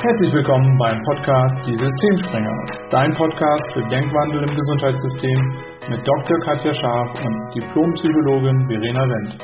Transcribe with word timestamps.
Herzlich 0.00 0.32
willkommen 0.32 0.78
beim 0.78 1.02
Podcast 1.02 1.66
Die 1.66 1.74
Systemspringer, 1.74 2.54
dein 2.92 3.12
Podcast 3.14 3.64
für 3.72 3.82
Denkwandel 3.88 4.48
im 4.48 4.56
Gesundheitssystem 4.56 5.34
mit 5.90 6.06
Dr. 6.06 6.38
Katja 6.44 6.72
Scharf 6.72 7.18
und 7.18 7.54
Diplompsychologin 7.56 8.68
Verena 8.68 9.02
Wendt. 9.02 9.42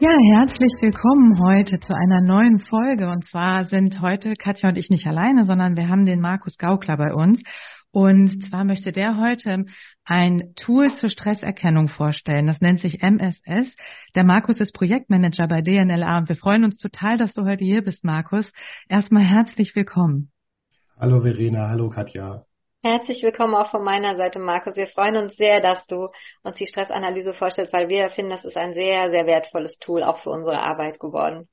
Ja, 0.00 0.10
herzlich 0.34 0.72
willkommen 0.80 1.38
heute 1.46 1.78
zu 1.78 1.94
einer 1.94 2.22
neuen 2.22 2.58
Folge. 2.58 3.08
Und 3.08 3.24
zwar 3.28 3.66
sind 3.66 4.00
heute 4.02 4.32
Katja 4.34 4.70
und 4.70 4.76
ich 4.76 4.90
nicht 4.90 5.06
alleine, 5.06 5.42
sondern 5.44 5.76
wir 5.76 5.88
haben 5.88 6.04
den 6.04 6.20
Markus 6.20 6.58
Gaukler 6.58 6.96
bei 6.96 7.14
uns. 7.14 7.40
Und 7.92 8.48
zwar 8.48 8.64
möchte 8.64 8.90
der 8.90 9.18
heute 9.18 9.66
ein 10.06 10.54
Tool 10.56 10.96
zur 10.96 11.10
Stresserkennung 11.10 11.88
vorstellen. 11.88 12.46
Das 12.46 12.62
nennt 12.62 12.80
sich 12.80 13.02
MSS. 13.02 13.68
Der 14.14 14.24
Markus 14.24 14.60
ist 14.60 14.72
Projektmanager 14.72 15.46
bei 15.46 15.60
DNLA 15.60 16.18
und 16.18 16.28
wir 16.30 16.36
freuen 16.36 16.64
uns 16.64 16.78
total, 16.78 17.18
dass 17.18 17.34
du 17.34 17.44
heute 17.44 17.64
hier 17.64 17.82
bist, 17.82 18.02
Markus. 18.02 18.50
Erstmal 18.88 19.24
herzlich 19.24 19.76
willkommen. 19.76 20.32
Hallo 20.98 21.20
Verena, 21.20 21.68
hallo 21.68 21.90
Katja. 21.90 22.46
Herzlich 22.82 23.22
willkommen 23.22 23.54
auch 23.54 23.70
von 23.70 23.84
meiner 23.84 24.16
Seite, 24.16 24.38
Markus. 24.38 24.74
Wir 24.74 24.86
freuen 24.86 25.16
uns 25.16 25.36
sehr, 25.36 25.60
dass 25.60 25.86
du 25.86 26.08
uns 26.42 26.56
die 26.56 26.66
Stressanalyse 26.66 27.34
vorstellst, 27.34 27.72
weil 27.74 27.88
wir 27.88 28.08
finden, 28.10 28.30
das 28.30 28.44
ist 28.44 28.56
ein 28.56 28.72
sehr, 28.72 29.10
sehr 29.10 29.26
wertvolles 29.26 29.78
Tool 29.78 30.02
auch 30.02 30.18
für 30.18 30.30
unsere 30.30 30.60
Arbeit 30.60 30.98
geworden. 30.98 31.46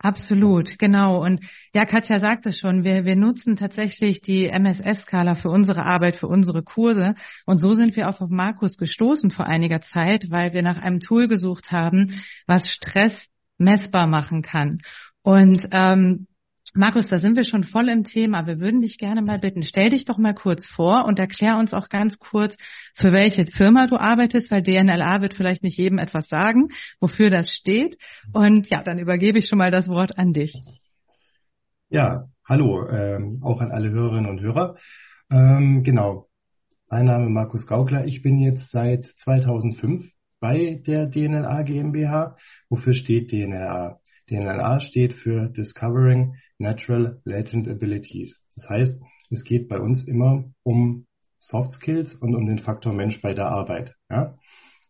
Absolut, 0.00 0.78
genau. 0.78 1.24
Und 1.24 1.44
ja, 1.74 1.84
Katja 1.84 2.20
sagt 2.20 2.46
es 2.46 2.56
schon, 2.58 2.84
wir, 2.84 3.04
wir 3.04 3.16
nutzen 3.16 3.56
tatsächlich 3.56 4.20
die 4.20 4.46
MSS-Skala 4.46 5.34
für 5.34 5.50
unsere 5.50 5.84
Arbeit, 5.84 6.14
für 6.14 6.28
unsere 6.28 6.62
Kurse. 6.62 7.16
Und 7.46 7.58
so 7.58 7.74
sind 7.74 7.96
wir 7.96 8.08
auch 8.08 8.20
auf 8.20 8.30
Markus 8.30 8.76
gestoßen 8.76 9.32
vor 9.32 9.46
einiger 9.46 9.80
Zeit, 9.80 10.30
weil 10.30 10.52
wir 10.52 10.62
nach 10.62 10.78
einem 10.78 11.00
Tool 11.00 11.26
gesucht 11.26 11.72
haben, 11.72 12.22
was 12.46 12.68
Stress 12.68 13.12
messbar 13.58 14.06
machen 14.06 14.42
kann. 14.42 14.78
Und 15.22 15.66
ähm, 15.72 16.28
Markus, 16.74 17.08
da 17.08 17.18
sind 17.18 17.36
wir 17.36 17.44
schon 17.44 17.64
voll 17.64 17.88
im 17.88 18.04
Thema. 18.04 18.46
Wir 18.46 18.60
würden 18.60 18.80
dich 18.82 18.98
gerne 18.98 19.22
mal 19.22 19.38
bitten, 19.38 19.62
stell 19.62 19.90
dich 19.90 20.04
doch 20.04 20.18
mal 20.18 20.34
kurz 20.34 20.66
vor 20.66 21.06
und 21.06 21.18
erklär 21.18 21.56
uns 21.56 21.72
auch 21.72 21.88
ganz 21.88 22.18
kurz, 22.18 22.56
für 22.94 23.12
welche 23.12 23.46
Firma 23.46 23.86
du 23.86 23.96
arbeitest, 23.96 24.50
weil 24.50 24.62
DNLA 24.62 25.22
wird 25.22 25.34
vielleicht 25.34 25.62
nicht 25.62 25.78
jedem 25.78 25.98
etwas 25.98 26.28
sagen, 26.28 26.68
wofür 27.00 27.30
das 27.30 27.50
steht. 27.50 27.96
Und 28.32 28.68
ja, 28.68 28.82
dann 28.82 28.98
übergebe 28.98 29.38
ich 29.38 29.48
schon 29.48 29.58
mal 29.58 29.70
das 29.70 29.88
Wort 29.88 30.18
an 30.18 30.32
dich. 30.32 30.62
Ja, 31.88 32.26
hallo, 32.46 32.86
ähm, 32.88 33.40
auch 33.42 33.60
an 33.60 33.70
alle 33.70 33.90
Hörerinnen 33.90 34.30
und 34.30 34.40
Hörer. 34.40 34.76
Ähm, 35.30 35.82
genau, 35.82 36.26
mein 36.90 37.06
Name 37.06 37.30
Markus 37.30 37.66
Gaukler. 37.66 38.04
Ich 38.04 38.22
bin 38.22 38.38
jetzt 38.38 38.70
seit 38.70 39.04
2005 39.04 40.10
bei 40.40 40.82
der 40.86 41.06
DNLA 41.06 41.62
GmbH. 41.62 42.36
Wofür 42.68 42.92
steht 42.92 43.32
DNLA? 43.32 44.00
DNLA 44.30 44.80
steht 44.80 45.14
für 45.14 45.48
Discovering 45.48 46.34
Natural 46.58 47.20
Latent 47.24 47.68
Abilities. 47.68 48.42
Das 48.56 48.68
heißt, 48.68 49.00
es 49.30 49.44
geht 49.44 49.68
bei 49.68 49.78
uns 49.78 50.06
immer 50.06 50.44
um 50.62 51.06
Soft 51.38 51.72
Skills 51.72 52.14
und 52.14 52.34
um 52.34 52.46
den 52.46 52.58
Faktor 52.58 52.92
Mensch 52.92 53.20
bei 53.20 53.34
der 53.34 53.46
Arbeit. 53.46 53.94
Ja? 54.10 54.36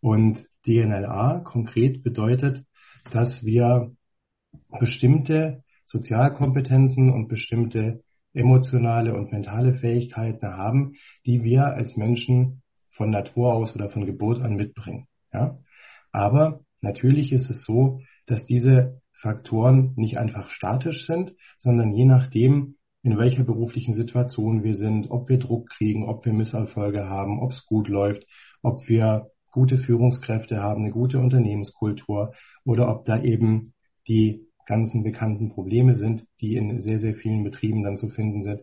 Und 0.00 0.47
DNLA 0.66 1.41
konkret 1.41 2.02
bedeutet, 2.02 2.64
dass 3.10 3.44
wir 3.44 3.92
bestimmte 4.80 5.62
Sozialkompetenzen 5.86 7.10
und 7.10 7.28
bestimmte 7.28 8.03
emotionale 8.34 9.14
und 9.14 9.32
mentale 9.32 9.75
Fähigkeiten 9.75 10.47
haben, 10.47 10.94
die 11.27 11.42
wir 11.42 11.66
als 11.66 11.97
Menschen 11.97 12.62
von 12.91 13.10
Natur 13.10 13.55
aus 13.55 13.75
oder 13.75 13.88
von 13.88 14.06
Geburt 14.06 14.41
an 14.41 14.56
mitbringen. 14.56 15.06
Ja? 15.32 15.58
Aber 16.12 16.60
natürlich 16.80 17.32
ist 17.32 17.50
es 17.50 17.64
so, 17.64 18.00
dass 18.27 18.44
diese 18.44 19.00
Faktoren 19.20 19.92
nicht 19.97 20.19
einfach 20.19 20.50
statisch 20.50 21.06
sind, 21.06 21.34
sondern 21.56 21.92
je 21.92 22.05
nachdem, 22.05 22.77
in 23.02 23.19
welcher 23.19 23.44
beruflichen 23.44 23.94
Situation 23.94 24.64
wir 24.64 24.75
sind, 24.75 25.10
ob 25.10 25.28
wir 25.28 25.38
Druck 25.38 25.70
kriegen, 25.70 26.09
ob 26.09 26.25
wir 26.25 26.32
Misserfolge 26.32 27.09
haben, 27.09 27.41
ob 27.41 27.53
es 27.53 27.66
gut 27.66 27.88
läuft, 27.88 28.25
ob 28.62 28.88
wir 28.88 29.31
gute 29.50 29.78
Führungskräfte 29.78 30.62
haben, 30.62 30.82
eine 30.82 30.92
gute 30.92 31.19
Unternehmenskultur 31.19 32.34
oder 32.65 32.88
ob 32.88 33.04
da 33.04 33.20
eben 33.22 33.75
die 34.06 34.47
ganzen 34.66 35.03
bekannten 35.03 35.48
Probleme 35.48 35.94
sind, 35.94 36.26
die 36.41 36.56
in 36.56 36.81
sehr, 36.81 36.98
sehr 36.98 37.15
vielen 37.15 37.42
Betrieben 37.42 37.82
dann 37.82 37.97
zu 37.97 38.10
finden 38.10 38.42
sind, 38.42 38.60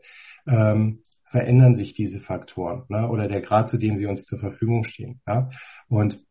ähm, 0.47 1.01
verändern 1.25 1.75
sich 1.75 1.93
diese 1.93 2.19
Faktoren 2.19 2.83
ne? 2.89 3.09
oder 3.09 3.27
der 3.27 3.41
Grad, 3.41 3.67
zu 3.67 3.77
dem 3.77 3.97
sie 3.97 4.05
uns 4.05 4.23
zur 4.25 4.39
Verfügung 4.39 4.83
stehen. 4.83 5.21
Ja? 5.27 5.49
Und 5.89 6.23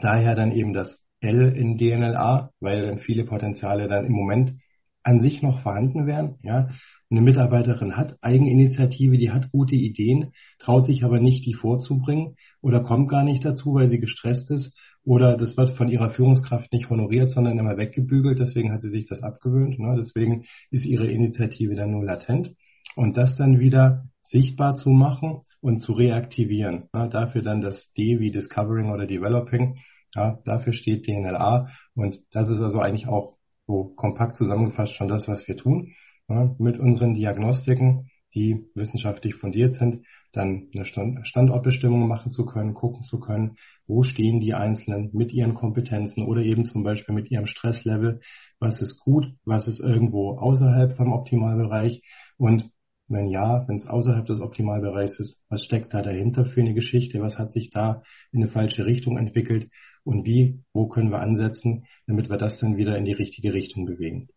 daher 0.00 0.34
dann 0.34 0.52
eben 0.52 0.72
das 0.72 1.02
L 1.20 1.54
in 1.56 1.76
DNLA, 1.76 2.50
weil 2.60 2.86
dann 2.86 2.98
viele 2.98 3.24
Potenziale 3.24 3.88
dann 3.88 4.06
im 4.06 4.12
Moment 4.12 4.54
an 5.02 5.20
sich 5.20 5.42
noch 5.42 5.62
vorhanden 5.62 6.06
wären. 6.06 6.36
Ja, 6.42 6.68
eine 7.10 7.20
Mitarbeiterin 7.22 7.96
hat 7.96 8.16
Eigeninitiative, 8.20 9.16
die 9.16 9.30
hat 9.30 9.50
gute 9.50 9.74
Ideen, 9.74 10.32
traut 10.58 10.86
sich 10.86 11.04
aber 11.04 11.20
nicht, 11.20 11.44
die 11.46 11.54
vorzubringen 11.54 12.36
oder 12.60 12.80
kommt 12.80 13.08
gar 13.08 13.24
nicht 13.24 13.44
dazu, 13.44 13.74
weil 13.74 13.88
sie 13.88 13.98
gestresst 13.98 14.50
ist 14.50 14.76
oder 15.04 15.36
das 15.36 15.56
wird 15.56 15.70
von 15.70 15.88
ihrer 15.88 16.10
Führungskraft 16.10 16.72
nicht 16.72 16.90
honoriert, 16.90 17.30
sondern 17.30 17.58
immer 17.58 17.76
weggebügelt. 17.76 18.38
Deswegen 18.38 18.72
hat 18.72 18.82
sie 18.82 18.90
sich 18.90 19.06
das 19.06 19.22
abgewöhnt. 19.22 19.78
Ne? 19.78 19.96
Deswegen 19.98 20.44
ist 20.70 20.84
ihre 20.84 21.10
Initiative 21.10 21.74
dann 21.74 21.92
nur 21.92 22.04
latent 22.04 22.54
und 22.96 23.16
das 23.16 23.36
dann 23.36 23.58
wieder 23.58 24.04
sichtbar 24.22 24.74
zu 24.74 24.90
machen 24.90 25.40
und 25.60 25.78
zu 25.78 25.92
reaktivieren. 25.92 26.88
Ne? 26.92 27.08
Dafür 27.10 27.42
dann 27.42 27.60
das 27.60 27.92
D 27.96 28.20
wie 28.20 28.30
Discovering 28.30 28.90
oder 28.90 29.06
Developing 29.06 29.78
ja, 30.14 30.38
dafür 30.44 30.72
steht 30.72 31.06
DNLA 31.06 31.68
und 31.94 32.20
das 32.32 32.48
ist 32.48 32.60
also 32.60 32.80
eigentlich 32.80 33.06
auch 33.06 33.36
so 33.66 33.84
kompakt 33.96 34.36
zusammengefasst 34.36 34.94
schon 34.94 35.08
das, 35.08 35.28
was 35.28 35.46
wir 35.46 35.56
tun. 35.56 35.92
Ja, 36.28 36.54
mit 36.58 36.78
unseren 36.78 37.14
Diagnostiken, 37.14 38.10
die 38.34 38.66
wissenschaftlich 38.74 39.34
fundiert 39.34 39.74
sind, 39.74 40.06
dann 40.32 40.68
eine 40.74 40.84
Standortbestimmung 40.84 42.06
machen 42.06 42.30
zu 42.30 42.46
können, 42.46 42.74
gucken 42.74 43.02
zu 43.02 43.18
können, 43.18 43.56
wo 43.88 44.04
stehen 44.04 44.40
die 44.40 44.54
Einzelnen 44.54 45.10
mit 45.12 45.32
ihren 45.32 45.54
Kompetenzen 45.54 46.24
oder 46.24 46.42
eben 46.42 46.64
zum 46.64 46.84
Beispiel 46.84 47.14
mit 47.14 47.30
ihrem 47.30 47.46
Stresslevel, 47.46 48.20
was 48.60 48.80
ist 48.80 49.00
gut, 49.00 49.26
was 49.44 49.66
ist 49.66 49.80
irgendwo 49.80 50.38
außerhalb 50.38 50.92
vom 50.96 51.12
Optimalbereich? 51.12 52.02
Und 52.36 52.70
wenn 53.10 53.28
ja, 53.28 53.66
wenn 53.66 53.76
es 53.76 53.86
außerhalb 53.86 54.24
des 54.26 54.40
Optimalbereichs 54.40 55.18
ist, 55.18 55.40
was 55.48 55.64
steckt 55.64 55.92
da 55.92 56.02
dahinter 56.02 56.44
für 56.44 56.60
eine 56.60 56.74
Geschichte? 56.74 57.20
Was 57.20 57.38
hat 57.38 57.52
sich 57.52 57.70
da 57.70 58.02
in 58.32 58.42
eine 58.42 58.50
falsche 58.50 58.86
Richtung 58.86 59.18
entwickelt? 59.18 59.68
Und 60.04 60.24
wie, 60.24 60.60
wo 60.72 60.88
können 60.88 61.10
wir 61.10 61.20
ansetzen, 61.20 61.84
damit 62.06 62.30
wir 62.30 62.38
das 62.38 62.58
dann 62.60 62.76
wieder 62.76 62.96
in 62.96 63.04
die 63.04 63.12
richtige 63.12 63.52
Richtung 63.52 63.84
bewegen? 63.84 64.28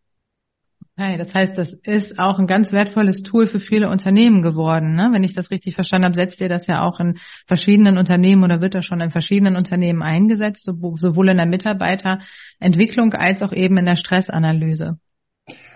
Hey, 0.96 1.18
das 1.18 1.34
heißt, 1.34 1.58
das 1.58 1.72
ist 1.82 2.20
auch 2.20 2.38
ein 2.38 2.46
ganz 2.46 2.70
wertvolles 2.70 3.22
Tool 3.22 3.48
für 3.48 3.58
viele 3.58 3.90
Unternehmen 3.90 4.42
geworden. 4.42 4.94
Ne? 4.94 5.10
Wenn 5.12 5.24
ich 5.24 5.34
das 5.34 5.50
richtig 5.50 5.74
verstanden 5.74 6.04
habe, 6.04 6.14
setzt 6.14 6.40
ihr 6.40 6.48
das 6.48 6.68
ja 6.68 6.82
auch 6.82 7.00
in 7.00 7.18
verschiedenen 7.48 7.98
Unternehmen 7.98 8.44
oder 8.44 8.60
wird 8.60 8.74
das 8.74 8.84
schon 8.84 9.00
in 9.00 9.10
verschiedenen 9.10 9.56
Unternehmen 9.56 10.02
eingesetzt, 10.02 10.64
sowohl 10.64 11.30
in 11.30 11.36
der 11.36 11.46
Mitarbeiterentwicklung 11.46 13.12
als 13.12 13.42
auch 13.42 13.52
eben 13.52 13.76
in 13.78 13.86
der 13.86 13.96
Stressanalyse. 13.96 14.98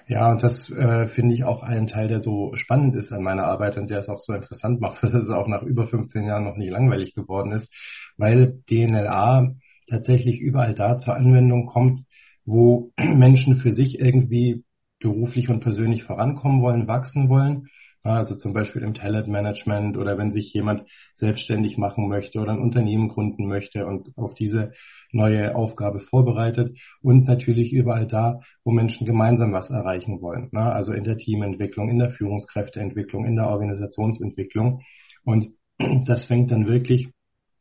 Ja, 0.09 0.31
und 0.31 0.43
das 0.43 0.71
äh, 0.71 1.07
finde 1.09 1.35
ich 1.35 1.45
auch 1.45 1.63
einen 1.63 1.87
Teil, 1.87 2.09
der 2.09 2.19
so 2.21 2.53
spannend 2.55 2.95
ist 2.97 3.13
an 3.13 3.23
meiner 3.23 3.45
Arbeit 3.45 3.77
und 3.77 3.91
der 3.91 3.99
es 3.99 4.09
auch 4.09 4.19
so 4.19 4.33
interessant 4.33 4.81
macht, 4.81 5.03
dass 5.03 5.13
es 5.13 5.31
auch 5.31 5.47
nach 5.49 5.63
über 5.63 5.87
15 5.87 6.25
Jahren 6.25 6.45
noch 6.45 6.57
nie 6.57 6.71
langweilig 6.71 7.15
geworden 7.15 7.53
ist, 7.53 7.71
weil 8.17 8.63
DNLA 8.71 9.55
tatsächlich 9.89 10.41
überall 10.41 10.75
da 10.75 10.97
zur 10.99 11.15
Anwendung 11.15 11.67
kommt, 11.67 12.01
wo 12.47 12.93
Menschen 12.99 13.57
für 13.57 13.71
sich 13.73 14.01
irgendwie 14.01 14.65
beruflich 15.01 15.51
und 15.51 15.61
persönlich 15.61 16.05
vorankommen 16.05 16.63
wollen, 16.63 16.89
wachsen 16.89 17.29
wollen. 17.29 17.69
Also 18.03 18.37
zum 18.37 18.55
Beispiel 18.55 18.83
im 18.83 18.95
Talentmanagement 18.95 19.99
oder 19.99 20.17
wenn 20.17 20.31
sich 20.31 20.53
jemand 20.55 20.85
selbstständig 21.15 21.77
machen 21.77 22.09
möchte 22.09 22.41
oder 22.41 22.53
ein 22.53 22.61
Unternehmen 22.61 23.09
gründen 23.09 23.47
möchte 23.47 23.85
und 23.87 24.17
auf 24.17 24.35
diese 24.35 24.73
neue 25.13 25.55
Aufgabe 25.55 26.01
vorbereitet 26.01 26.79
und 27.01 27.27
natürlich 27.27 27.73
überall 27.73 28.07
da, 28.07 28.41
wo 28.65 28.71
Menschen 28.71 29.07
gemeinsam 29.07 29.53
was 29.53 29.71
erreichen 29.71 30.21
wollen. 30.21 30.51
Also 30.55 30.93
in 30.93 31.05
der 31.05 31.17
Teamentwicklung, 31.17 31.89
in 31.89 31.99
der 31.99 32.11
Führungskräfteentwicklung, 32.11 33.25
in 33.25 33.37
der 33.37 33.49
Organisationsentwicklung. 33.49 34.83
Und 35.25 35.51
das 36.07 36.27
fängt 36.27 36.51
dann 36.51 36.67
wirklich 36.67 37.11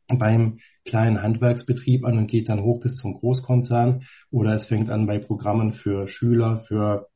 beim 0.08 0.58
kleinen 0.84 1.22
Handwerksbetrieb 1.22 2.04
an 2.04 2.16
und 2.16 2.28
geht 2.28 2.48
dann 2.48 2.62
hoch 2.62 2.80
bis 2.80 2.96
zum 2.96 3.14
Großkonzern 3.14 4.04
oder 4.30 4.52
es 4.52 4.64
fängt 4.66 4.88
an 4.88 5.06
bei 5.06 5.18
Programmen 5.18 5.72
für 5.72 6.08
Schüler, 6.08 6.64
für 6.66 7.08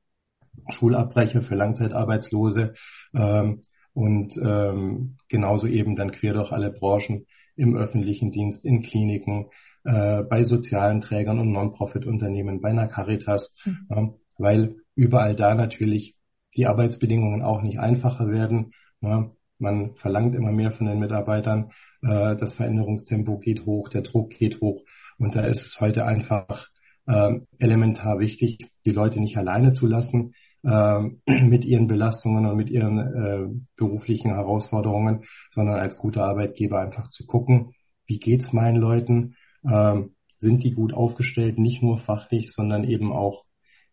Schulabbrecher, 0.71 1.41
für 1.41 1.55
Langzeitarbeitslose 1.55 2.75
ähm, 3.15 3.63
und 3.95 4.37
ähm, 4.37 5.17
genauso 5.29 5.67
eben 5.67 5.97
dann 5.97 6.13
quer 6.13 6.35
durch 6.35 6.53
alle 6.53 6.71
Branchen 6.71 7.27
im 7.57 7.77
öffentlichen 7.77 8.31
Dienst, 8.31 8.65
in 8.65 8.83
Kliniken, 8.83 9.47
äh, 9.85 10.23
bei 10.23 10.45
sozialen 10.45 11.01
Trägern 11.01 11.39
und 11.39 11.53
Non-Profit-Unternehmen, 11.53 12.61
bei 12.61 12.71
einer 12.71 12.89
Caritas, 12.89 13.55
mhm. 13.65 13.87
äh, 13.91 14.07
weil 14.39 14.77
überall 14.95 15.35
da 15.35 15.55
natürlich 15.55 16.17
die 16.57 16.67
Arbeitsbedingungen 16.67 17.43
auch 17.43 17.63
nicht 17.63 17.79
einfacher 17.79 18.29
werden. 18.29 18.73
Ja, 19.01 19.31
man 19.59 19.95
verlangt 19.95 20.35
immer 20.35 20.53
mehr 20.53 20.73
von 20.73 20.87
den 20.87 20.99
Mitarbeitern, 20.99 21.71
äh, 22.03 22.37
das 22.37 22.55
Veränderungstempo 22.55 23.39
geht 23.39 23.65
hoch, 23.65 23.89
der 23.89 24.03
Druck 24.03 24.31
geht 24.31 24.61
hoch 24.61 24.83
und 25.19 25.35
da 25.35 25.43
ist 25.47 25.63
es 25.63 25.77
heute 25.81 26.05
einfach 26.05 26.69
äh, 27.07 27.41
elementar 27.59 28.19
wichtig, 28.19 28.59
die 28.85 28.91
Leute 28.91 29.21
nicht 29.21 29.37
alleine 29.37 29.73
zu 29.73 29.87
lassen, 29.87 30.35
äh, 30.65 31.01
mit 31.27 31.65
ihren 31.65 31.87
Belastungen 31.87 32.47
und 32.47 32.57
mit 32.57 32.71
ihren 32.71 32.99
äh, 32.99 33.65
beruflichen 33.77 34.35
Herausforderungen, 34.35 35.25
sondern 35.51 35.81
als 35.81 35.97
guter 35.97 36.25
Arbeitgeber 36.25 36.81
einfach 36.81 37.09
zu 37.09 37.27
gucken, 37.27 37.73
wie 38.07 38.19
geht's 38.19 38.53
meinen 38.53 38.77
Leuten, 38.77 39.37
äh, 39.65 40.03
sind 40.39 40.65
die 40.65 40.73
gut 40.73 40.93
aufgestellt, 40.93 41.59
nicht 41.59 41.83
nur 41.83 41.99
fachlich, 41.99 42.53
sondern 42.53 42.85
eben 42.85 43.13
auch 43.13 43.45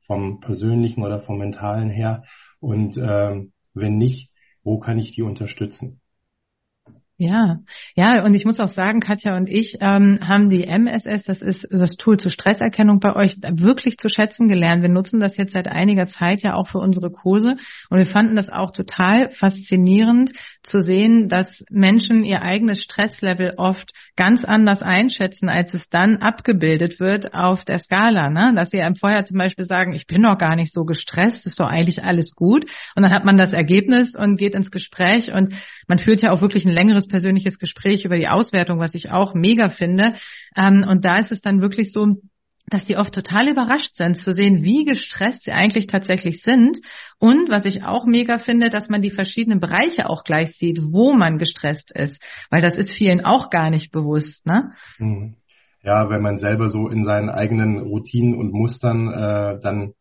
vom 0.05 0.39
persönlichen 0.39 1.03
oder 1.03 1.19
vom 1.19 1.37
mentalen 1.37 1.89
her 1.89 2.23
und 2.59 2.97
äh, 2.97 3.43
wenn 3.73 3.93
nicht, 3.93 4.31
wo 4.63 4.79
kann 4.79 4.97
ich 4.99 5.11
die 5.11 5.21
unterstützen? 5.21 6.01
Ja, 7.21 7.57
ja, 7.97 8.23
und 8.23 8.33
ich 8.33 8.45
muss 8.45 8.61
auch 8.61 8.71
sagen, 8.71 9.01
Katja 9.01 9.35
und 9.35 9.49
ich 9.49 9.75
ähm, 9.81 10.19
haben 10.25 10.49
die 10.49 10.63
MSS, 10.63 11.25
das 11.25 11.41
ist 11.41 11.67
das 11.69 11.97
Tool 11.97 12.15
zur 12.15 12.31
Stresserkennung 12.31 13.01
bei 13.01 13.13
euch, 13.13 13.35
wirklich 13.41 13.97
zu 13.97 14.07
schätzen 14.07 14.47
gelernt. 14.47 14.83
Wir 14.83 14.89
nutzen 14.89 15.19
das 15.19 15.35
jetzt 15.35 15.51
seit 15.51 15.67
einiger 15.67 16.05
Zeit 16.05 16.41
ja 16.43 16.53
auch 16.53 16.69
für 16.69 16.77
unsere 16.77 17.11
Kurse 17.11 17.57
und 17.89 17.97
wir 17.97 18.05
fanden 18.05 18.37
das 18.37 18.47
auch 18.47 18.71
total 18.71 19.31
faszinierend 19.31 20.31
zu 20.63 20.79
sehen, 20.79 21.27
dass 21.27 21.65
Menschen 21.69 22.23
ihr 22.23 22.41
eigenes 22.41 22.81
Stresslevel 22.81 23.55
oft 23.57 23.91
ganz 24.15 24.45
anders 24.45 24.81
einschätzen, 24.81 25.49
als 25.49 25.73
es 25.73 25.89
dann 25.89 26.17
abgebildet 26.17 27.01
wird 27.01 27.33
auf 27.33 27.65
der 27.65 27.79
Skala. 27.79 28.29
Ne? 28.29 28.53
Dass 28.55 28.69
sie 28.69 28.81
einem 28.81 28.95
vorher 28.95 29.25
zum 29.25 29.37
Beispiel 29.37 29.65
sagen, 29.65 29.93
ich 29.93 30.07
bin 30.07 30.23
doch 30.23 30.37
gar 30.37 30.55
nicht 30.55 30.73
so 30.73 30.85
gestresst, 30.85 31.45
ist 31.45 31.59
doch 31.59 31.67
eigentlich 31.67 32.01
alles 32.01 32.33
gut. 32.33 32.63
Und 32.95 33.03
dann 33.03 33.11
hat 33.11 33.25
man 33.25 33.37
das 33.37 33.51
Ergebnis 33.51 34.15
und 34.15 34.37
geht 34.37 34.55
ins 34.55 34.71
Gespräch 34.71 35.33
und 35.33 35.53
man 35.89 35.99
führt 35.99 36.21
ja 36.21 36.31
auch 36.31 36.41
wirklich 36.41 36.63
ein 36.63 36.71
längeres 36.71 37.08
persönliches 37.09 37.59
Gespräch 37.59 38.05
über 38.05 38.17
die 38.17 38.29
Auswertung, 38.29 38.79
was 38.79 38.95
ich 38.95 39.11
auch 39.11 39.33
mega 39.33 39.67
finde. 39.67 40.15
Ähm, 40.55 40.85
und 40.87 41.03
da 41.03 41.17
ist 41.17 41.31
es 41.31 41.41
dann 41.41 41.61
wirklich 41.61 41.91
so, 41.91 42.15
dass 42.69 42.85
die 42.85 42.97
oft 42.97 43.13
total 43.13 43.49
überrascht 43.49 43.95
sind 43.95 44.21
zu 44.21 44.31
sehen, 44.31 44.63
wie 44.63 44.85
gestresst 44.85 45.43
sie 45.43 45.51
eigentlich 45.51 45.87
tatsächlich 45.87 46.43
sind. 46.43 46.79
Und 47.17 47.49
was 47.49 47.65
ich 47.65 47.83
auch 47.83 48.05
mega 48.05 48.37
finde, 48.37 48.69
dass 48.69 48.89
man 48.89 49.01
die 49.01 49.11
verschiedenen 49.11 49.59
Bereiche 49.59 50.09
auch 50.09 50.23
gleich 50.23 50.55
sieht, 50.55 50.79
wo 50.91 51.13
man 51.13 51.37
gestresst 51.37 51.91
ist. 51.91 52.21
Weil 52.49 52.61
das 52.61 52.77
ist 52.77 52.91
vielen 52.91 53.25
auch 53.25 53.49
gar 53.49 53.69
nicht 53.69 53.91
bewusst, 53.91 54.45
ne? 54.45 54.71
Mhm. 54.99 55.35
Ja, 55.81 56.09
wenn 56.09 56.21
man 56.21 56.37
selber 56.37 56.69
so 56.69 56.89
in 56.89 57.05
seinen 57.05 57.29
eigenen 57.29 57.79
Routinen 57.79 58.35
und 58.35 58.51
Mustern 58.51 59.13
äh, 59.13 59.59
dann 59.61 59.93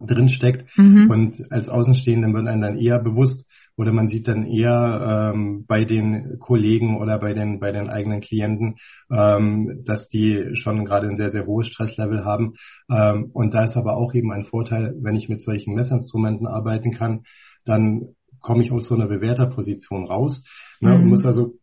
drinsteckt 0.00 0.66
mhm. 0.76 1.10
und 1.10 1.52
als 1.52 1.68
Außenstehenden 1.68 2.32
wird 2.34 2.48
einem 2.48 2.62
dann 2.62 2.78
eher 2.78 2.98
bewusst, 2.98 3.46
oder 3.76 3.92
man 3.92 4.08
sieht 4.08 4.28
dann 4.28 4.46
eher 4.46 5.32
ähm, 5.34 5.64
bei 5.66 5.84
den 5.84 6.38
Kollegen 6.38 6.98
oder 7.00 7.18
bei 7.18 7.32
den, 7.32 7.58
bei 7.58 7.72
den 7.72 7.88
eigenen 7.88 8.20
Klienten, 8.20 8.76
ähm, 9.10 9.82
dass 9.84 10.08
die 10.08 10.54
schon 10.54 10.84
gerade 10.84 11.08
ein 11.08 11.16
sehr, 11.16 11.30
sehr 11.30 11.46
hohes 11.46 11.68
Stresslevel 11.68 12.24
haben. 12.24 12.54
Ähm, 12.90 13.30
und 13.32 13.54
da 13.54 13.64
ist 13.64 13.76
aber 13.76 13.96
auch 13.96 14.14
eben 14.14 14.32
ein 14.32 14.44
Vorteil, 14.44 14.94
wenn 15.00 15.16
ich 15.16 15.28
mit 15.28 15.40
solchen 15.40 15.74
Messinstrumenten 15.74 16.46
arbeiten 16.46 16.92
kann, 16.92 17.22
dann 17.64 18.14
komme 18.40 18.62
ich 18.62 18.72
aus 18.72 18.88
so 18.88 18.94
einer 18.94 19.06
Bewerterposition 19.06 20.06
raus 20.06 20.42
ne, 20.80 20.90
mhm. 20.90 20.94
und 20.96 21.08
muss 21.08 21.24
also 21.24 21.54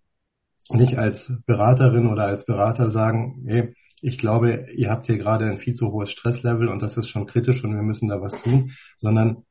nicht 0.72 0.98
als 0.98 1.32
Beraterin 1.46 2.08
oder 2.08 2.26
als 2.26 2.46
Berater 2.46 2.90
sagen, 2.90 3.44
hey, 3.48 3.74
ich 4.02 4.18
glaube, 4.18 4.68
ihr 4.76 4.90
habt 4.90 5.08
hier 5.08 5.18
gerade 5.18 5.46
ein 5.46 5.58
viel 5.58 5.74
zu 5.74 5.92
hohes 5.92 6.12
Stresslevel 6.12 6.70
und 6.70 6.82
das 6.82 6.96
ist 6.96 7.10
schon 7.10 7.26
kritisch 7.26 7.64
und 7.64 7.76
wir 7.76 7.82
müssen 7.82 8.08
da 8.08 8.22
was 8.22 8.32
tun, 8.42 8.72
sondern 8.98 9.44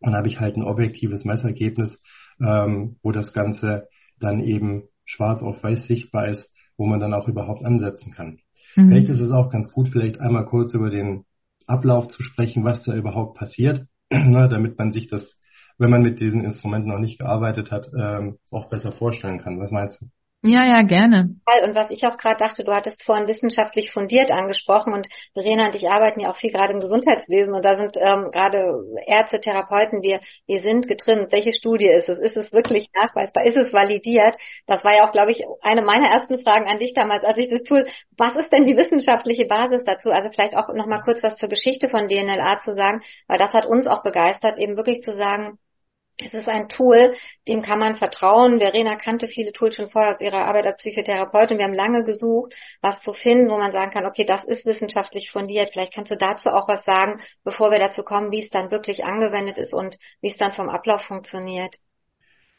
dann 0.00 0.14
habe 0.14 0.28
ich 0.28 0.40
halt 0.40 0.56
ein 0.56 0.64
objektives 0.64 1.24
Messergebnis, 1.24 2.00
ähm, 2.40 2.96
wo 3.02 3.12
das 3.12 3.32
Ganze 3.32 3.88
dann 4.18 4.40
eben 4.40 4.84
schwarz 5.04 5.42
auf 5.42 5.62
weiß 5.62 5.86
sichtbar 5.86 6.28
ist, 6.28 6.54
wo 6.76 6.86
man 6.86 7.00
dann 7.00 7.14
auch 7.14 7.28
überhaupt 7.28 7.64
ansetzen 7.64 8.12
kann. 8.12 8.38
Mhm. 8.76 8.88
Vielleicht 8.88 9.08
ist 9.08 9.20
es 9.20 9.30
auch 9.30 9.50
ganz 9.50 9.70
gut, 9.72 9.88
vielleicht 9.88 10.20
einmal 10.20 10.46
kurz 10.46 10.74
über 10.74 10.90
den 10.90 11.24
Ablauf 11.66 12.08
zu 12.08 12.22
sprechen, 12.22 12.64
was 12.64 12.84
da 12.84 12.94
überhaupt 12.94 13.36
passiert, 13.38 13.86
ne, 14.10 14.48
damit 14.48 14.78
man 14.78 14.90
sich 14.90 15.06
das, 15.06 15.34
wenn 15.78 15.90
man 15.90 16.02
mit 16.02 16.20
diesen 16.20 16.44
Instrumenten 16.44 16.90
noch 16.90 16.98
nicht 16.98 17.18
gearbeitet 17.18 17.70
hat, 17.70 17.90
ähm, 17.96 18.38
auch 18.50 18.68
besser 18.68 18.92
vorstellen 18.92 19.38
kann. 19.38 19.60
Was 19.60 19.70
meinst 19.70 20.00
du? 20.00 20.06
Ja, 20.42 20.64
ja, 20.64 20.80
gerne. 20.80 21.36
Und 21.64 21.74
was 21.74 21.90
ich 21.90 22.06
auch 22.06 22.16
gerade 22.16 22.38
dachte, 22.38 22.64
du 22.64 22.72
hattest 22.72 23.02
vorhin 23.04 23.28
wissenschaftlich 23.28 23.92
fundiert 23.92 24.30
angesprochen 24.30 24.94
und 24.94 25.06
Verena 25.34 25.66
und 25.66 25.74
ich 25.74 25.90
arbeiten 25.90 26.18
ja 26.20 26.30
auch 26.30 26.36
viel 26.36 26.50
gerade 26.50 26.72
im 26.72 26.80
Gesundheitswesen 26.80 27.52
und 27.52 27.62
da 27.62 27.76
sind 27.76 27.94
ähm, 27.98 28.30
gerade 28.32 28.72
Ärzte, 29.06 29.42
Therapeuten, 29.42 30.00
wir, 30.00 30.20
wir 30.46 30.62
sind 30.62 30.88
getrimmt. 30.88 31.30
Welche 31.30 31.52
Studie 31.52 31.88
ist 31.88 32.08
es? 32.08 32.18
Ist 32.18 32.38
es 32.38 32.52
wirklich 32.54 32.88
nachweisbar? 32.94 33.44
Ist 33.44 33.58
es 33.58 33.70
validiert? 33.74 34.34
Das 34.66 34.82
war 34.82 34.96
ja 34.96 35.06
auch, 35.06 35.12
glaube 35.12 35.32
ich, 35.32 35.44
eine 35.60 35.82
meiner 35.82 36.08
ersten 36.08 36.42
Fragen 36.42 36.68
an 36.68 36.78
dich 36.78 36.94
damals, 36.94 37.22
als 37.22 37.36
ich 37.36 37.50
das 37.50 37.62
Tool, 37.64 37.86
was 38.16 38.34
ist 38.36 38.50
denn 38.50 38.64
die 38.64 38.78
wissenschaftliche 38.78 39.44
Basis 39.44 39.84
dazu? 39.84 40.08
Also 40.10 40.30
vielleicht 40.30 40.56
auch 40.56 40.72
nochmal 40.72 41.02
kurz 41.02 41.22
was 41.22 41.36
zur 41.36 41.50
Geschichte 41.50 41.90
von 41.90 42.08
DNLA 42.08 42.60
zu 42.60 42.74
sagen, 42.74 43.02
weil 43.28 43.36
das 43.36 43.52
hat 43.52 43.66
uns 43.66 43.86
auch 43.86 44.02
begeistert, 44.02 44.56
eben 44.56 44.78
wirklich 44.78 45.02
zu 45.02 45.14
sagen, 45.18 45.58
es 46.20 46.34
ist 46.34 46.48
ein 46.48 46.68
Tool, 46.68 47.14
dem 47.48 47.62
kann 47.62 47.78
man 47.78 47.96
vertrauen. 47.96 48.60
Verena 48.60 48.96
kannte 48.96 49.28
viele 49.28 49.52
Tools 49.52 49.76
schon 49.76 49.90
vorher 49.90 50.12
aus 50.12 50.20
ihrer 50.20 50.46
Arbeit 50.46 50.66
als 50.66 50.76
Psychotherapeutin. 50.78 51.58
Wir 51.58 51.64
haben 51.64 51.74
lange 51.74 52.04
gesucht, 52.04 52.54
was 52.80 53.00
zu 53.02 53.12
finden, 53.12 53.50
wo 53.50 53.56
man 53.56 53.72
sagen 53.72 53.90
kann, 53.90 54.06
okay, 54.06 54.24
das 54.24 54.44
ist 54.44 54.66
wissenschaftlich 54.66 55.30
fundiert. 55.30 55.70
Vielleicht 55.72 55.94
kannst 55.94 56.10
du 56.10 56.16
dazu 56.16 56.50
auch 56.50 56.68
was 56.68 56.84
sagen, 56.84 57.20
bevor 57.44 57.70
wir 57.70 57.78
dazu 57.78 58.02
kommen, 58.02 58.32
wie 58.32 58.42
es 58.42 58.50
dann 58.50 58.70
wirklich 58.70 59.04
angewendet 59.04 59.58
ist 59.58 59.72
und 59.72 59.96
wie 60.20 60.30
es 60.30 60.36
dann 60.36 60.52
vom 60.52 60.68
Ablauf 60.68 61.02
funktioniert. 61.02 61.76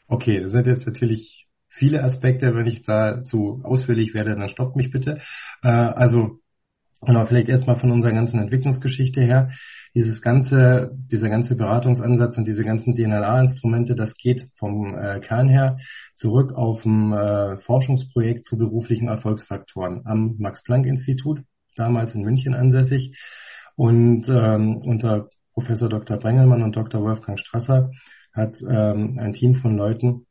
Okay, 0.08 0.40
das 0.42 0.52
sind 0.52 0.66
jetzt 0.66 0.86
natürlich 0.86 1.46
viele 1.68 2.02
Aspekte. 2.02 2.54
Wenn 2.54 2.66
ich 2.66 2.82
da 2.82 3.24
zu 3.24 3.60
ausführlich 3.64 4.14
werde, 4.14 4.36
dann 4.36 4.48
stoppt 4.48 4.76
mich 4.76 4.90
bitte. 4.90 5.20
Äh, 5.62 5.68
also 5.68 6.38
Genau, 7.04 7.26
vielleicht 7.26 7.48
erstmal 7.48 7.80
von 7.80 7.90
unserer 7.90 8.12
ganzen 8.12 8.38
Entwicklungsgeschichte 8.38 9.20
her. 9.20 9.50
Dieses 9.92 10.22
ganze, 10.22 10.92
dieser 11.10 11.28
ganze 11.28 11.56
Beratungsansatz 11.56 12.38
und 12.38 12.46
diese 12.46 12.64
ganzen 12.64 12.94
DNLA-Instrumente, 12.94 13.96
das 13.96 14.14
geht 14.14 14.48
vom 14.56 14.94
äh, 14.94 15.18
Kern 15.18 15.48
her 15.48 15.78
zurück 16.14 16.52
auf 16.54 16.84
ein 16.86 17.12
äh, 17.12 17.56
Forschungsprojekt 17.58 18.44
zu 18.44 18.56
beruflichen 18.56 19.08
Erfolgsfaktoren 19.08 20.02
am 20.06 20.36
Max-Planck-Institut, 20.38 21.40
damals 21.74 22.14
in 22.14 22.22
München 22.22 22.54
ansässig. 22.54 23.18
Und 23.74 24.28
ähm, 24.28 24.76
unter 24.76 25.28
Professor 25.54 25.88
Dr. 25.88 26.18
Brengelmann 26.18 26.62
und 26.62 26.76
Dr. 26.76 27.02
Wolfgang 27.02 27.38
Strasser 27.38 27.90
hat 28.32 28.62
ähm, 28.62 29.18
ein 29.18 29.32
Team 29.32 29.56
von 29.56 29.76
Leuten 29.76 30.26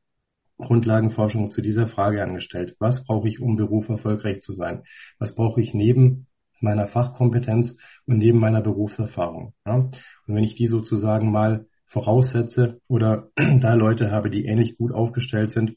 Grundlagenforschung 0.58 1.52
zu 1.52 1.62
dieser 1.62 1.88
Frage 1.88 2.24
angestellt. 2.24 2.76
Was 2.80 3.04
brauche 3.06 3.28
ich, 3.28 3.42
um 3.42 3.58
Beruf 3.58 3.90
erfolgreich 3.90 4.40
zu 4.40 4.54
sein? 4.54 4.84
Was 5.20 5.36
brauche 5.36 5.60
ich 5.60 5.74
neben 5.74 6.28
meiner 6.62 6.88
Fachkompetenz 6.88 7.78
und 8.06 8.18
neben 8.18 8.40
meiner 8.40 8.62
Berufserfahrung. 8.62 9.54
Ja? 9.66 9.76
Und 9.76 9.96
wenn 10.28 10.44
ich 10.44 10.56
die 10.56 10.68
sozusagen 10.68 11.32
mal 11.32 11.66
voraussetze 11.88 12.80
oder 12.88 13.30
da 13.36 13.74
Leute 13.74 14.12
habe, 14.12 14.30
die 14.30 14.46
ähnlich 14.46 14.78
gut 14.78 14.94
aufgestellt 14.94 15.52
sind, 15.52 15.76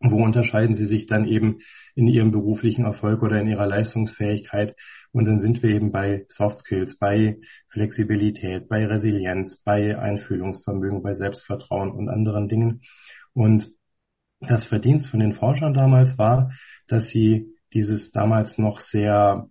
wo 0.00 0.24
unterscheiden 0.24 0.74
sie 0.74 0.86
sich 0.86 1.06
dann 1.06 1.26
eben 1.26 1.58
in 1.94 2.08
ihrem 2.08 2.32
beruflichen 2.32 2.84
Erfolg 2.84 3.22
oder 3.22 3.40
in 3.40 3.46
ihrer 3.46 3.66
Leistungsfähigkeit? 3.66 4.74
Und 5.12 5.26
dann 5.26 5.38
sind 5.38 5.62
wir 5.62 5.70
eben 5.70 5.92
bei 5.92 6.24
Soft 6.28 6.58
Skills, 6.58 6.98
bei 6.98 7.38
Flexibilität, 7.68 8.68
bei 8.68 8.84
Resilienz, 8.86 9.60
bei 9.64 9.96
Einfühlungsvermögen, 9.96 11.02
bei 11.02 11.14
Selbstvertrauen 11.14 11.92
und 11.92 12.08
anderen 12.08 12.48
Dingen. 12.48 12.82
Und 13.32 13.70
das 14.40 14.66
Verdienst 14.66 15.06
von 15.08 15.20
den 15.20 15.34
Forschern 15.34 15.74
damals 15.74 16.18
war, 16.18 16.52
dass 16.88 17.08
sie 17.10 17.54
dieses 17.72 18.10
damals 18.10 18.58
noch 18.58 18.80
sehr 18.80 19.48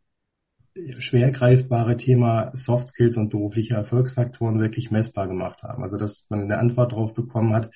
schwer 0.99 1.31
greifbare 1.31 1.97
Thema 1.97 2.51
Soft 2.53 2.87
Skills 2.89 3.17
und 3.17 3.29
berufliche 3.29 3.73
Erfolgsfaktoren 3.73 4.59
wirklich 4.59 4.91
messbar 4.91 5.27
gemacht 5.27 5.63
haben. 5.63 5.83
Also 5.83 5.97
dass 5.97 6.25
man 6.29 6.41
eine 6.41 6.57
Antwort 6.57 6.93
darauf 6.93 7.13
bekommen 7.13 7.53
hat, 7.53 7.73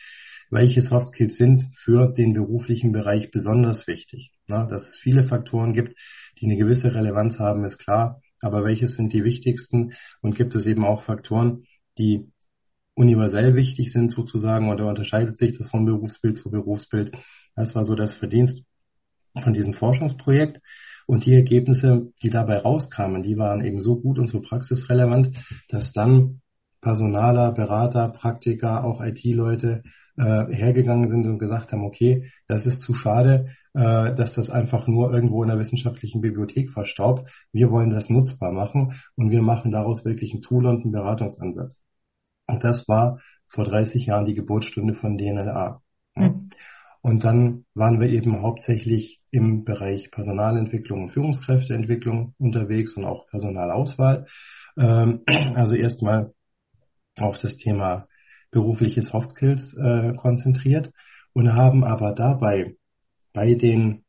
welche 0.49 0.81
Soft 0.81 1.09
Skills 1.09 1.37
sind 1.37 1.65
für 1.75 2.11
den 2.13 2.33
beruflichen 2.33 2.91
Bereich 2.91 3.31
besonders 3.31 3.87
wichtig. 3.87 4.31
Na, 4.47 4.65
dass 4.65 4.83
es 4.83 4.99
viele 4.99 5.23
Faktoren 5.23 5.73
gibt, 5.73 5.97
die 6.39 6.45
eine 6.45 6.57
gewisse 6.57 6.93
Relevanz 6.93 7.39
haben, 7.39 7.65
ist 7.65 7.79
klar. 7.79 8.21
Aber 8.41 8.63
welche 8.63 8.87
sind 8.87 9.11
die 9.13 9.23
wichtigsten? 9.23 9.93
Und 10.21 10.35
gibt 10.35 10.55
es 10.55 10.65
eben 10.65 10.85
auch 10.85 11.03
Faktoren, 11.03 11.65
die 11.97 12.31
universell 12.93 13.55
wichtig 13.55 13.91
sind 13.91 14.11
sozusagen 14.11 14.69
oder 14.69 14.87
unterscheidet 14.87 15.37
sich 15.37 15.57
das 15.57 15.69
von 15.69 15.85
Berufsbild 15.85 16.37
zu 16.37 16.51
Berufsbild? 16.51 17.11
Das 17.55 17.73
war 17.75 17.83
so 17.83 17.95
das 17.95 18.13
Verdienst 18.13 18.63
von 19.41 19.53
diesem 19.53 19.73
Forschungsprojekt. 19.73 20.61
Und 21.05 21.25
die 21.25 21.33
Ergebnisse, 21.33 22.11
die 22.23 22.29
dabei 22.29 22.57
rauskamen, 22.57 23.23
die 23.23 23.37
waren 23.37 23.63
eben 23.63 23.81
so 23.81 23.99
gut 23.99 24.17
und 24.17 24.27
so 24.27 24.41
praxisrelevant, 24.41 25.37
dass 25.69 25.93
dann 25.93 26.41
Personaler, 26.81 27.51
Berater, 27.51 28.09
Praktiker, 28.09 28.83
auch 28.83 29.01
IT-Leute 29.01 29.83
äh, 30.17 30.45
hergegangen 30.53 31.07
sind 31.07 31.25
und 31.25 31.39
gesagt 31.39 31.71
haben, 31.71 31.83
okay, 31.83 32.31
das 32.47 32.65
ist 32.65 32.81
zu 32.81 32.93
schade, 32.93 33.49
äh, 33.73 34.15
dass 34.15 34.33
das 34.33 34.49
einfach 34.49 34.87
nur 34.87 35.13
irgendwo 35.13 35.43
in 35.43 35.49
der 35.49 35.59
wissenschaftlichen 35.59 36.21
Bibliothek 36.21 36.71
verstaubt. 36.71 37.29
Wir 37.51 37.71
wollen 37.71 37.89
das 37.89 38.09
nutzbar 38.09 38.51
machen 38.51 39.01
und 39.15 39.31
wir 39.31 39.41
machen 39.41 39.71
daraus 39.71 40.05
wirklich 40.05 40.33
ein 40.33 40.41
Tool 40.41 40.65
und 40.65 40.83
einen 40.83 40.91
Beratungsansatz. 40.91 41.77
Und 42.47 42.63
das 42.63 42.87
war 42.87 43.19
vor 43.47 43.65
30 43.65 44.05
Jahren 44.05 44.25
die 44.25 44.35
Geburtsstunde 44.35 44.95
von 44.95 45.17
DNLA. 45.17 45.81
Und 47.05 47.23
dann 47.23 47.65
waren 47.75 47.99
wir 47.99 48.09
eben 48.09 48.41
hauptsächlich 48.41 49.21
im 49.29 49.63
Bereich 49.63 50.09
Personalentwicklung 50.09 51.03
und 51.03 51.11
Führungskräfteentwicklung 51.11 52.33
unterwegs 52.39 52.97
und 52.97 53.05
auch 53.05 53.27
Personalauswahl. 53.27 54.25
Ähm, 54.75 55.21
also 55.53 55.75
erstmal 55.75 56.33
auf 57.15 57.37
das 57.37 57.57
Thema 57.57 58.07
berufliche 58.49 59.03
Soft 59.03 59.29
Skills 59.29 59.77
äh, 59.77 60.15
konzentriert 60.15 60.91
und 61.33 61.53
haben 61.53 61.83
aber 61.83 62.13
dabei 62.13 62.73
bei 63.33 63.53
den 63.53 64.03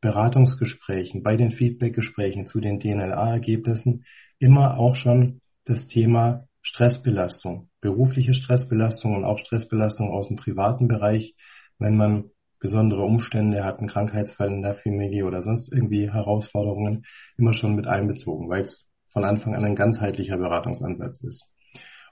Beratungsgesprächen, 0.00 1.22
bei 1.22 1.36
den 1.36 1.50
Feedbackgesprächen 1.50 2.46
zu 2.46 2.60
den 2.60 2.80
DNLA-Ergebnissen 2.80 4.06
immer 4.38 4.78
auch 4.78 4.94
schon 4.94 5.42
das 5.66 5.86
Thema 5.86 6.46
Stressbelastung, 6.62 7.68
berufliche 7.82 8.32
Stressbelastung 8.32 9.16
und 9.16 9.24
auch 9.26 9.38
Stressbelastung 9.38 10.10
aus 10.10 10.28
dem 10.28 10.38
privaten 10.38 10.88
Bereich, 10.88 11.34
wenn 11.82 11.96
man 11.96 12.30
besondere 12.58 13.02
Umstände 13.02 13.64
hat, 13.64 13.78
einen 13.78 13.88
Krankheitsfall 13.88 14.48
in 14.48 14.62
der 14.62 14.74
Familie 14.74 15.26
oder 15.26 15.42
sonst 15.42 15.72
irgendwie 15.72 16.10
Herausforderungen, 16.10 17.04
immer 17.36 17.54
schon 17.54 17.74
mit 17.74 17.86
einbezogen, 17.86 18.48
weil 18.48 18.62
es 18.62 18.86
von 19.12 19.24
Anfang 19.24 19.54
an 19.54 19.64
ein 19.64 19.74
ganzheitlicher 19.74 20.38
Beratungsansatz 20.38 21.20
ist. 21.22 21.50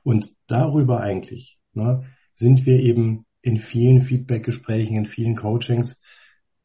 Und 0.03 0.29
darüber 0.49 1.01
eigentlich 1.01 1.59
ne, 1.73 2.05
sind 2.35 2.67
wir 2.67 2.81
eben 2.81 3.27
in 3.43 3.59
vielen 3.59 4.03
Feedbackgesprächen, 4.03 4.97
in 4.97 5.07
vielen 5.07 5.37
Coachings, 5.37 5.99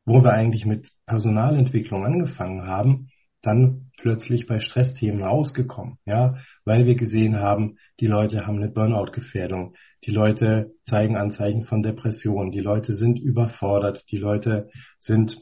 wo 0.06 0.24
wir 0.24 0.34
eigentlich 0.34 0.66
mit 0.66 0.90
Personalentwicklung 1.06 2.06
angefangen 2.06 2.66
haben, 2.66 3.10
dann 3.46 3.92
plötzlich 3.98 4.46
bei 4.46 4.60
Stressthemen 4.60 5.24
rausgekommen, 5.24 5.98
ja, 6.06 6.36
weil 6.64 6.86
wir 6.86 6.96
gesehen 6.96 7.40
haben, 7.40 7.78
die 8.00 8.08
Leute 8.08 8.46
haben 8.46 8.58
eine 8.58 8.70
Burnout-Gefährdung, 8.70 9.76
die 10.06 10.12
Leute 10.12 10.72
zeigen 10.84 11.18
Anzeichen 11.18 11.64
von 11.64 11.82
Depression, 11.82 12.52
die 12.52 12.60
Leute 12.60 12.94
sind 12.94 13.20
überfordert, 13.20 14.04
die 14.12 14.18
Leute 14.18 14.70
sind 15.00 15.42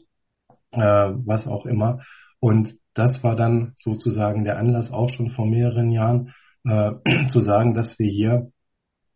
äh, 0.72 0.78
was 0.78 1.46
auch 1.46 1.66
immer. 1.66 2.00
Und 2.40 2.76
das 2.94 3.22
war 3.22 3.36
dann 3.36 3.72
sozusagen 3.76 4.44
der 4.44 4.58
Anlass 4.58 4.90
auch 4.90 5.10
schon 5.10 5.30
vor 5.30 5.46
mehreren 5.46 5.90
Jahren 5.90 6.32
äh, 6.64 6.92
zu 7.32 7.40
sagen, 7.40 7.74
dass 7.74 7.98
wir 7.98 8.08
hier 8.08 8.50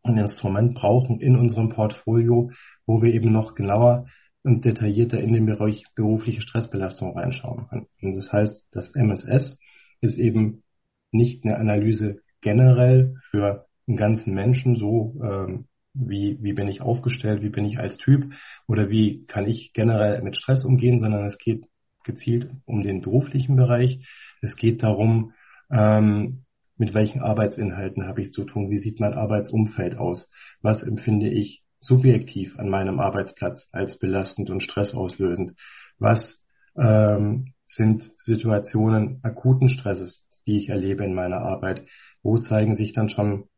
ein 0.02 0.18
Instrument 0.18 0.74
brauchen 0.74 1.20
in 1.20 1.36
unserem 1.36 1.70
Portfolio, 1.70 2.50
wo 2.86 3.02
wir 3.02 3.12
eben 3.12 3.32
noch 3.32 3.54
genauer 3.54 4.06
und 4.42 4.64
detaillierter 4.64 5.20
in 5.20 5.32
den 5.32 5.46
Bereich 5.46 5.84
berufliche 5.94 6.40
Stressbelastung 6.40 7.16
reinschauen 7.16 7.68
können. 7.68 7.86
Und 8.00 8.16
das 8.16 8.32
heißt, 8.32 8.64
das 8.72 8.94
MSS 8.94 9.58
ist 10.00 10.18
eben 10.18 10.62
nicht 11.10 11.44
eine 11.44 11.56
Analyse 11.56 12.20
generell 12.40 13.16
für 13.30 13.66
einen 13.86 13.96
ganzen 13.96 14.34
Menschen, 14.34 14.76
so 14.76 15.20
ähm, 15.22 15.66
wie, 15.94 16.38
wie 16.42 16.52
bin 16.52 16.68
ich 16.68 16.80
aufgestellt, 16.80 17.42
wie 17.42 17.48
bin 17.48 17.64
ich 17.64 17.78
als 17.78 17.96
Typ 17.96 18.32
oder 18.66 18.90
wie 18.90 19.24
kann 19.26 19.46
ich 19.46 19.72
generell 19.72 20.22
mit 20.22 20.36
Stress 20.36 20.64
umgehen, 20.64 20.98
sondern 20.98 21.26
es 21.26 21.38
geht 21.38 21.64
gezielt 22.04 22.50
um 22.64 22.82
den 22.82 23.00
beruflichen 23.00 23.56
Bereich. 23.56 24.06
Es 24.40 24.56
geht 24.56 24.82
darum, 24.82 25.32
ähm, 25.70 26.44
mit 26.76 26.94
welchen 26.94 27.20
Arbeitsinhalten 27.20 28.06
habe 28.06 28.22
ich 28.22 28.32
zu 28.32 28.44
tun, 28.44 28.70
wie 28.70 28.78
sieht 28.78 29.00
mein 29.00 29.14
Arbeitsumfeld 29.14 29.96
aus, 29.96 30.30
was 30.62 30.82
empfinde 30.82 31.28
ich 31.28 31.62
subjektiv 31.80 32.58
an 32.58 32.68
meinem 32.68 33.00
Arbeitsplatz 33.00 33.68
als 33.72 33.98
belastend 33.98 34.50
und 34.50 34.62
stressauslösend, 34.62 35.54
was 35.98 36.44
ähm, 36.76 37.54
sind 37.66 38.10
Situationen 38.18 39.20
akuten 39.22 39.68
Stresses, 39.68 40.24
die 40.46 40.56
ich 40.56 40.68
erlebe 40.68 41.04
in 41.04 41.14
meiner 41.14 41.40
Arbeit, 41.40 41.86
wo 42.22 42.38
zeigen 42.38 42.74
sich 42.74 42.92
dann 42.92 43.08
schon 43.08 43.48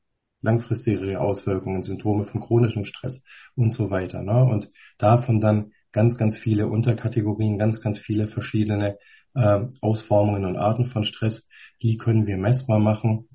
langfristigere 0.42 1.20
Auswirkungen, 1.20 1.82
Symptome 1.82 2.24
von 2.24 2.40
chronischem 2.40 2.84
Stress 2.84 3.22
und 3.54 3.72
so 3.72 3.90
weiter. 3.90 4.22
Ne? 4.22 4.44
Und 4.44 4.70
davon 4.98 5.40
dann 5.40 5.72
ganz, 5.92 6.16
ganz 6.16 6.36
viele 6.36 6.66
Unterkategorien, 6.66 7.58
ganz, 7.58 7.80
ganz 7.80 7.98
viele 7.98 8.26
verschiedene 8.28 8.98
äh, 9.34 9.60
Ausformungen 9.80 10.44
und 10.44 10.56
Arten 10.56 10.86
von 10.86 11.04
Stress, 11.04 11.46
die 11.82 11.96
können 11.96 12.26
wir 12.26 12.36
messbar 12.36 12.78
machen 12.78 13.28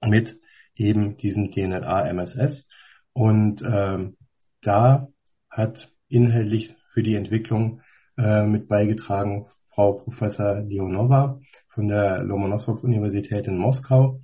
mit 0.00 0.38
eben 0.74 1.16
diesem 1.16 1.50
DNLA-MSS. 1.50 2.66
Und 3.12 3.62
ähm, 3.62 4.16
da 4.62 5.08
hat 5.50 5.90
inhaltlich 6.08 6.74
für 6.92 7.02
die 7.02 7.14
Entwicklung 7.14 7.80
äh, 8.16 8.44
mit 8.44 8.68
beigetragen 8.68 9.46
Frau 9.70 9.92
Professor 9.92 10.60
Leonova 10.60 11.40
von 11.68 11.88
der 11.88 12.24
Lomonossow-Universität 12.24 13.46
in 13.46 13.56
Moskau. 13.56 14.20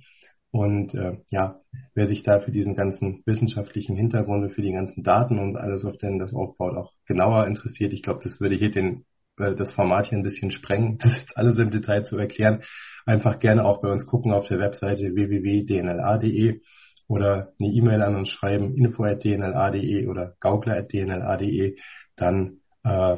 Und 0.51 0.93
äh, 0.93 1.17
ja, 1.31 1.59
wer 1.93 2.07
sich 2.07 2.23
da 2.23 2.39
für 2.39 2.51
diesen 2.51 2.75
ganzen 2.75 3.23
wissenschaftlichen 3.25 3.95
Hintergrund, 3.95 4.51
für 4.53 4.61
die 4.61 4.71
ganzen 4.71 5.03
Daten 5.03 5.39
und 5.39 5.57
alles, 5.57 5.85
auf 5.85 5.97
denen 5.97 6.19
das 6.19 6.33
aufbaut, 6.33 6.75
auch 6.75 6.93
genauer 7.05 7.47
interessiert, 7.47 7.93
ich 7.93 8.03
glaube, 8.03 8.21
das 8.23 8.39
würde 8.39 8.55
hier 8.55 8.71
den, 8.71 9.05
äh, 9.37 9.53
das 9.53 9.71
Format 9.71 10.07
hier 10.07 10.17
ein 10.17 10.23
bisschen 10.23 10.51
sprengen, 10.51 10.97
das 11.01 11.17
jetzt 11.17 11.37
alles 11.37 11.59
im 11.59 11.71
Detail 11.71 12.03
zu 12.03 12.17
erklären. 12.17 12.63
Einfach 13.05 13.39
gerne 13.39 13.65
auch 13.65 13.81
bei 13.81 13.89
uns 13.89 14.05
gucken 14.05 14.31
auf 14.31 14.47
der 14.47 14.59
Webseite 14.59 15.13
www.dnla.de 15.13 16.61
oder 17.07 17.53
eine 17.59 17.69
E-Mail 17.69 18.01
an 18.01 18.15
uns 18.15 18.29
schreiben, 18.29 18.75
info.dnla.de 18.75 20.07
oder 20.07 20.33
gaukler.dnla.de, 20.39 21.77
dann 22.15 22.61
äh, 22.83 23.17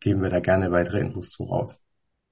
geben 0.00 0.22
wir 0.22 0.30
da 0.30 0.40
gerne 0.40 0.70
weitere 0.70 1.00
Infos 1.00 1.30
zu 1.30 1.44
raus. 1.44 1.76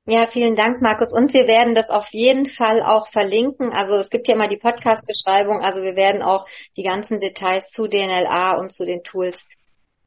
Ja, 0.09 0.29
vielen 0.29 0.55
Dank, 0.55 0.81
Markus. 0.83 1.13
Und 1.13 1.35
wir 1.35 1.49
werden 1.49 1.75
das 1.75 1.91
auf 1.91 2.07
jeden 2.13 2.49
Fall 2.49 2.81
auch 2.81 3.09
verlinken. 3.09 3.71
Also 3.73 3.97
es 3.97 4.09
gibt 4.09 4.29
ja 4.29 4.37
mal 4.37 4.49
die 4.49 4.57
Podcast-Beschreibung. 4.57 5.63
Also 5.63 5.83
wir 5.83 5.97
werden 5.97 6.23
auch 6.23 6.47
die 6.77 6.85
ganzen 6.85 7.19
Details 7.19 7.69
zu 7.71 7.89
DNLA 7.89 8.57
und 8.57 8.71
zu 8.71 8.85
den 8.85 9.03
Tools 9.03 9.37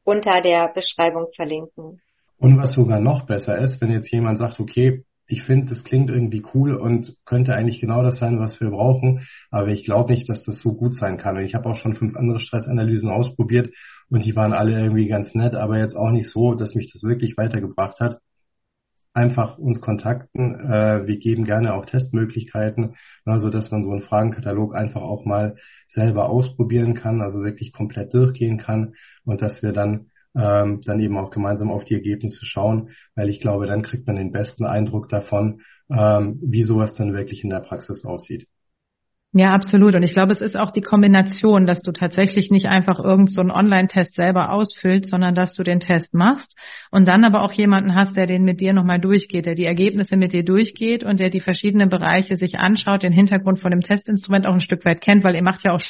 unter 0.05 0.39
der 0.39 0.71
Beschreibung 0.73 1.27
verlinken. 1.35 2.01
Und 2.37 2.57
was 2.57 2.73
sogar 2.73 3.01
noch 3.01 3.25
besser 3.25 3.57
ist, 3.57 3.81
wenn 3.81 3.91
jetzt 3.91 4.09
jemand 4.11 4.37
sagt, 4.37 4.61
okay, 4.61 5.03
ich 5.29 5.43
finde, 5.43 5.67
das 5.67 5.83
klingt 5.83 6.09
irgendwie 6.09 6.43
cool 6.53 6.73
und 6.73 7.15
könnte 7.25 7.53
eigentlich 7.53 7.79
genau 7.79 8.03
das 8.03 8.19
sein, 8.19 8.39
was 8.39 8.59
wir 8.59 8.71
brauchen, 8.71 9.27
aber 9.51 9.67
ich 9.67 9.85
glaube 9.85 10.11
nicht, 10.11 10.27
dass 10.27 10.43
das 10.43 10.59
so 10.59 10.73
gut 10.73 10.95
sein 10.95 11.17
kann. 11.17 11.37
Und 11.37 11.43
ich 11.43 11.55
habe 11.55 11.69
auch 11.69 11.75
schon 11.75 11.93
fünf 11.93 12.15
andere 12.17 12.39
Stressanalysen 12.39 13.09
ausprobiert 13.09 13.73
und 14.09 14.25
die 14.25 14.35
waren 14.35 14.53
alle 14.53 14.79
irgendwie 14.79 15.07
ganz 15.07 15.35
nett, 15.35 15.55
aber 15.55 15.77
jetzt 15.77 15.95
auch 15.95 16.11
nicht 16.11 16.29
so, 16.29 16.55
dass 16.55 16.75
mich 16.75 16.91
das 16.91 17.03
wirklich 17.03 17.37
weitergebracht 17.37 17.99
hat 17.99 18.19
einfach 19.13 19.57
uns 19.57 19.81
kontakten. 19.81 20.55
Äh, 20.55 21.07
wir 21.07 21.17
geben 21.17 21.43
gerne 21.43 21.73
auch 21.73 21.85
Testmöglichkeiten, 21.85 22.95
also 23.25 23.49
dass 23.49 23.71
man 23.71 23.83
so 23.83 23.91
einen 23.91 24.01
Fragenkatalog 24.01 24.75
einfach 24.75 25.01
auch 25.01 25.25
mal 25.25 25.55
selber 25.87 26.29
ausprobieren 26.29 26.93
kann, 26.93 27.21
also 27.21 27.43
wirklich 27.43 27.73
komplett 27.73 28.13
durchgehen 28.13 28.57
kann 28.57 28.93
und 29.25 29.41
dass 29.41 29.61
wir 29.61 29.73
dann 29.73 30.11
ähm, 30.35 30.81
dann 30.85 30.99
eben 30.99 31.17
auch 31.17 31.31
gemeinsam 31.31 31.71
auf 31.71 31.85
die 31.85 31.95
Ergebnisse 31.95 32.45
schauen, 32.45 32.89
weil 33.15 33.29
ich 33.29 33.39
glaube, 33.39 33.67
dann 33.67 33.81
kriegt 33.81 34.07
man 34.07 34.15
den 34.15 34.31
besten 34.31 34.65
Eindruck 34.65 35.09
davon, 35.09 35.61
ähm, 35.89 36.39
wie 36.41 36.63
sowas 36.63 36.93
dann 36.95 37.13
wirklich 37.13 37.43
in 37.43 37.49
der 37.49 37.61
Praxis 37.61 38.05
aussieht. 38.05 38.47
Ja, 39.31 39.53
absolut. 39.53 39.93
Und 39.93 40.01
ich 40.01 40.13
glaube, 40.13 40.31
es 40.31 40.41
ist 40.41 40.57
auch 40.57 40.71
die 40.71 40.81
Kombination, 40.81 41.67
dass 41.67 41.81
du 41.81 41.91
tatsächlich 41.91 42.49
nicht 42.49 42.65
einfach 42.65 42.97
irgend 42.99 43.31
so 43.31 43.41
Online-Test 43.41 44.15
selber 44.15 44.51
ausfüllst, 44.51 45.07
sondern 45.07 45.35
dass 45.35 45.53
du 45.53 45.61
den 45.61 45.79
Test 45.79 46.15
machst 46.15 46.57
und 46.89 47.07
dann 47.07 47.23
aber 47.23 47.43
auch 47.43 47.51
jemanden 47.51 47.93
hast, 47.93 48.17
der 48.17 48.25
den 48.25 48.43
mit 48.43 48.59
dir 48.59 48.73
nochmal 48.73 48.99
durchgeht, 48.99 49.45
der 49.45 49.53
die 49.53 49.65
Ergebnisse 49.65 50.17
mit 50.17 50.33
dir 50.33 50.43
durchgeht 50.43 51.03
und 51.03 51.19
der 51.19 51.29
die 51.29 51.41
verschiedenen 51.41 51.89
Bereiche 51.89 52.37
sich 52.37 52.57
anschaut, 52.57 53.03
den 53.03 53.13
Hintergrund 53.13 53.59
von 53.59 53.69
dem 53.69 53.81
Testinstrument 53.81 54.47
auch 54.47 54.53
ein 54.53 54.61
Stück 54.61 54.83
weit 54.83 55.01
kennt, 55.01 55.23
weil 55.23 55.35
ihr 55.35 55.43
macht 55.43 55.63
ja 55.63 55.73
auch 55.73 55.81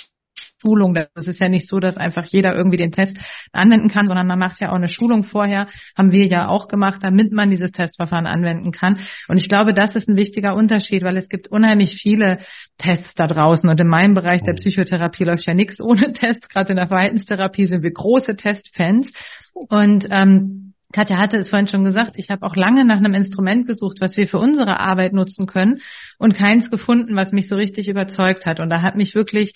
Schulung. 0.62 0.94
Das 0.94 1.28
ist 1.28 1.40
ja 1.40 1.50
nicht 1.50 1.68
so, 1.68 1.80
dass 1.80 1.98
einfach 1.98 2.26
jeder 2.26 2.56
irgendwie 2.56 2.78
den 2.78 2.92
Test 2.92 3.18
anwenden 3.52 3.90
kann, 3.90 4.08
sondern 4.08 4.28
man 4.28 4.40
macht 4.40 4.60
ja 4.60 4.72
auch 4.72 4.76
eine 4.76 4.88
Schulung 4.88 5.24
vorher, 5.24 5.68
haben 5.98 6.12
wir 6.12 6.26
ja 6.28 6.48
auch 6.48 6.68
gemacht, 6.68 7.00
damit 7.02 7.32
man 7.32 7.50
dieses 7.50 7.72
Testverfahren 7.72 8.28
anwenden 8.28 8.72
kann. 8.72 9.00
Und 9.28 9.38
ich 9.38 9.48
glaube, 9.48 9.74
das 9.74 9.96
ist 9.96 10.10
ein 10.10 10.18
wichtiger 10.18 10.56
Unterschied, 10.56 11.04
weil 11.04 11.18
es 11.18 11.30
gibt 11.30 11.48
unheimlich 11.48 12.00
viele 12.02 12.40
Tests 12.78 13.14
da 13.16 13.28
draußen. 13.28 13.70
Und 13.70 13.80
in 13.80 13.88
meinem 13.88 14.14
Bereich 14.14 14.42
der 14.42 14.54
mhm. 14.54 14.58
Psychotherapie 14.58 15.24
läuft 15.24 15.46
ja 15.46 15.54
nichts 15.54 15.82
ohne 15.82 16.14
Tests. 16.14 16.48
Gerade 16.50 16.72
in 16.72 16.78
der 16.78 16.88
Verhaltenstherapie 16.88 17.66
sind 17.66 17.84
wir 17.84 17.92
große 17.92 18.36
Testfans. 18.36 19.08
Und 19.54 20.08
ähm, 20.10 20.74
Katja 20.92 21.18
hatte 21.18 21.38
es 21.38 21.50
vorhin 21.50 21.68
schon 21.68 21.84
gesagt, 21.84 22.14
ich 22.16 22.30
habe 22.32 22.46
auch 22.46 22.56
lange 22.56 22.84
nach 22.84 22.98
einem 22.98 23.14
Instrument 23.14 23.68
gesucht, 23.68 24.02
was 24.02 24.18
wir 24.18 24.28
für 24.28 24.40
unsere 24.40 24.80
Arbeit 24.80 25.14
nutzen 25.14 25.46
können 25.46 25.82
und 26.18 26.36
keins 26.36 26.72
gefunden, 26.72 27.16
was 27.16 27.32
mich 27.32 27.48
so 27.48 27.56
richtig 27.56 27.88
überzeugt 27.88 28.48
hat. 28.48 28.60
Und 28.60 28.72
da 28.72 28.82
hat 28.82 28.96
mich 28.96 29.14
wirklich 29.14 29.54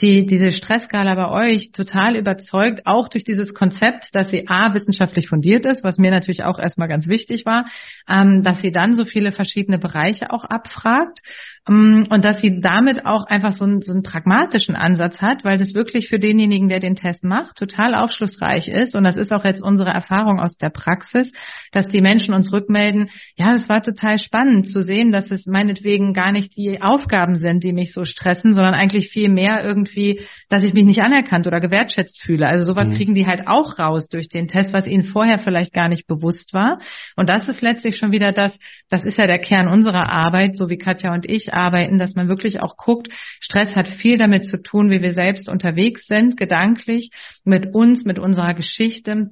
die, 0.00 0.26
diese 0.26 0.50
Stressskala 0.50 1.14
bei 1.14 1.28
euch 1.30 1.70
total 1.72 2.16
überzeugt, 2.16 2.86
auch 2.86 3.08
durch 3.08 3.24
dieses 3.24 3.54
Konzept, 3.54 4.08
dass 4.12 4.30
sie 4.30 4.48
A, 4.48 4.74
wissenschaftlich 4.74 5.28
fundiert 5.28 5.66
ist, 5.66 5.84
was 5.84 5.98
mir 5.98 6.10
natürlich 6.10 6.44
auch 6.44 6.58
erstmal 6.58 6.88
ganz 6.88 7.06
wichtig 7.06 7.44
war, 7.44 7.66
ähm, 8.08 8.42
dass 8.42 8.60
sie 8.60 8.72
dann 8.72 8.94
so 8.94 9.04
viele 9.04 9.32
verschiedene 9.32 9.78
Bereiche 9.78 10.30
auch 10.30 10.44
abfragt 10.44 11.20
und 11.68 12.24
dass 12.24 12.40
sie 12.40 12.60
damit 12.60 13.06
auch 13.06 13.26
einfach 13.26 13.52
so 13.52 13.64
einen, 13.64 13.82
so 13.82 13.92
einen 13.92 14.02
pragmatischen 14.02 14.74
Ansatz 14.74 15.20
hat, 15.20 15.44
weil 15.44 15.58
das 15.58 15.74
wirklich 15.74 16.08
für 16.08 16.18
denjenigen, 16.18 16.68
der 16.68 16.80
den 16.80 16.96
Test 16.96 17.22
macht, 17.22 17.56
total 17.56 17.94
aufschlussreich 17.94 18.68
ist. 18.68 18.96
Und 18.96 19.04
das 19.04 19.16
ist 19.16 19.32
auch 19.32 19.44
jetzt 19.44 19.62
unsere 19.62 19.90
Erfahrung 19.90 20.40
aus 20.40 20.56
der 20.56 20.70
Praxis, 20.70 21.30
dass 21.70 21.86
die 21.88 22.00
Menschen 22.00 22.34
uns 22.34 22.52
rückmelden, 22.52 23.10
ja, 23.36 23.54
es 23.54 23.68
war 23.68 23.82
total 23.82 24.18
spannend 24.18 24.68
zu 24.70 24.82
sehen, 24.82 25.12
dass 25.12 25.30
es 25.30 25.46
meinetwegen 25.46 26.14
gar 26.14 26.32
nicht 26.32 26.56
die 26.56 26.82
Aufgaben 26.82 27.36
sind, 27.36 27.62
die 27.62 27.72
mich 27.72 27.92
so 27.92 28.04
stressen, 28.04 28.54
sondern 28.54 28.74
eigentlich 28.74 29.10
viel 29.10 29.28
mehr 29.28 29.64
irgendwie 29.64 29.72
irgendwie, 29.72 30.20
dass 30.48 30.62
ich 30.62 30.74
mich 30.74 30.84
nicht 30.84 31.00
anerkannt 31.00 31.46
oder 31.46 31.60
gewertschätzt 31.60 32.20
fühle. 32.20 32.46
Also 32.46 32.66
sowas 32.66 32.88
mhm. 32.88 32.96
kriegen 32.96 33.14
die 33.14 33.26
halt 33.26 33.46
auch 33.46 33.78
raus 33.78 34.08
durch 34.08 34.28
den 34.28 34.48
Test, 34.48 34.72
was 34.72 34.86
ihnen 34.86 35.04
vorher 35.04 35.38
vielleicht 35.38 35.72
gar 35.72 35.88
nicht 35.88 36.06
bewusst 36.06 36.52
war. 36.52 36.78
Und 37.16 37.28
das 37.28 37.48
ist 37.48 37.62
letztlich 37.62 37.96
schon 37.96 38.12
wieder 38.12 38.32
das, 38.32 38.56
das 38.88 39.02
ist 39.02 39.18
ja 39.18 39.26
der 39.26 39.38
Kern 39.38 39.68
unserer 39.68 40.10
Arbeit, 40.10 40.56
so 40.56 40.68
wie 40.68 40.78
Katja 40.78 41.12
und 41.12 41.28
ich 41.30 41.51
arbeiten, 41.52 41.98
dass 41.98 42.14
man 42.14 42.28
wirklich 42.28 42.60
auch 42.60 42.76
guckt, 42.76 43.08
Stress 43.40 43.74
hat 43.76 43.88
viel 43.88 44.18
damit 44.18 44.48
zu 44.48 44.62
tun, 44.62 44.90
wie 44.90 45.02
wir 45.02 45.12
selbst 45.12 45.48
unterwegs 45.48 46.06
sind, 46.06 46.36
gedanklich, 46.36 47.10
mit 47.44 47.74
uns, 47.74 48.04
mit 48.04 48.18
unserer 48.18 48.54
Geschichte 48.54 49.30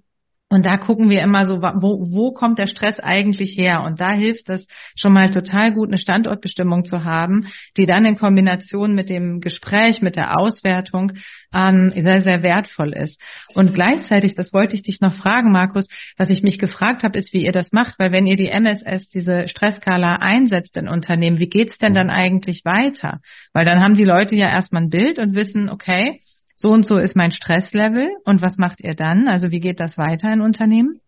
und 0.52 0.66
da 0.66 0.78
gucken 0.78 1.08
wir 1.10 1.22
immer 1.22 1.46
so, 1.46 1.62
wo, 1.62 2.10
wo 2.10 2.32
kommt 2.32 2.58
der 2.58 2.66
Stress 2.66 2.98
eigentlich 2.98 3.56
her? 3.56 3.82
Und 3.84 4.00
da 4.00 4.10
hilft 4.10 4.50
es 4.50 4.66
schon 4.96 5.12
mal 5.12 5.30
total 5.30 5.72
gut, 5.72 5.88
eine 5.88 5.96
Standortbestimmung 5.96 6.84
zu 6.84 7.04
haben, 7.04 7.46
die 7.76 7.86
dann 7.86 8.04
in 8.04 8.18
Kombination 8.18 8.96
mit 8.96 9.08
dem 9.08 9.40
Gespräch, 9.40 10.02
mit 10.02 10.16
der 10.16 10.36
Auswertung 10.36 11.12
ähm, 11.54 11.92
sehr, 11.94 12.22
sehr 12.22 12.42
wertvoll 12.42 12.92
ist. 12.92 13.20
Und 13.54 13.74
gleichzeitig, 13.74 14.34
das 14.34 14.52
wollte 14.52 14.74
ich 14.74 14.82
dich 14.82 15.00
noch 15.00 15.14
fragen, 15.14 15.52
Markus, 15.52 15.86
was 16.16 16.30
ich 16.30 16.42
mich 16.42 16.58
gefragt 16.58 17.04
habe, 17.04 17.16
ist, 17.16 17.32
wie 17.32 17.44
ihr 17.44 17.52
das 17.52 17.70
macht, 17.70 18.00
weil 18.00 18.10
wenn 18.10 18.26
ihr 18.26 18.36
die 18.36 18.50
MSS, 18.50 19.08
diese 19.08 19.46
Stresskala 19.46 20.16
einsetzt 20.16 20.76
in 20.76 20.88
Unternehmen, 20.88 21.38
wie 21.38 21.48
geht's 21.48 21.78
denn 21.78 21.94
dann 21.94 22.10
eigentlich 22.10 22.64
weiter? 22.64 23.20
Weil 23.52 23.66
dann 23.66 23.80
haben 23.80 23.94
die 23.94 24.04
Leute 24.04 24.34
ja 24.34 24.48
erstmal 24.48 24.82
ein 24.82 24.90
Bild 24.90 25.20
und 25.20 25.36
wissen, 25.36 25.70
okay, 25.70 26.18
so 26.60 26.68
und 26.68 26.84
so 26.84 26.98
ist 26.98 27.16
mein 27.16 27.30
Stresslevel 27.32 28.10
und 28.26 28.42
was 28.42 28.58
macht 28.58 28.82
ihr 28.82 28.94
dann? 28.94 29.28
Also 29.28 29.50
wie 29.50 29.60
geht 29.60 29.80
das 29.80 29.96
weiter 29.96 30.30
in 30.30 30.42
Unternehmen? 30.42 31.00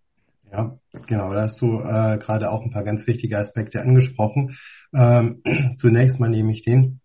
Ja, 0.51 0.79
genau, 1.07 1.35
da 1.35 1.43
hast 1.43 1.61
du 1.61 1.79
äh, 1.81 2.17
gerade 2.17 2.51
auch 2.51 2.63
ein 2.63 2.71
paar 2.71 2.85
ganz 2.85 3.07
wichtige 3.07 3.37
Aspekte 3.37 3.83
angesprochen. 3.83 4.57
Ähm, 4.95 5.43
zunächst 5.77 6.19
mal 6.19 6.31
nehme 6.31 6.53
ich 6.53 6.63
den, 6.63 7.01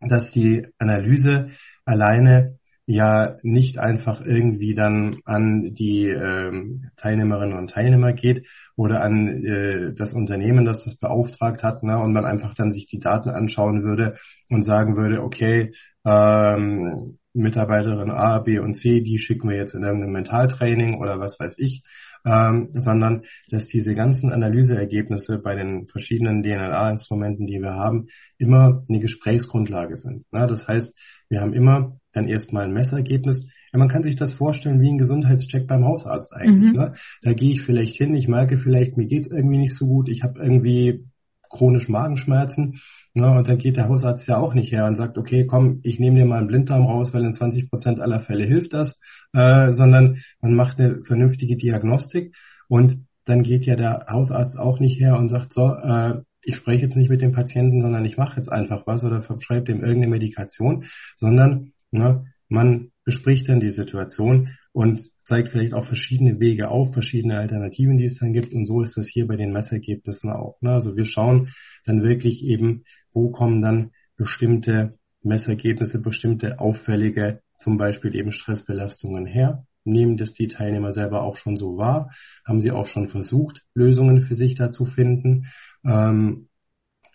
dass 0.00 0.30
die 0.30 0.66
Analyse 0.78 1.50
alleine 1.84 2.56
ja 2.86 3.36
nicht 3.42 3.78
einfach 3.78 4.22
irgendwie 4.22 4.72
dann 4.74 5.18
an 5.26 5.74
die 5.74 6.08
ähm, 6.08 6.90
Teilnehmerinnen 6.96 7.56
und 7.56 7.70
Teilnehmer 7.70 8.14
geht 8.14 8.46
oder 8.76 9.02
an 9.02 9.44
äh, 9.44 9.92
das 9.94 10.14
Unternehmen, 10.14 10.64
das 10.64 10.84
das 10.84 10.96
beauftragt 10.96 11.62
hat, 11.62 11.82
ne, 11.82 11.98
und 11.98 12.14
man 12.14 12.24
einfach 12.24 12.54
dann 12.54 12.72
sich 12.72 12.86
die 12.86 12.98
Daten 12.98 13.28
anschauen 13.28 13.82
würde 13.82 14.16
und 14.48 14.62
sagen 14.62 14.96
würde, 14.96 15.22
okay, 15.22 15.72
ähm, 16.06 17.18
Mitarbeiterin 17.32 18.10
A, 18.10 18.38
B 18.38 18.58
und 18.58 18.74
C, 18.74 19.00
die 19.00 19.18
schicken 19.18 19.48
wir 19.48 19.56
jetzt 19.56 19.74
in 19.74 19.82
irgendein 19.82 20.12
Mentaltraining 20.12 20.98
oder 20.98 21.20
was 21.20 21.38
weiß 21.38 21.54
ich, 21.58 21.82
ähm, 22.24 22.70
sondern 22.74 23.22
dass 23.50 23.66
diese 23.66 23.94
ganzen 23.94 24.32
Analyseergebnisse 24.32 25.38
bei 25.38 25.54
den 25.54 25.86
verschiedenen 25.86 26.42
DNA-Instrumenten, 26.42 27.46
die 27.46 27.60
wir 27.60 27.74
haben, 27.74 28.08
immer 28.38 28.84
eine 28.88 29.00
Gesprächsgrundlage 29.00 29.96
sind. 29.96 30.24
Ja, 30.32 30.46
das 30.46 30.66
heißt, 30.66 30.96
wir 31.28 31.40
haben 31.40 31.54
immer 31.54 31.96
dann 32.12 32.28
erstmal 32.28 32.64
ein 32.64 32.72
Messergebnis. 32.72 33.48
Ja, 33.72 33.78
man 33.78 33.88
kann 33.88 34.02
sich 34.02 34.16
das 34.16 34.32
vorstellen 34.32 34.80
wie 34.80 34.90
ein 34.90 34.98
Gesundheitscheck 34.98 35.66
beim 35.66 35.84
Hausarzt 35.84 36.32
eigentlich. 36.32 36.72
Mhm. 36.72 36.78
Ne? 36.78 36.94
Da 37.22 37.32
gehe 37.32 37.52
ich 37.52 37.62
vielleicht 37.62 37.96
hin, 37.96 38.14
ich 38.14 38.26
merke 38.26 38.58
vielleicht, 38.58 38.96
mir 38.96 39.06
geht's 39.06 39.28
irgendwie 39.28 39.58
nicht 39.58 39.76
so 39.76 39.86
gut, 39.86 40.08
ich 40.08 40.22
habe 40.22 40.40
irgendwie 40.40 41.04
chronisch 41.50 41.88
Magenschmerzen 41.88 42.80
Ne, 43.12 43.28
und 43.28 43.48
dann 43.48 43.58
geht 43.58 43.76
der 43.76 43.88
Hausarzt 43.88 44.28
ja 44.28 44.36
auch 44.36 44.54
nicht 44.54 44.70
her 44.70 44.86
und 44.86 44.94
sagt, 44.94 45.18
okay, 45.18 45.44
komm, 45.44 45.80
ich 45.82 45.98
nehme 45.98 46.20
dir 46.20 46.26
mal 46.26 46.38
einen 46.38 46.46
Blinddarm 46.46 46.86
raus, 46.86 47.12
weil 47.12 47.24
in 47.24 47.32
20 47.32 47.68
Prozent 47.68 47.98
aller 47.98 48.20
Fälle 48.20 48.44
hilft 48.44 48.72
das, 48.72 49.00
äh, 49.32 49.72
sondern 49.72 50.22
man 50.40 50.54
macht 50.54 50.78
eine 50.80 51.02
vernünftige 51.02 51.56
Diagnostik 51.56 52.36
und 52.68 53.06
dann 53.24 53.42
geht 53.42 53.66
ja 53.66 53.74
der 53.74 54.06
Hausarzt 54.08 54.56
auch 54.56 54.78
nicht 54.78 55.00
her 55.00 55.16
und 55.16 55.28
sagt, 55.28 55.52
so, 55.52 55.74
äh, 55.74 56.22
ich 56.42 56.54
spreche 56.54 56.84
jetzt 56.84 56.96
nicht 56.96 57.10
mit 57.10 57.20
dem 57.20 57.32
Patienten, 57.32 57.82
sondern 57.82 58.04
ich 58.04 58.16
mache 58.16 58.36
jetzt 58.36 58.50
einfach 58.50 58.86
was 58.86 59.04
oder 59.04 59.22
verschreibe 59.22 59.64
dem 59.64 59.80
irgendeine 59.80 60.12
Medikation, 60.12 60.84
sondern 61.16 61.72
ne, 61.90 62.26
man 62.48 62.92
bespricht 63.04 63.48
dann 63.48 63.58
die 63.58 63.70
Situation 63.70 64.50
und 64.72 65.10
zeigt 65.30 65.50
vielleicht 65.50 65.74
auch 65.74 65.86
verschiedene 65.86 66.40
Wege 66.40 66.68
auf, 66.68 66.92
verschiedene 66.92 67.38
Alternativen, 67.38 67.98
die 67.98 68.06
es 68.06 68.18
dann 68.18 68.32
gibt. 68.32 68.52
Und 68.52 68.66
so 68.66 68.82
ist 68.82 68.96
das 68.96 69.06
hier 69.06 69.28
bei 69.28 69.36
den 69.36 69.52
Messergebnissen 69.52 70.28
auch. 70.28 70.60
Ne? 70.60 70.72
Also 70.72 70.96
wir 70.96 71.04
schauen 71.04 71.52
dann 71.86 72.02
wirklich 72.02 72.42
eben, 72.44 72.82
wo 73.14 73.30
kommen 73.30 73.62
dann 73.62 73.92
bestimmte 74.16 74.98
Messergebnisse, 75.22 76.02
bestimmte 76.02 76.58
auffällige, 76.58 77.42
zum 77.60 77.76
Beispiel 77.76 78.16
eben 78.16 78.32
Stressbelastungen 78.32 79.24
her. 79.24 79.64
Nehmen 79.84 80.16
das 80.16 80.34
die 80.34 80.48
Teilnehmer 80.48 80.90
selber 80.90 81.22
auch 81.22 81.36
schon 81.36 81.56
so 81.56 81.76
wahr? 81.76 82.10
Haben 82.44 82.60
sie 82.60 82.72
auch 82.72 82.86
schon 82.86 83.08
versucht, 83.08 83.62
Lösungen 83.72 84.22
für 84.22 84.34
sich 84.34 84.56
da 84.56 84.72
zu 84.72 84.84
finden? 84.84 85.46
Ähm, 85.84 86.48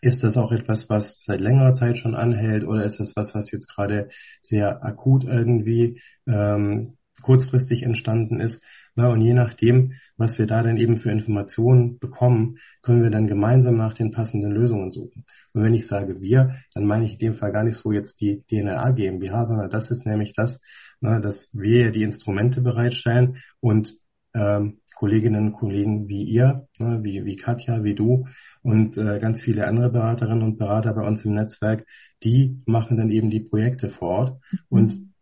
ist 0.02 0.24
das 0.24 0.38
auch 0.38 0.54
etwas, 0.54 0.90
was 0.90 1.22
seit 1.26 1.42
längerer 1.42 1.74
Zeit 1.74 1.98
schon 1.98 2.16
anhält 2.16 2.64
oder 2.64 2.86
ist 2.86 3.00
das 3.00 3.14
was, 3.16 3.36
was 3.36 3.52
jetzt 3.52 3.68
gerade 3.68 4.10
sehr 4.42 4.86
akut 4.86 5.26
irgendwie 5.26 6.00
ähm, 6.28 6.96
kurzfristig 7.26 7.82
entstanden 7.82 8.40
ist. 8.40 8.64
Na, 8.96 9.10
und 9.10 9.20
je 9.20 9.34
nachdem, 9.34 9.94
was 10.16 10.38
wir 10.38 10.46
da 10.46 10.62
dann 10.62 10.78
eben 10.78 10.98
für 10.98 11.12
Informationen 11.12 11.98
bekommen, 11.98 12.60
können 12.84 13.02
wir 13.02 13.10
dann 13.10 13.28
gemeinsam 13.28 13.76
nach 13.76 13.96
den 13.96 14.12
passenden 14.12 14.52
Lösungen 14.52 14.92
suchen. 14.92 15.26
Und 15.54 15.64
wenn 15.64 15.74
ich 15.74 15.88
sage 15.88 16.22
wir, 16.22 16.56
dann 16.76 16.86
meine 16.86 17.06
ich 17.06 17.14
in 17.14 17.20
dem 17.20 17.34
Fall 17.34 17.52
gar 17.52 17.64
nicht 17.64 17.78
so 17.78 17.92
jetzt 17.92 18.22
die 18.22 18.44
DNA 18.48 18.92
GmbH, 18.92 19.46
sondern 19.46 19.72
das 19.72 19.90
ist 19.90 20.06
nämlich 20.06 20.34
das, 20.34 20.62
na, 21.02 21.20
dass 21.20 21.50
wir 21.52 21.92
die 21.92 22.04
Instrumente 22.04 22.62
bereitstellen 22.62 23.38
und 23.60 23.98
ähm, 24.36 24.78
Kolleginnen 24.96 25.48
und 25.48 25.54
Kollegen 25.54 26.08
wie 26.08 26.24
ihr, 26.24 26.68
wie, 26.80 27.26
wie 27.26 27.36
Katja, 27.36 27.84
wie 27.84 27.96
du 27.96 28.28
und 28.62 28.98
äh, 28.98 29.20
ganz 29.20 29.42
viele 29.42 29.68
andere 29.68 29.90
Beraterinnen 29.90 30.44
und 30.44 30.58
Berater 30.58 30.94
bei 30.94 31.06
uns 31.06 31.26
im 31.26 31.34
Netzwerk, 31.34 31.86
die 32.24 32.62
machen 32.66 32.96
dann 32.98 33.12
eben 33.12 33.30
die 33.30 33.42
Projekte 33.42 33.90
vor 33.90 34.10
Ort. 34.10 34.42
Und 34.70 35.15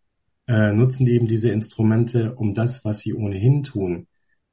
äh, 0.48 0.74
nutzen 0.74 1.08
eben 1.08 1.28
diese 1.28 1.50
Instrumente, 1.50 2.36
um 2.36 2.54
das, 2.54 2.84
was 2.84 3.00
sie 3.00 3.14
ohnehin 3.14 3.64
tun, 3.64 4.08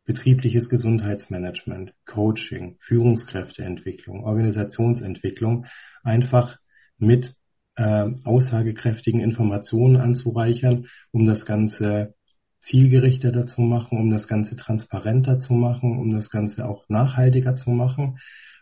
betriebliches 0.05 0.68
Gesundheitsmanagement, 0.68 1.92
Coaching, 2.07 2.76
Führungskräfteentwicklung, 2.81 4.24
Organisationsentwicklung, 4.24 5.66
einfach 6.03 6.59
mit 6.98 7.35
äh, 7.76 8.11
aussagekräftigen 8.24 9.20
Informationen 9.20 9.96
anzureichern, 9.96 10.87
um 11.12 11.26
das 11.26 11.46
Ganze 11.46 12.14
zielgerichteter 12.62 13.46
zu 13.46 13.62
machen, 13.62 13.98
um 13.98 14.11
das 14.11 14.29
Ganze 14.29 14.57
transparenter 14.57 15.38
zu 15.38 15.55
machen, 15.55 15.98
um 15.98 16.11
das 16.11 16.31
Ganze 16.31 16.66
auch 16.66 16.88
nachhaltiger 16.88 17.57
zu 17.57 17.70
machen, 17.70 18.18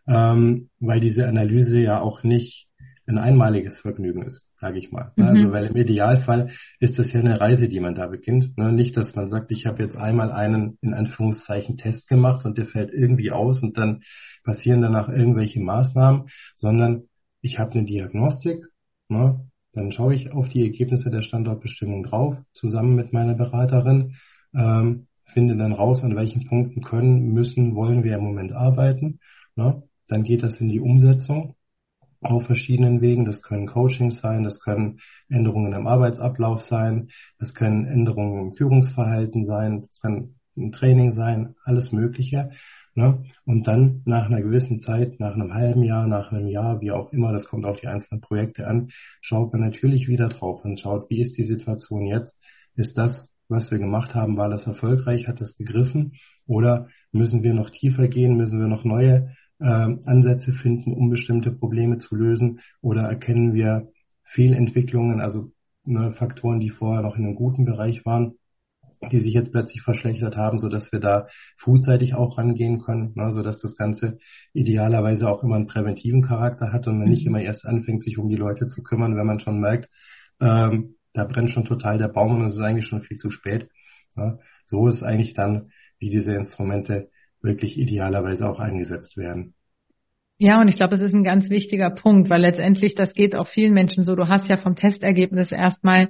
ähm, 0.07 0.71
weil 0.79 1.01
diese 1.01 1.27
Analyse 1.27 1.81
ja 1.81 2.01
auch 2.01 2.23
nicht 2.23 2.68
ein 3.09 3.19
einmaliges 3.19 3.81
Vergnügen 3.81 4.23
ist 4.23 4.49
sage 4.61 4.79
ich 4.79 4.91
mal. 4.91 5.13
Mhm. 5.17 5.25
Also 5.25 5.53
weil 5.53 5.67
im 5.67 5.77
Idealfall 5.77 6.51
ist 6.81 6.99
das 6.99 7.13
ja 7.13 7.21
eine 7.21 7.41
Reise, 7.41 7.69
die 7.69 7.81
man 7.81 7.95
da 7.95 8.07
beginnt. 8.07 8.57
Ne? 8.59 8.73
Nicht, 8.73 8.97
dass 8.97 9.15
man 9.15 9.29
sagt, 9.29 9.51
ich 9.53 9.67
habe 9.67 9.83
jetzt 9.83 9.97
einmal 9.97 10.33
einen 10.33 10.79
in 10.81 10.95
Anführungszeichen 10.95 11.77
Test 11.77 12.09
gemacht 12.09 12.45
und 12.45 12.59
der 12.59 12.67
fällt 12.67 12.93
irgendwie 12.93 13.31
aus 13.31 13.63
und 13.63 13.79
dann 13.79 14.03
passieren 14.45 14.83
danach 14.83 15.09
irgendwelche 15.09 15.61
Maßnahmen, 15.61 16.29
sondern 16.55 17.05
ich 17.41 17.59
habe 17.59 17.73
eine 17.73 17.85
Diagnostik, 17.85 18.65
ne? 19.09 19.41
dann 19.73 19.93
schaue 19.93 20.15
ich 20.15 20.33
auf 20.33 20.49
die 20.49 20.63
Ergebnisse 20.63 21.11
der 21.11 21.23
Standortbestimmung 21.23 22.03
drauf, 22.03 22.37
zusammen 22.53 22.97
mit 22.97 23.13
meiner 23.13 23.35
Beraterin, 23.35 24.17
ähm, 24.55 25.07
finde 25.27 25.57
dann 25.57 25.73
raus, 25.73 26.03
an 26.03 26.17
welchen 26.17 26.47
Punkten 26.47 26.83
können, 26.83 27.33
müssen, 27.33 27.77
wollen 27.77 28.03
wir 28.03 28.17
im 28.17 28.25
Moment 28.25 28.53
arbeiten. 28.53 29.21
Ne? 29.55 29.83
Dann 30.09 30.25
geht 30.25 30.43
das 30.43 30.59
in 30.59 30.69
die 30.69 30.81
Umsetzung 30.81 31.55
auf 32.21 32.47
verschiedenen 32.47 33.01
Wegen. 33.01 33.25
Das 33.25 33.43
können 33.43 33.67
Coachings 33.67 34.19
sein, 34.19 34.43
das 34.43 34.61
können 34.61 35.01
Änderungen 35.29 35.73
im 35.73 35.87
Arbeitsablauf 35.87 36.63
sein, 36.63 37.09
das 37.39 37.55
können 37.55 37.87
Änderungen 37.87 38.49
im 38.49 38.53
Führungsverhalten 38.53 39.45
sein, 39.45 39.83
das 39.83 40.01
kann 40.01 40.35
ein 40.57 40.73
Training 40.73 41.13
sein, 41.13 41.55
alles 41.65 41.93
Mögliche. 41.93 42.51
Ne? 42.95 43.23
Und 43.45 43.69
dann 43.69 44.03
nach 44.07 44.27
einer 44.27 44.43
gewissen 44.43 44.81
Zeit, 44.81 45.21
nach 45.21 45.35
einem 45.35 45.55
halben 45.55 45.85
Jahr, 45.85 46.09
nach 46.09 46.33
einem 46.33 46.49
Jahr, 46.49 46.81
wie 46.81 46.91
auch 46.91 47.13
immer, 47.13 47.33
das 47.33 47.45
kommt 47.45 47.65
auf 47.65 47.81
die 47.81 47.87
einzelnen 47.87 48.21
Projekte 48.21 48.67
an, 48.67 48.91
schaut 49.21 49.53
man 49.53 49.63
natürlich 49.63 50.09
wieder 50.09 50.29
drauf 50.29 50.65
und 50.65 50.81
schaut, 50.81 51.09
wie 51.09 51.21
ist 51.21 51.39
die 51.39 51.45
Situation 51.45 52.07
jetzt? 52.07 52.37
Ist 52.75 52.99
das, 52.99 53.31
was 53.49 53.71
wir 53.71 53.79
gemacht 53.79 54.17
haben, 54.17 54.37
war 54.37 54.49
das 54.49 54.67
erfolgreich? 54.67 55.29
Hat 55.29 55.41
das 55.41 55.57
gegriffen? 55.57 56.15
Oder 56.47 56.89
müssen 57.13 57.45
wir 57.45 57.55
noch 57.55 57.71
tiefer 57.71 58.09
gehen? 58.09 58.37
Müssen 58.37 58.59
wir 58.59 58.67
noch 58.67 58.85
neue 58.85 59.35
Ansätze 59.65 60.53
finden, 60.53 60.93
um 60.93 61.11
bestimmte 61.11 61.51
Probleme 61.51 61.99
zu 61.99 62.15
lösen? 62.15 62.61
Oder 62.81 63.03
erkennen 63.03 63.55
wir 63.55 63.89
Fehlentwicklungen, 64.25 65.21
also 65.21 65.53
ne, 65.85 66.13
Faktoren, 66.13 66.61
die 66.61 66.71
vorher 66.71 67.03
noch 67.03 67.17
in 67.17 67.25
einem 67.25 67.35
guten 67.35 67.65
Bereich 67.65 68.05
waren, 68.05 68.35
die 69.13 69.21
sich 69.21 69.33
jetzt 69.33 69.53
plötzlich 69.53 69.83
verschlechtert 69.83 70.37
haben, 70.37 70.59
so 70.59 70.69
dass 70.69 70.91
wir 70.93 71.01
da 71.01 71.29
frühzeitig 71.57 72.15
auch 72.15 72.37
rangehen 72.37 72.81
können, 72.81 73.13
ne, 73.15 73.33
so 73.33 73.43
dass 73.43 73.59
das 73.59 73.77
Ganze 73.77 74.19
idealerweise 74.53 75.29
auch 75.29 75.43
immer 75.43 75.57
einen 75.57 75.67
präventiven 75.67 76.23
Charakter 76.23 76.73
hat 76.73 76.87
und 76.89 76.99
man 76.99 77.09
nicht 77.09 77.25
mhm. 77.25 77.35
immer 77.35 77.43
erst 77.43 77.65
anfängt, 77.65 78.03
sich 78.03 78.19
um 78.19 78.29
die 78.29 78.37
Leute 78.37 78.67
zu 78.67 78.83
kümmern, 78.83 79.17
wenn 79.17 79.27
man 79.27 79.41
schon 79.41 79.61
merkt, 79.61 79.89
ähm, 80.41 80.97
da 81.13 81.25
brennt 81.25 81.51
schon 81.51 81.65
total 81.65 81.99
der 81.99 82.09
Baum 82.09 82.37
und 82.37 82.45
es 82.45 82.55
ist 82.55 82.61
eigentlich 82.61 82.87
schon 82.87 83.03
viel 83.03 83.17
zu 83.17 83.31
spät. 83.31 83.69
Ja. 84.17 84.39
So 84.67 84.89
ist 84.89 85.03
eigentlich 85.03 85.35
dann, 85.35 85.71
wie 85.99 86.11
diese 86.11 86.33
Instrumente 86.35 87.11
wirklich 87.43 87.79
idealerweise 87.79 88.49
auch 88.49 88.61
eingesetzt 88.61 89.17
werden. 89.17 89.55
Ja, 90.39 90.61
und 90.61 90.69
ich 90.69 90.77
glaube, 90.77 90.95
es 90.95 91.01
ist 91.01 91.15
ein 91.15 91.25
ganz 91.25 91.51
wichtiger 91.51 91.91
Punkt, 91.91 92.31
weil 92.31 92.43
letztendlich 92.43 92.95
das 92.95 93.13
geht 93.13 93.35
auch 93.35 93.49
vielen 93.49 93.75
Menschen 93.75 94.05
so. 94.05 94.15
Du 94.15 94.29
hast 94.29 94.49
ja 94.49 94.57
vom 94.57 94.77
Testergebnis 94.77 95.51
erstmal 95.51 96.09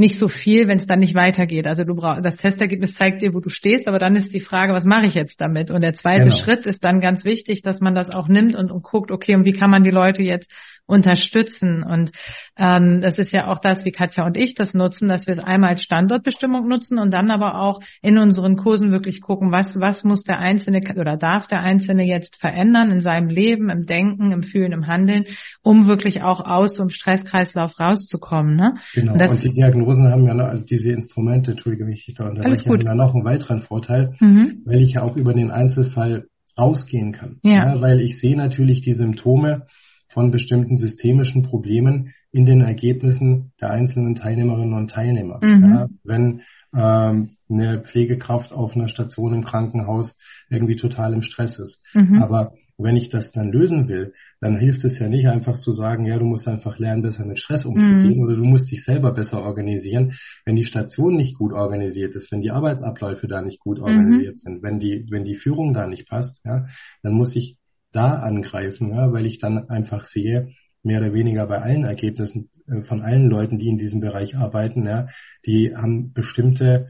nicht 0.00 0.18
so 0.18 0.28
viel, 0.28 0.66
wenn 0.66 0.78
es 0.78 0.86
dann 0.86 0.98
nicht 0.98 1.14
weitergeht. 1.14 1.66
Also 1.66 1.84
du 1.84 1.94
brauchst 1.94 2.24
das 2.24 2.36
Testergebnis 2.36 2.94
zeigt 2.94 3.20
dir, 3.20 3.34
wo 3.34 3.40
du 3.40 3.50
stehst, 3.50 3.86
aber 3.86 3.98
dann 3.98 4.16
ist 4.16 4.32
die 4.32 4.40
Frage, 4.40 4.72
was 4.72 4.84
mache 4.84 5.06
ich 5.06 5.14
jetzt 5.14 5.40
damit? 5.40 5.70
Und 5.70 5.82
der 5.82 5.94
zweite 5.94 6.30
genau. 6.30 6.36
Schritt 6.36 6.66
ist 6.66 6.82
dann 6.82 7.00
ganz 7.00 7.24
wichtig, 7.24 7.62
dass 7.62 7.80
man 7.80 7.94
das 7.94 8.08
auch 8.08 8.26
nimmt 8.26 8.56
und, 8.56 8.70
und 8.70 8.82
guckt, 8.82 9.10
okay, 9.10 9.34
und 9.34 9.44
wie 9.44 9.52
kann 9.52 9.70
man 9.70 9.84
die 9.84 9.90
Leute 9.90 10.22
jetzt 10.22 10.50
unterstützen. 10.86 11.82
Und 11.82 12.10
ähm, 12.56 13.00
das 13.02 13.18
ist 13.18 13.32
ja 13.32 13.48
auch 13.48 13.60
das, 13.60 13.84
wie 13.84 13.92
Katja 13.92 14.26
und 14.26 14.36
ich 14.36 14.54
das 14.54 14.74
nutzen, 14.74 15.08
dass 15.08 15.26
wir 15.26 15.34
es 15.34 15.42
einmal 15.42 15.70
als 15.70 15.82
Standortbestimmung 15.82 16.68
nutzen 16.68 16.98
und 16.98 17.12
dann 17.12 17.30
aber 17.30 17.60
auch 17.60 17.80
in 18.02 18.18
unseren 18.18 18.56
Kursen 18.56 18.90
wirklich 18.90 19.20
gucken, 19.20 19.52
was, 19.52 19.78
was 19.78 20.04
muss 20.04 20.24
der 20.24 20.38
Einzelne 20.38 20.80
oder 20.96 21.16
darf 21.16 21.46
der 21.46 21.60
Einzelne 21.60 22.04
jetzt 22.04 22.36
verändern 22.36 22.90
in 22.90 23.00
seinem 23.02 23.28
Leben, 23.28 23.70
im 23.70 23.86
Denken, 23.86 24.32
im 24.32 24.42
Fühlen, 24.42 24.72
im 24.72 24.86
Handeln, 24.86 25.24
um 25.62 25.86
wirklich 25.86 26.22
auch 26.22 26.40
aus 26.44 26.74
so 26.74 26.82
einem 26.82 26.90
Stresskreislauf 26.90 27.78
rauszukommen. 27.78 28.56
Ne? 28.56 28.74
Genau, 28.94 29.12
und, 29.12 29.22
und 29.22 29.42
die 29.44 29.52
Diagnosen 29.52 30.08
haben 30.08 30.26
ja 30.26 30.34
noch, 30.34 30.46
also 30.46 30.64
diese 30.64 30.92
Instrumente, 30.92 31.52
entschuldige 31.52 31.84
mich, 31.84 32.06
ich 32.08 32.14
da 32.14 32.28
unterbreche, 32.28 32.68
haben 32.68 32.80
ja 32.80 32.94
noch 32.94 33.14
einen 33.14 33.24
weiteren 33.24 33.60
Vorteil, 33.60 34.14
mhm. 34.20 34.62
weil 34.64 34.82
ich 34.82 34.94
ja 34.94 35.02
auch 35.02 35.16
über 35.16 35.34
den 35.34 35.50
Einzelfall 35.50 36.26
rausgehen 36.58 37.12
kann. 37.12 37.38
Ja. 37.42 37.74
ja. 37.74 37.80
weil 37.80 38.00
ich 38.00 38.20
sehe 38.20 38.36
natürlich 38.36 38.82
die 38.82 38.92
Symptome 38.92 39.66
von 40.12 40.30
bestimmten 40.30 40.76
systemischen 40.76 41.42
Problemen 41.42 42.12
in 42.32 42.46
den 42.46 42.60
Ergebnissen 42.60 43.52
der 43.60 43.70
einzelnen 43.70 44.14
Teilnehmerinnen 44.14 44.74
und 44.74 44.90
Teilnehmer. 44.90 45.40
Mhm. 45.42 45.64
Ja, 45.64 45.88
wenn 46.04 46.42
ähm, 46.74 47.30
eine 47.48 47.80
Pflegekraft 47.80 48.52
auf 48.52 48.74
einer 48.74 48.88
Station 48.88 49.34
im 49.34 49.44
Krankenhaus 49.44 50.14
irgendwie 50.48 50.76
total 50.76 51.12
im 51.12 51.22
Stress 51.22 51.58
ist. 51.58 51.84
Mhm. 51.94 52.22
Aber 52.22 52.52
wenn 52.82 52.96
ich 52.96 53.10
das 53.10 53.32
dann 53.32 53.52
lösen 53.52 53.88
will, 53.88 54.14
dann 54.40 54.56
hilft 54.56 54.84
es 54.84 54.98
ja 54.98 55.08
nicht 55.08 55.26
einfach 55.26 55.58
zu 55.58 55.72
sagen, 55.72 56.06
ja, 56.06 56.18
du 56.18 56.24
musst 56.24 56.48
einfach 56.48 56.78
lernen, 56.78 57.02
besser 57.02 57.26
mit 57.26 57.38
Stress 57.38 57.64
umzugehen 57.64 58.16
mhm. 58.16 58.22
oder 58.22 58.36
du 58.36 58.44
musst 58.44 58.70
dich 58.70 58.84
selber 58.84 59.12
besser 59.12 59.42
organisieren. 59.42 60.14
Wenn 60.44 60.56
die 60.56 60.64
Station 60.64 61.16
nicht 61.16 61.36
gut 61.36 61.52
organisiert 61.52 62.14
ist, 62.14 62.32
wenn 62.32 62.40
die 62.40 62.50
Arbeitsabläufe 62.50 63.28
da 63.28 63.42
nicht 63.42 63.60
gut 63.60 63.78
mhm. 63.78 63.84
organisiert 63.84 64.38
sind, 64.38 64.62
wenn 64.62 64.80
die, 64.80 65.06
wenn 65.10 65.24
die 65.24 65.36
Führung 65.36 65.74
da 65.74 65.86
nicht 65.86 66.08
passt, 66.08 66.40
ja, 66.44 66.66
dann 67.02 67.12
muss 67.12 67.36
ich 67.36 67.56
da 67.92 68.14
angreifen, 68.20 68.90
ja, 68.90 69.12
weil 69.12 69.26
ich 69.26 69.38
dann 69.38 69.68
einfach 69.68 70.04
sehe, 70.04 70.48
mehr 70.82 71.00
oder 71.00 71.12
weniger 71.12 71.46
bei 71.46 71.60
allen 71.60 71.84
Ergebnissen 71.84 72.48
äh, 72.66 72.82
von 72.82 73.02
allen 73.02 73.28
Leuten, 73.28 73.58
die 73.58 73.68
in 73.68 73.78
diesem 73.78 74.00
Bereich 74.00 74.36
arbeiten, 74.36 74.86
ja, 74.86 75.08
die 75.46 75.74
haben 75.76 76.12
bestimmte 76.12 76.88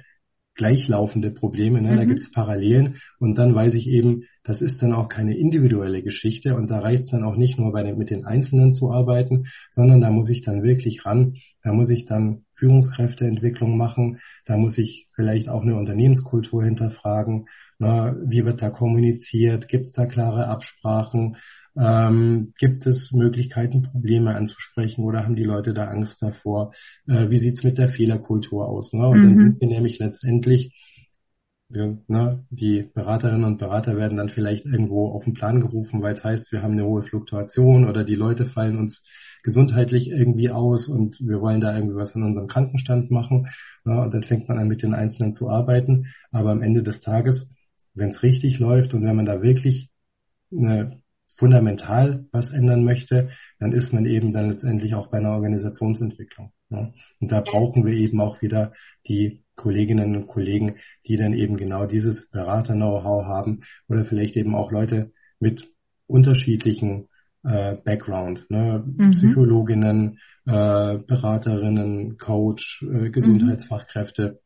gleichlaufende 0.55 1.31
Probleme, 1.31 1.81
ne? 1.81 1.93
Mhm. 1.93 1.97
da 1.97 2.05
gibt 2.05 2.21
es 2.21 2.31
Parallelen. 2.31 2.97
Und 3.19 3.37
dann 3.37 3.55
weiß 3.55 3.75
ich 3.75 3.89
eben, 3.89 4.25
das 4.43 4.61
ist 4.61 4.83
dann 4.83 4.93
auch 4.93 5.09
keine 5.09 5.37
individuelle 5.37 6.03
Geschichte 6.03 6.57
und 6.57 6.71
da 6.71 6.81
reicht 6.81 7.05
es 7.05 7.11
dann 7.11 7.25
auch 7.25 7.37
nicht 7.37 7.59
nur 7.59 7.73
bei 7.73 7.83
den, 7.83 7.99
mit 7.99 8.11
den 8.11 8.25
Einzelnen 8.25 8.73
zu 8.73 8.91
arbeiten, 8.91 9.47
sondern 9.71 10.01
da 10.01 10.11
muss 10.11 10.29
ich 10.29 10.43
dann 10.43 10.63
wirklich 10.63 11.05
ran, 11.05 11.35
da 11.63 11.73
muss 11.73 11.91
ich 11.91 12.05
dann 12.05 12.45
Führungskräfteentwicklung 12.55 13.77
machen, 13.77 14.19
da 14.47 14.57
muss 14.57 14.79
ich 14.79 15.09
vielleicht 15.15 15.49
auch 15.49 15.63
eine 15.63 15.77
Unternehmenskultur 15.77 16.65
hinterfragen, 16.65 17.47
na, 17.79 18.17
wie 18.25 18.45
wird 18.45 18.61
da 18.61 18.71
kommuniziert, 18.71 19.69
gibt 19.69 19.87
es 19.87 19.93
da 19.93 20.07
klare 20.07 20.47
Absprachen, 20.47 21.37
ähm, 21.77 22.53
gibt 22.59 22.87
es 22.87 23.13
Möglichkeiten, 23.13 23.83
Probleme 23.83 24.35
anzusprechen 24.35 25.05
oder 25.05 25.25
haben 25.25 25.37
die 25.37 25.45
Leute 25.45 25.75
da 25.75 25.85
Angst 25.87 26.21
davor? 26.21 26.73
Äh, 27.07 27.31
wie 27.31 27.39
sieht's 27.39 27.63
mit 27.63 27.79
der 27.79 27.89
Fehlerkultur 27.89 28.69
aus? 28.69 28.93
Ne? 28.93 29.07
Und 29.07 29.19
mhm. 29.19 29.23
dann 29.23 29.37
sind 29.37 29.61
wir 29.61 29.69
nämlich 29.69 29.99
letztendlich, 29.99 30.75
wir, 31.69 31.99
ne, 32.09 32.45
die 32.51 32.91
Beraterinnen 32.95 33.45
und 33.45 33.59
Berater 33.59 33.97
werden 33.97 34.19
dann 34.19 34.31
vielleicht 34.31 34.67
irgendwo 34.67 35.09
auf 35.09 35.25
den 35.25 35.35
Plan 35.35 35.61
gerufen, 35.61 36.03
weil 36.03 36.15
es 36.15 36.25
heißt, 36.25 36.51
wir 36.51 36.63
haben 36.63 36.73
eine 36.73 36.85
hohe 36.85 37.03
Fluktuation 37.03 37.89
oder 37.89 38.03
die 38.03 38.17
Leute 38.17 38.47
fallen 38.47 38.77
uns 38.77 39.03
gesundheitlich 39.43 40.11
irgendwie 40.11 40.51
aus 40.51 40.89
und 40.89 41.19
wir 41.21 41.41
wollen 41.41 41.61
da 41.61 41.75
irgendwie 41.75 41.97
was 41.97 42.15
in 42.15 42.25
unserem 42.25 42.49
Krankenstand 42.49 43.11
machen. 43.11 43.49
Ne? 43.85 44.01
Und 44.01 44.13
dann 44.13 44.25
fängt 44.25 44.49
man 44.49 44.59
an, 44.59 44.69
mit 44.69 44.83
den 44.83 44.95
Einzelnen 44.95 45.33
zu 45.33 45.49
arbeiten. 45.49 46.07
Aber 46.33 46.51
am 46.51 46.63
Ende 46.63 46.83
des 46.83 47.01
Tages, 47.01 47.47
wenn 47.95 48.11
es 48.11 48.23
richtig 48.23 48.59
läuft 48.59 48.93
und 48.93 49.05
wenn 49.05 49.17
man 49.17 49.27
da 49.27 49.41
wirklich 49.43 49.91
eine 50.53 51.01
fundamental 51.41 52.27
was 52.33 52.51
ändern 52.51 52.85
möchte, 52.85 53.31
dann 53.59 53.73
ist 53.73 53.93
man 53.93 54.05
eben 54.05 54.33
dann 54.33 54.51
letztendlich 54.51 54.95
auch 54.95 55.09
bei 55.09 55.19
einer 55.19 55.33
Organisationsentwicklung. 55.33 56.53
Ja. 56.69 56.93
Und 57.19 57.33
da 57.33 57.41
brauchen 57.41 57.85
wir 57.85 57.95
eben 57.95 58.21
auch 58.21 58.43
wieder 58.43 58.75
die 59.09 59.43
Kolleginnen 59.57 60.17
und 60.17 60.27
Kollegen, 60.27 60.77
die 61.07 61.17
dann 61.17 61.33
eben 61.33 61.57
genau 61.57 61.87
dieses 61.87 62.31
Berater-Know-how 62.31 63.25
haben 63.25 63.63
oder 63.89 64.05
vielleicht 64.05 64.37
eben 64.37 64.55
auch 64.55 64.71
Leute 64.71 65.13
mit 65.41 65.67
unterschiedlichen 66.07 67.09
äh, 67.43 67.77
Background, 67.77 68.45
ne? 68.51 68.85
Mhm. 68.85 69.13
Psychologinnen, 69.13 70.19
äh, 70.45 70.99
Beraterinnen, 70.99 72.19
Coach, 72.19 72.83
äh, 72.83 73.09
Gesundheitsfachkräfte, 73.09 74.41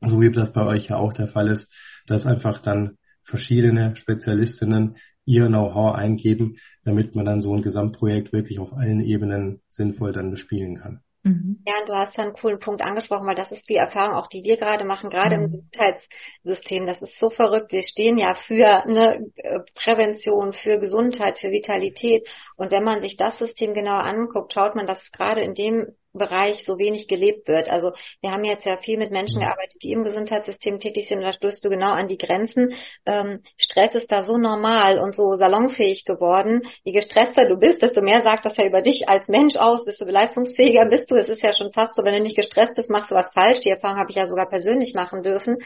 mhm. 0.00 0.08
so 0.08 0.20
wie 0.20 0.30
das 0.32 0.52
bei 0.52 0.64
euch 0.64 0.88
ja 0.88 0.96
auch 0.96 1.12
der 1.12 1.28
Fall 1.28 1.48
ist, 1.48 1.70
dass 2.06 2.24
einfach 2.24 2.62
dann 2.62 2.96
verschiedene 3.30 3.96
Spezialistinnen 3.96 4.96
ihr 5.24 5.46
Know-how 5.46 5.94
eingeben, 5.94 6.58
damit 6.84 7.14
man 7.14 7.24
dann 7.24 7.40
so 7.40 7.54
ein 7.54 7.62
Gesamtprojekt 7.62 8.32
wirklich 8.32 8.58
auf 8.58 8.72
allen 8.72 9.00
Ebenen 9.00 9.60
sinnvoll 9.68 10.12
dann 10.12 10.30
bespielen 10.30 10.78
kann. 10.78 11.00
Mhm. 11.22 11.62
Ja, 11.66 11.74
und 11.80 11.88
du 11.88 11.94
hast 11.94 12.16
ja 12.16 12.24
einen 12.24 12.32
coolen 12.32 12.58
Punkt 12.58 12.82
angesprochen, 12.82 13.26
weil 13.26 13.34
das 13.34 13.52
ist 13.52 13.68
die 13.68 13.76
Erfahrung 13.76 14.14
auch, 14.14 14.26
die 14.26 14.42
wir 14.42 14.56
gerade 14.56 14.84
machen, 14.84 15.10
gerade 15.10 15.36
mhm. 15.36 15.44
im 15.44 15.50
Gesundheitssystem. 15.50 16.86
Das 16.86 17.02
ist 17.02 17.18
so 17.18 17.28
verrückt. 17.30 17.72
Wir 17.72 17.82
stehen 17.82 18.16
ja 18.16 18.34
für 18.34 18.84
eine 18.84 19.26
Prävention, 19.74 20.54
für 20.54 20.78
Gesundheit, 20.78 21.38
für 21.38 21.50
Vitalität. 21.50 22.26
Und 22.56 22.70
wenn 22.70 22.84
man 22.84 23.02
sich 23.02 23.16
das 23.16 23.38
System 23.38 23.74
genauer 23.74 24.04
anguckt, 24.04 24.54
schaut 24.54 24.74
man, 24.76 24.86
dass 24.86 25.10
gerade 25.12 25.42
in 25.42 25.54
dem 25.54 25.88
Bereich 26.12 26.64
so 26.64 26.78
wenig 26.78 27.06
gelebt 27.08 27.46
wird. 27.48 27.68
Also 27.68 27.92
wir 28.20 28.32
haben 28.32 28.44
jetzt 28.44 28.64
ja 28.64 28.76
viel 28.78 28.98
mit 28.98 29.10
Menschen 29.10 29.36
mhm. 29.36 29.44
gearbeitet, 29.44 29.82
die 29.82 29.92
im 29.92 30.02
Gesundheitssystem 30.02 30.80
tätig 30.80 31.08
sind 31.08 31.18
und 31.18 31.24
da 31.24 31.32
stößt 31.32 31.64
du 31.64 31.68
genau 31.68 31.92
an 31.92 32.08
die 32.08 32.18
Grenzen. 32.18 32.74
Ähm, 33.06 33.42
Stress 33.56 33.94
ist 33.94 34.10
da 34.10 34.24
so 34.24 34.36
normal 34.36 34.98
und 34.98 35.14
so 35.14 35.36
salonfähig 35.36 36.04
geworden. 36.04 36.62
Je 36.84 36.92
gestresster 36.92 37.48
du 37.48 37.56
bist, 37.56 37.82
desto 37.82 38.02
mehr 38.02 38.22
sagt 38.22 38.44
das 38.44 38.56
ja 38.56 38.66
über 38.66 38.82
dich 38.82 39.08
als 39.08 39.28
Mensch 39.28 39.56
aus, 39.56 39.84
desto 39.84 40.04
leistungsfähiger 40.04 40.86
bist 40.86 41.10
du. 41.10 41.14
Es 41.14 41.28
ist 41.28 41.42
ja 41.42 41.52
schon 41.52 41.72
fast 41.72 41.94
so, 41.94 42.04
wenn 42.04 42.14
du 42.14 42.20
nicht 42.20 42.36
gestresst 42.36 42.74
bist, 42.74 42.90
machst 42.90 43.10
du 43.10 43.14
was 43.14 43.32
falsch. 43.32 43.60
Die 43.60 43.70
Erfahrung 43.70 43.98
habe 43.98 44.10
ich 44.10 44.16
ja 44.16 44.26
sogar 44.26 44.48
persönlich 44.48 44.94
machen 44.94 45.22
dürfen. 45.22 45.58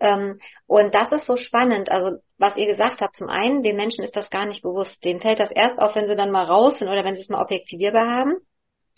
Ähm, 0.00 0.38
und 0.66 0.94
das 0.94 1.10
ist 1.12 1.26
so 1.26 1.36
spannend. 1.36 1.90
Also 1.90 2.18
was 2.38 2.56
ihr 2.56 2.66
gesagt 2.66 3.00
habt, 3.00 3.16
zum 3.16 3.28
einen, 3.28 3.62
den 3.62 3.76
Menschen 3.76 4.04
ist 4.04 4.14
das 4.14 4.30
gar 4.30 4.46
nicht 4.46 4.62
bewusst. 4.62 5.04
Denen 5.04 5.20
fällt 5.20 5.40
das 5.40 5.50
erst 5.50 5.78
auf, 5.78 5.94
wenn 5.96 6.06
sie 6.06 6.16
dann 6.16 6.30
mal 6.30 6.44
raus 6.44 6.78
sind 6.78 6.88
oder 6.88 7.04
wenn 7.04 7.16
sie 7.16 7.22
es 7.22 7.28
mal 7.28 7.42
objektivierbar 7.42 8.08
haben. 8.08 8.36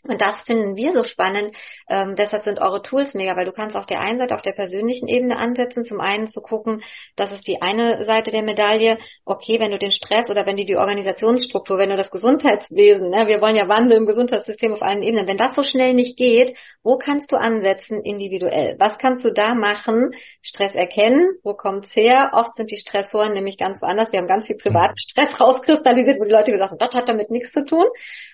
Und 0.05 0.21
das 0.21 0.41
finden 0.47 0.77
wir 0.77 0.93
so 0.95 1.05
spannend. 1.05 1.55
Ähm, 1.89 2.17
deshalb 2.17 2.43
sind 2.43 2.59
eure 2.59 2.81
Tools 2.83 3.13
mega, 3.13 3.37
weil 3.37 3.45
du 3.45 3.53
kannst 3.53 3.77
auf 3.77 3.85
der 3.85 4.01
einen 4.01 4.19
Seite 4.19 4.35
auf 4.35 4.41
der 4.41 4.53
persönlichen 4.53 5.09
Ebene 5.09 5.37
ansetzen, 5.37 5.85
zum 5.85 6.01
einen 6.01 6.29
zu 6.29 6.41
gucken, 6.41 6.83
das 7.17 7.33
ist 7.33 7.47
die 7.47 7.61
eine 7.61 8.07
Seite 8.07 8.31
der 8.31 8.43
Medaille. 8.43 8.99
Okay, 9.27 9.61
wenn 9.61 9.73
du 9.73 9.79
den 9.79 9.93
Stress 9.93 10.31
oder 10.31 10.47
wenn 10.47 10.57
du 10.57 10.65
die 10.65 10.77
Organisationsstruktur, 10.77 11.77
wenn 11.77 11.91
du 11.91 11.97
das 11.97 12.11
Gesundheitswesen, 12.11 13.11
ne, 13.11 13.27
wir 13.27 13.43
wollen 13.43 13.57
ja 13.57 13.69
Wandel 13.69 13.99
im 13.99 14.07
Gesundheitssystem 14.07 14.73
auf 14.73 14.83
allen 14.83 15.03
Ebenen, 15.03 15.27
wenn 15.27 15.37
das 15.37 15.55
so 15.55 15.63
schnell 15.63 15.93
nicht 15.93 16.17
geht, 16.17 16.57
wo 16.83 16.97
kannst 16.97 17.31
du 17.31 17.37
ansetzen 17.37 18.01
individuell? 18.03 18.77
Was 18.79 18.97
kannst 18.97 19.25
du 19.25 19.33
da 19.33 19.55
machen? 19.55 20.13
Stress 20.41 20.75
erkennen, 20.75 21.35
wo 21.45 21.55
kommt's 21.55 21.95
her? 21.95 22.31
Oft 22.33 22.57
sind 22.57 22.71
die 22.71 22.79
Stressoren 22.79 23.35
nämlich 23.35 23.59
ganz 23.59 23.83
woanders. 23.83 24.11
Wir 24.13 24.21
haben 24.21 24.29
ganz 24.29 24.47
viel 24.47 24.57
privaten 24.57 24.97
Stress 24.97 25.39
rauskristallisiert, 25.39 26.19
wo 26.19 26.25
die 26.25 26.33
Leute 26.33 26.53
gesagt 26.53 26.71
haben, 26.71 26.79
das 26.79 26.95
hat 26.95 27.09
damit 27.09 27.31
nichts 27.31 27.53
zu 27.53 27.65
tun. 27.65 27.85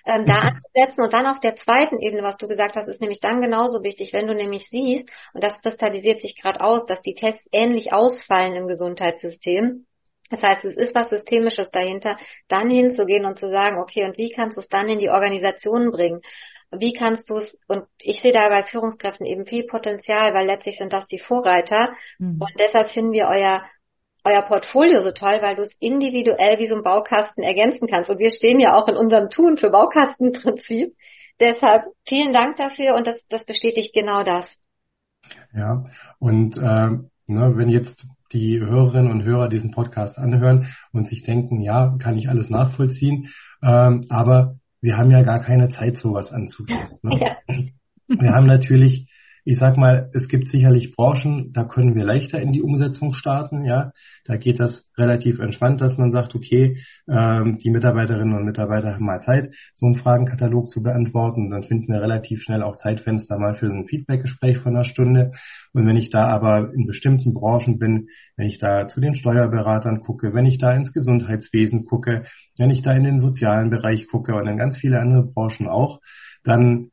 Ähm, 0.05 0.25
da 0.25 0.39
anzusetzen 0.39 1.01
und 1.01 1.11
dann 1.11 1.25
auf 1.27 1.39
der 1.41 1.56
zweiten 1.59 1.99
Ebene, 1.99 2.23
was 2.23 2.37
du 2.37 2.47
gesagt 2.47 2.75
hast, 2.75 2.87
ist 2.87 3.01
nämlich 3.01 3.19
dann 3.19 3.41
genauso 3.41 3.83
wichtig, 3.83 4.13
wenn 4.13 4.27
du 4.27 4.33
nämlich 4.33 4.69
siehst, 4.69 5.09
und 5.33 5.43
das 5.43 5.61
kristallisiert 5.61 6.21
sich 6.21 6.35
gerade 6.41 6.61
aus, 6.61 6.85
dass 6.85 6.99
die 6.99 7.15
Tests 7.15 7.47
ähnlich 7.51 7.93
ausfallen 7.93 8.55
im 8.55 8.67
Gesundheitssystem. 8.67 9.85
Das 10.29 10.41
heißt, 10.41 10.65
es 10.65 10.75
ist 10.75 10.95
was 10.95 11.09
Systemisches 11.09 11.71
dahinter, 11.71 12.17
dann 12.47 12.69
hinzugehen 12.69 13.25
und 13.25 13.39
zu 13.39 13.49
sagen, 13.49 13.79
okay, 13.79 14.03
und 14.05 14.17
wie 14.17 14.29
kannst 14.29 14.57
du 14.57 14.61
es 14.61 14.67
dann 14.67 14.89
in 14.89 14.99
die 14.99 15.09
Organisation 15.09 15.91
bringen? 15.91 16.21
Wie 16.71 16.91
kannst 16.91 17.29
du 17.29 17.37
es, 17.37 17.57
und 17.69 17.85
ich 18.01 18.21
sehe 18.21 18.33
da 18.33 18.49
bei 18.49 18.63
Führungskräften 18.63 19.25
eben 19.25 19.45
viel 19.45 19.65
Potenzial, 19.65 20.33
weil 20.33 20.45
letztlich 20.45 20.77
sind 20.77 20.91
das 20.91 21.07
die 21.07 21.19
Vorreiter. 21.19 21.93
Mhm. 22.19 22.41
Und 22.41 22.51
deshalb 22.59 22.89
finden 22.89 23.13
wir 23.13 23.27
euer 23.27 23.63
euer 24.27 24.41
Portfolio 24.41 25.01
so 25.03 25.11
toll, 25.11 25.39
weil 25.41 25.55
du 25.55 25.63
es 25.63 25.75
individuell 25.79 26.59
wie 26.59 26.67
so 26.67 26.75
ein 26.75 26.83
Baukasten 26.83 27.43
ergänzen 27.43 27.87
kannst. 27.87 28.09
Und 28.09 28.19
wir 28.19 28.31
stehen 28.31 28.59
ja 28.59 28.75
auch 28.77 28.87
in 28.87 28.97
unserem 28.97 29.29
Tun 29.29 29.57
für 29.57 29.69
Baukastenprinzip. 29.69 30.95
Deshalb 31.39 31.83
vielen 32.07 32.33
Dank 32.33 32.55
dafür 32.55 32.95
und 32.95 33.05
das, 33.05 33.25
das 33.29 33.45
bestätigt 33.45 33.93
genau 33.93 34.23
das. 34.23 34.47
Ja, 35.53 35.85
und 36.19 36.57
äh, 36.57 36.89
ne, 37.27 37.53
wenn 37.55 37.69
jetzt 37.69 38.05
die 38.33 38.59
Hörerinnen 38.59 39.11
und 39.11 39.23
Hörer 39.23 39.47
diesen 39.47 39.71
Podcast 39.71 40.17
anhören 40.17 40.73
und 40.91 41.07
sich 41.07 41.23
denken, 41.23 41.61
ja, 41.61 41.95
kann 41.99 42.17
ich 42.17 42.29
alles 42.29 42.49
nachvollziehen, 42.49 43.29
ähm, 43.63 44.05
aber 44.09 44.55
wir 44.81 44.97
haben 44.97 45.11
ja 45.11 45.23
gar 45.23 45.41
keine 45.41 45.69
Zeit, 45.69 45.97
sowas 45.97 46.31
anzugehen. 46.31 46.97
Ne? 47.01 47.19
Ja. 47.19 47.55
Wir 48.07 48.31
haben 48.31 48.47
natürlich 48.47 49.06
ich 49.47 49.59
sag 49.59 49.77
mal, 49.77 50.09
es 50.13 50.27
gibt 50.27 50.49
sicherlich 50.49 50.93
Branchen, 50.93 51.53
da 51.53 51.63
können 51.63 51.95
wir 51.95 52.03
leichter 52.03 52.37
in 52.41 52.51
die 52.51 52.61
Umsetzung 52.61 53.13
starten, 53.13 53.63
ja. 53.63 53.93
Da 54.25 54.35
geht 54.35 54.59
das 54.59 54.91
relativ 54.97 55.39
entspannt, 55.39 55.79
dass 55.79 55.97
man 55.97 56.11
sagt, 56.11 56.35
okay, 56.35 56.79
ähm, 57.07 57.57
die 57.57 57.69
Mitarbeiterinnen 57.69 58.35
und 58.35 58.43
Mitarbeiter 58.43 58.95
haben 58.95 59.05
mal 59.05 59.21
Zeit, 59.21 59.53
so 59.73 59.85
einen 59.85 59.95
Fragenkatalog 59.95 60.67
zu 60.67 60.81
beantworten. 60.81 61.49
Dann 61.49 61.63
finden 61.63 61.93
wir 61.93 62.01
relativ 62.01 62.41
schnell 62.41 62.61
auch 62.61 62.75
Zeitfenster 62.75 63.39
mal 63.39 63.55
für 63.55 63.69
so 63.69 63.75
ein 63.75 63.87
Feedbackgespräch 63.87 64.57
von 64.57 64.75
einer 64.75 64.83
Stunde. 64.83 65.31
Und 65.71 65.87
wenn 65.87 65.95
ich 65.95 66.09
da 66.09 66.27
aber 66.27 66.73
in 66.73 66.85
bestimmten 66.85 67.33
Branchen 67.33 67.79
bin, 67.79 68.09
wenn 68.35 68.47
ich 68.47 68.59
da 68.59 68.89
zu 68.89 68.99
den 68.99 69.15
Steuerberatern 69.15 70.01
gucke, 70.01 70.33
wenn 70.33 70.45
ich 70.45 70.57
da 70.57 70.73
ins 70.73 70.91
Gesundheitswesen 70.91 71.85
gucke, 71.85 72.25
wenn 72.57 72.69
ich 72.69 72.81
da 72.81 72.91
in 72.91 73.05
den 73.05 73.19
sozialen 73.19 73.69
Bereich 73.69 74.07
gucke 74.07 74.35
und 74.35 74.45
in 74.45 74.57
ganz 74.57 74.75
viele 74.75 74.99
andere 74.99 75.23
Branchen 75.23 75.69
auch, 75.69 76.01
dann 76.43 76.89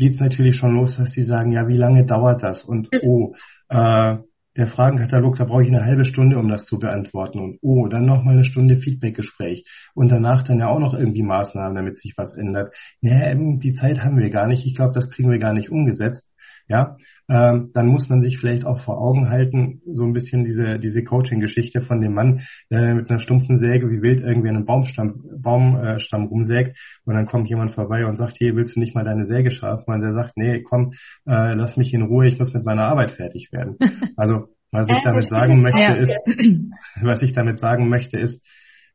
geht 0.00 0.14
es 0.14 0.20
natürlich 0.20 0.56
schon 0.56 0.74
los, 0.74 0.96
dass 0.96 1.12
die 1.12 1.22
sagen, 1.22 1.52
ja, 1.52 1.68
wie 1.68 1.76
lange 1.76 2.06
dauert 2.06 2.42
das? 2.42 2.64
Und 2.64 2.90
mhm. 2.90 3.00
oh, 3.02 3.34
äh, 3.68 4.16
der 4.56 4.66
Fragenkatalog, 4.66 5.36
da 5.36 5.44
brauche 5.44 5.62
ich 5.62 5.68
eine 5.68 5.84
halbe 5.84 6.04
Stunde, 6.04 6.38
um 6.38 6.48
das 6.48 6.64
zu 6.64 6.78
beantworten. 6.78 7.38
Und 7.38 7.58
oh, 7.60 7.86
dann 7.86 8.06
noch 8.06 8.24
mal 8.24 8.32
eine 8.32 8.44
Stunde 8.44 8.78
Feedbackgespräch. 8.78 9.66
Und 9.94 10.10
danach 10.10 10.42
dann 10.42 10.58
ja 10.58 10.68
auch 10.68 10.80
noch 10.80 10.94
irgendwie 10.94 11.22
Maßnahmen, 11.22 11.74
damit 11.76 11.98
sich 11.98 12.14
was 12.16 12.34
ändert. 12.34 12.74
Ja, 13.02 13.34
die 13.34 13.74
Zeit 13.74 14.02
haben 14.02 14.18
wir 14.18 14.30
gar 14.30 14.46
nicht. 14.46 14.66
Ich 14.66 14.74
glaube, 14.74 14.92
das 14.94 15.10
kriegen 15.10 15.30
wir 15.30 15.38
gar 15.38 15.52
nicht 15.52 15.70
umgesetzt 15.70 16.29
ja, 16.70 16.96
ähm, 17.28 17.70
dann 17.74 17.86
muss 17.86 18.08
man 18.08 18.20
sich 18.20 18.38
vielleicht 18.38 18.64
auch 18.64 18.80
vor 18.84 18.98
Augen 18.98 19.28
halten, 19.28 19.82
so 19.92 20.04
ein 20.04 20.12
bisschen 20.12 20.44
diese, 20.44 20.78
diese 20.78 21.02
Coaching-Geschichte 21.02 21.80
von 21.80 22.00
dem 22.00 22.14
Mann, 22.14 22.42
der 22.70 22.94
mit 22.94 23.10
einer 23.10 23.18
stumpfen 23.18 23.56
Säge 23.56 23.90
wie 23.90 24.02
wild 24.02 24.20
irgendwie 24.20 24.48
einen 24.48 24.66
Baumstamm, 24.66 25.20
Baumstamm 25.42 26.26
rumsägt 26.26 26.78
und 27.04 27.14
dann 27.14 27.26
kommt 27.26 27.48
jemand 27.48 27.72
vorbei 27.72 28.06
und 28.06 28.16
sagt, 28.16 28.36
hey, 28.38 28.54
willst 28.54 28.76
du 28.76 28.80
nicht 28.80 28.94
mal 28.94 29.04
deine 29.04 29.26
Säge 29.26 29.50
scharfen? 29.50 29.92
Und 29.92 30.00
der 30.00 30.12
sagt, 30.12 30.36
nee, 30.36 30.62
komm, 30.62 30.92
äh, 31.26 31.54
lass 31.54 31.76
mich 31.76 31.92
in 31.92 32.02
Ruhe, 32.02 32.28
ich 32.28 32.38
muss 32.38 32.54
mit 32.54 32.64
meiner 32.64 32.86
Arbeit 32.86 33.10
fertig 33.12 33.50
werden. 33.52 33.76
Also, 34.16 34.48
was 34.70 34.88
ich 34.88 35.02
damit 35.02 35.24
sagen 35.24 35.62
möchte 35.62 35.96
ist, 35.96 36.12
was 37.02 37.22
ich 37.22 37.32
damit 37.32 37.58
sagen 37.58 37.88
möchte 37.88 38.18
ist, 38.18 38.46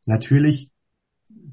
natürlich 0.06 0.70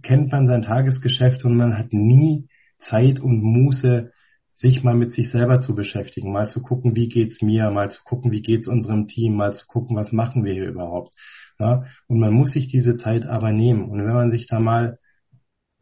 kennt 0.03 0.31
man 0.31 0.47
sein 0.47 0.63
Tagesgeschäft 0.63 1.45
und 1.45 1.57
man 1.57 1.77
hat 1.77 1.93
nie 1.93 2.47
Zeit 2.79 3.19
und 3.19 3.43
Muße, 3.43 4.13
sich 4.55 4.83
mal 4.83 4.95
mit 4.95 5.13
sich 5.13 5.31
selber 5.31 5.61
zu 5.61 5.75
beschäftigen, 5.75 6.33
mal 6.33 6.49
zu 6.49 6.63
gucken, 6.63 6.95
wie 6.95 7.09
geht's 7.09 7.43
mir, 7.43 7.71
mal 7.71 7.91
zu 7.91 8.03
gucken, 8.05 8.33
wie 8.33 8.43
geht's 8.43 8.69
unserem 8.69 9.09
Team, 9.09 9.35
mal 9.35 9.53
zu 9.53 9.67
gucken, 9.67 9.97
was 9.97 10.13
machen 10.13 10.45
wir 10.45 10.53
hier 10.53 10.69
überhaupt. 10.69 11.15
Ja? 11.59 11.85
Und 12.07 12.21
man 12.21 12.33
muss 12.33 12.53
sich 12.53 12.69
diese 12.69 12.97
Zeit 12.97 13.27
aber 13.27 13.53
nehmen. 13.53 13.89
Und 13.91 14.05
wenn 14.05 14.15
man 14.15 14.31
sich 14.31 14.47
da 14.47 14.61
mal 14.61 14.99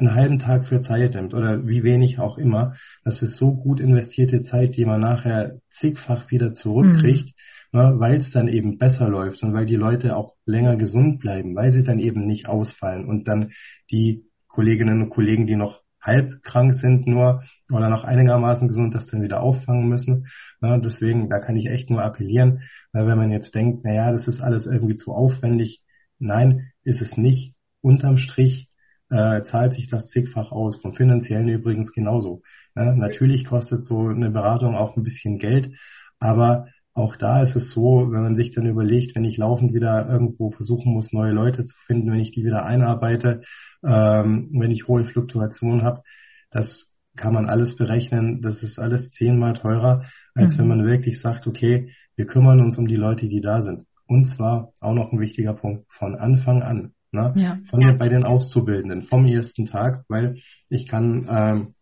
einen 0.00 0.14
halben 0.14 0.38
Tag 0.38 0.66
für 0.66 0.80
Zeit 0.80 1.14
nimmt 1.14 1.34
oder 1.34 1.66
wie 1.66 1.82
wenig 1.82 2.18
auch 2.18 2.38
immer, 2.38 2.74
das 3.04 3.22
ist 3.22 3.36
so 3.36 3.54
gut 3.54 3.80
investierte 3.80 4.42
Zeit, 4.42 4.76
die 4.76 4.84
man 4.84 5.00
nachher 5.00 5.58
zigfach 5.78 6.30
wieder 6.30 6.54
zurückkriegt, 6.54 7.34
mhm. 7.72 7.78
ne, 7.78 7.94
weil 7.98 8.16
es 8.16 8.30
dann 8.30 8.48
eben 8.48 8.78
besser 8.78 9.08
läuft 9.08 9.42
und 9.42 9.52
weil 9.52 9.66
die 9.66 9.76
Leute 9.76 10.16
auch 10.16 10.34
länger 10.46 10.76
gesund 10.76 11.20
bleiben, 11.20 11.54
weil 11.54 11.70
sie 11.72 11.82
dann 11.82 11.98
eben 11.98 12.26
nicht 12.26 12.48
ausfallen 12.48 13.04
und 13.06 13.28
dann 13.28 13.52
die 13.90 14.24
Kolleginnen 14.48 15.02
und 15.02 15.10
Kollegen, 15.10 15.46
die 15.46 15.56
noch 15.56 15.79
halb 16.00 16.42
krank 16.42 16.74
sind 16.74 17.06
nur 17.06 17.42
oder 17.70 17.88
noch 17.88 18.04
einigermaßen 18.04 18.68
gesund, 18.68 18.94
das 18.94 19.06
dann 19.06 19.22
wieder 19.22 19.40
auffangen 19.42 19.88
müssen. 19.88 20.26
Ja, 20.62 20.78
deswegen, 20.78 21.28
da 21.28 21.38
kann 21.38 21.56
ich 21.56 21.66
echt 21.66 21.90
nur 21.90 22.02
appellieren, 22.02 22.62
wenn 22.92 23.18
man 23.18 23.30
jetzt 23.30 23.54
denkt, 23.54 23.84
naja, 23.84 24.12
das 24.12 24.26
ist 24.28 24.40
alles 24.40 24.66
irgendwie 24.66 24.96
zu 24.96 25.12
aufwendig, 25.12 25.82
nein, 26.18 26.72
ist 26.82 27.00
es 27.00 27.16
nicht. 27.16 27.54
Unterm 27.80 28.16
Strich 28.16 28.68
äh, 29.10 29.42
zahlt 29.42 29.74
sich 29.74 29.88
das 29.88 30.08
zigfach 30.08 30.52
aus, 30.52 30.76
vom 30.76 30.94
finanziellen 30.94 31.48
übrigens 31.48 31.92
genauso. 31.92 32.42
Ja, 32.76 32.94
natürlich 32.94 33.44
kostet 33.44 33.84
so 33.84 34.08
eine 34.08 34.30
Beratung 34.30 34.76
auch 34.76 34.96
ein 34.96 35.02
bisschen 35.02 35.38
Geld, 35.38 35.74
aber 36.18 36.68
auch 36.94 37.16
da 37.16 37.42
ist 37.42 37.56
es 37.56 37.70
so, 37.70 38.08
wenn 38.10 38.22
man 38.22 38.36
sich 38.36 38.52
dann 38.52 38.66
überlegt, 38.66 39.14
wenn 39.14 39.24
ich 39.24 39.36
laufend 39.36 39.72
wieder 39.74 40.08
irgendwo 40.08 40.50
versuchen 40.50 40.92
muss, 40.92 41.12
neue 41.12 41.32
Leute 41.32 41.64
zu 41.64 41.76
finden, 41.86 42.10
wenn 42.10 42.20
ich 42.20 42.32
die 42.32 42.44
wieder 42.44 42.64
einarbeite, 42.64 43.42
ähm, 43.84 44.50
wenn 44.52 44.70
ich 44.70 44.88
hohe 44.88 45.04
Fluktuationen 45.04 45.82
habe, 45.82 46.02
das 46.50 46.90
kann 47.16 47.34
man 47.34 47.46
alles 47.46 47.76
berechnen. 47.76 48.42
Das 48.42 48.62
ist 48.62 48.78
alles 48.78 49.10
zehnmal 49.12 49.54
teurer, 49.54 50.04
als 50.34 50.54
mhm. 50.54 50.58
wenn 50.58 50.68
man 50.68 50.86
wirklich 50.86 51.20
sagt, 51.20 51.46
okay, 51.46 51.92
wir 52.16 52.26
kümmern 52.26 52.60
uns 52.60 52.76
um 52.76 52.88
die 52.88 52.96
Leute, 52.96 53.28
die 53.28 53.40
da 53.40 53.62
sind. 53.62 53.84
Und 54.06 54.26
zwar 54.26 54.72
auch 54.80 54.94
noch 54.94 55.12
ein 55.12 55.20
wichtiger 55.20 55.54
Punkt 55.54 55.86
von 55.92 56.16
Anfang 56.16 56.62
an. 56.62 56.92
Ne? 57.12 57.32
Ja. 57.36 57.58
Von 57.70 57.80
ja. 57.80 57.92
bei 57.92 58.08
den 58.08 58.24
Auszubildenden 58.24 59.02
vom 59.02 59.26
ersten 59.26 59.66
Tag, 59.66 60.04
weil 60.08 60.38
ich 60.68 60.86
kann 60.86 61.26
ähm, 61.28 61.74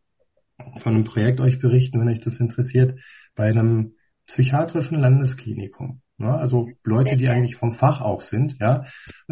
von 0.80 0.94
einem 0.94 1.04
Projekt 1.04 1.40
euch 1.40 1.60
berichten, 1.60 2.00
wenn 2.00 2.08
euch 2.08 2.20
das 2.20 2.40
interessiert, 2.40 2.98
bei 3.34 3.44
einem 3.44 3.92
psychiatrischen 4.28 4.98
Landesklinikum. 4.98 6.00
Ne? 6.18 6.32
Also 6.32 6.68
Leute, 6.84 7.16
die 7.16 7.28
eigentlich 7.28 7.56
vom 7.56 7.74
Fach 7.74 8.00
auch 8.00 8.22
sind, 8.22 8.56
ja. 8.60 8.84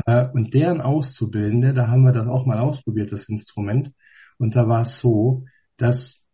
Äh, 0.06 0.26
und 0.32 0.54
deren 0.54 0.80
Auszubildende, 0.80 1.74
da 1.74 1.88
haben 1.88 2.04
wir 2.04 2.12
das 2.12 2.26
auch 2.26 2.46
mal 2.46 2.58
ausprobiert, 2.58 3.12
das 3.12 3.28
Instrument. 3.28 3.92
Und 4.38 4.56
da 4.56 4.68
war 4.68 4.82
es 4.82 4.98
so, 5.00 5.44
dass 5.76 6.24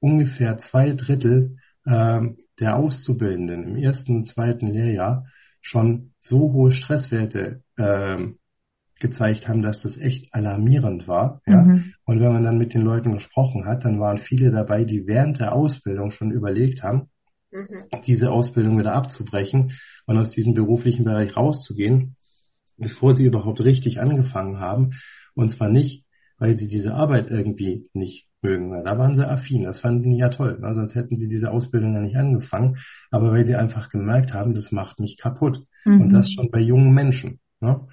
ungefähr 0.00 0.58
zwei 0.58 0.92
Drittel 0.92 1.56
äh, 1.84 2.20
der 2.60 2.76
Auszubildenden 2.76 3.64
im 3.64 3.76
ersten 3.76 4.16
und 4.16 4.26
zweiten 4.26 4.68
Lehrjahr 4.68 5.26
schon 5.60 6.12
so 6.20 6.52
hohe 6.52 6.70
Stresswerte 6.70 7.62
äh, 7.76 8.26
gezeigt 9.00 9.48
haben, 9.48 9.62
dass 9.62 9.82
das 9.82 9.98
echt 9.98 10.32
alarmierend 10.32 11.08
war. 11.08 11.40
Ja? 11.46 11.62
Mhm. 11.62 11.94
Und 12.04 12.20
wenn 12.20 12.32
man 12.32 12.44
dann 12.44 12.58
mit 12.58 12.74
den 12.74 12.82
Leuten 12.82 13.12
gesprochen 13.12 13.66
hat, 13.66 13.84
dann 13.84 13.98
waren 13.98 14.18
viele 14.18 14.50
dabei, 14.50 14.84
die 14.84 15.06
während 15.06 15.40
der 15.40 15.52
Ausbildung 15.52 16.10
schon 16.10 16.30
überlegt 16.30 16.82
haben, 16.82 17.08
mhm. 17.54 18.02
diese 18.06 18.30
Ausbildung 18.30 18.78
wieder 18.78 18.92
abzubrechen 18.92 19.72
und 20.06 20.18
aus 20.18 20.30
diesem 20.30 20.54
beruflichen 20.54 21.04
Bereich 21.04 21.36
rauszugehen, 21.36 22.16
bevor 22.76 23.14
sie 23.14 23.24
überhaupt 23.24 23.60
richtig 23.60 24.00
angefangen 24.00 24.60
haben. 24.60 24.92
Und 25.34 25.50
zwar 25.50 25.68
nicht, 25.68 26.04
weil 26.38 26.56
sie 26.56 26.68
diese 26.68 26.94
Arbeit 26.94 27.30
irgendwie 27.30 27.88
nicht 27.92 28.26
mögen. 28.42 28.84
Da 28.84 28.98
waren 28.98 29.14
sie 29.14 29.26
affin, 29.26 29.62
das 29.62 29.80
fanden 29.80 30.10
die 30.10 30.18
ja 30.18 30.28
toll. 30.28 30.58
Ne? 30.60 30.74
Sonst 30.74 30.94
hätten 30.94 31.16
sie 31.16 31.28
diese 31.28 31.50
Ausbildung 31.50 31.94
ja 31.94 32.00
nicht 32.00 32.16
angefangen. 32.16 32.76
Aber 33.10 33.32
weil 33.32 33.46
sie 33.46 33.56
einfach 33.56 33.88
gemerkt 33.88 34.34
haben, 34.34 34.54
das 34.54 34.70
macht 34.70 35.00
mich 35.00 35.16
kaputt. 35.16 35.64
Mhm. 35.84 36.02
Und 36.02 36.10
das 36.10 36.30
schon 36.30 36.50
bei 36.50 36.60
jungen 36.60 36.92
Menschen. 36.92 37.40
Ne? 37.60 37.86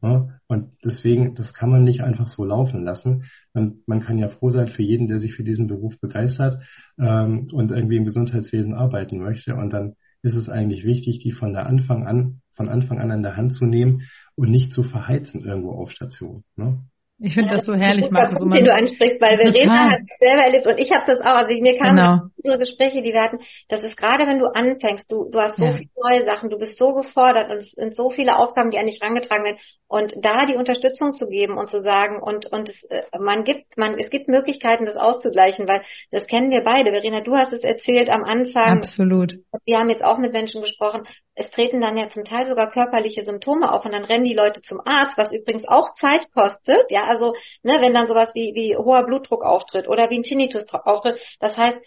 Und 0.00 0.72
deswegen, 0.84 1.34
das 1.34 1.52
kann 1.52 1.70
man 1.70 1.82
nicht 1.82 2.02
einfach 2.02 2.28
so 2.28 2.44
laufen 2.44 2.84
lassen. 2.84 3.24
Man, 3.54 3.82
man 3.86 4.00
kann 4.00 4.18
ja 4.18 4.28
froh 4.28 4.50
sein 4.50 4.68
für 4.68 4.82
jeden, 4.82 5.08
der 5.08 5.18
sich 5.18 5.34
für 5.34 5.42
diesen 5.42 5.66
Beruf 5.66 5.98
begeistert 6.00 6.62
ähm, 6.98 7.48
und 7.52 7.70
irgendwie 7.70 7.96
im 7.96 8.04
Gesundheitswesen 8.04 8.74
arbeiten 8.74 9.18
möchte. 9.18 9.54
Und 9.54 9.72
dann 9.72 9.94
ist 10.22 10.34
es 10.34 10.48
eigentlich 10.48 10.84
wichtig, 10.84 11.20
die 11.20 11.32
von 11.32 11.52
der 11.52 11.66
Anfang 11.66 12.06
an, 12.06 12.40
von 12.54 12.68
Anfang 12.68 12.98
an 12.98 13.10
an 13.10 13.22
der 13.22 13.36
Hand 13.36 13.52
zu 13.54 13.64
nehmen 13.64 14.02
und 14.34 14.50
nicht 14.50 14.72
zu 14.72 14.82
verheizen 14.82 15.44
irgendwo 15.44 15.72
auf 15.72 15.90
Station. 15.90 16.44
Ne? 16.56 16.78
Ich 17.18 17.32
finde 17.32 17.48
ja, 17.48 17.56
das 17.56 17.64
so 17.64 17.74
herrlich, 17.74 18.10
Markus. 18.10 18.40
Den 18.40 18.64
du 18.64 18.74
ansprichst, 18.74 19.20
weil 19.22 19.38
Verena 19.38 19.90
hat 19.90 20.00
es 20.00 20.18
selber 20.20 20.42
erlebt 20.44 20.66
und 20.66 20.78
ich 20.78 20.90
habe 20.90 21.04
das 21.06 21.20
auch. 21.20 21.36
Also 21.36 21.54
mir 21.62 21.78
kamen 21.78 21.96
genau. 21.96 22.18
unsere 22.44 22.58
Gespräche, 22.58 23.00
die 23.00 23.12
wir 23.12 23.22
hatten, 23.22 23.38
das 23.68 23.82
ist 23.82 23.96
gerade, 23.96 24.26
wenn 24.26 24.38
du 24.38 24.46
anfängst, 24.46 25.10
du, 25.10 25.30
du 25.30 25.38
hast 25.38 25.56
so 25.56 25.64
ja. 25.64 25.72
viele 25.72 25.88
neue 26.06 26.24
Sachen, 26.24 26.50
du 26.50 26.58
bist 26.58 26.78
so 26.78 26.94
gefordert 26.94 27.50
und 27.50 27.58
es 27.58 27.72
sind 27.72 27.96
so 27.96 28.10
viele 28.10 28.36
Aufgaben, 28.36 28.70
die 28.70 28.78
an 28.78 28.86
dich 28.86 29.02
rangetragen 29.02 29.44
werden. 29.44 29.58
Und 29.88 30.14
da 30.20 30.46
die 30.46 30.56
Unterstützung 30.56 31.14
zu 31.14 31.28
geben 31.28 31.56
und 31.56 31.70
zu 31.70 31.82
sagen, 31.82 32.20
und, 32.20 32.46
und 32.46 32.68
es, 32.68 32.82
äh, 32.84 33.02
man 33.18 33.44
gibt, 33.44 33.76
man, 33.76 33.98
es 33.98 34.10
gibt 34.10 34.28
Möglichkeiten, 34.28 34.84
das 34.84 34.96
auszugleichen, 34.96 35.68
weil 35.68 35.82
das 36.10 36.26
kennen 36.26 36.50
wir 36.50 36.62
beide. 36.62 36.90
Verena, 36.90 37.20
du 37.20 37.36
hast 37.36 37.52
es 37.52 37.62
erzählt 37.62 38.10
am 38.10 38.24
Anfang. 38.24 38.78
Absolut. 38.78 39.34
Wir 39.64 39.78
haben 39.78 39.90
jetzt 39.90 40.04
auch 40.04 40.18
mit 40.18 40.32
Menschen 40.32 40.62
gesprochen. 40.62 41.06
Es 41.34 41.50
treten 41.50 41.80
dann 41.80 41.96
ja 41.96 42.08
zum 42.08 42.24
Teil 42.24 42.46
sogar 42.46 42.72
körperliche 42.72 43.24
Symptome 43.24 43.72
auf 43.72 43.84
und 43.84 43.92
dann 43.92 44.04
rennen 44.04 44.24
die 44.24 44.34
Leute 44.34 44.60
zum 44.62 44.80
Arzt, 44.84 45.16
was 45.16 45.32
übrigens 45.32 45.66
auch 45.68 45.94
Zeit 45.94 46.26
kostet. 46.34 46.90
Ja, 46.90 47.04
also, 47.04 47.34
ne, 47.62 47.76
wenn 47.80 47.94
dann 47.94 48.08
sowas 48.08 48.30
wie, 48.34 48.52
wie 48.54 48.76
hoher 48.76 49.04
Blutdruck 49.04 49.44
auftritt 49.44 49.88
oder 49.88 50.10
wie 50.10 50.18
ein 50.18 50.24
Tinnitus 50.24 50.64
auftritt. 50.72 51.20
Das 51.38 51.56
heißt, 51.56 51.78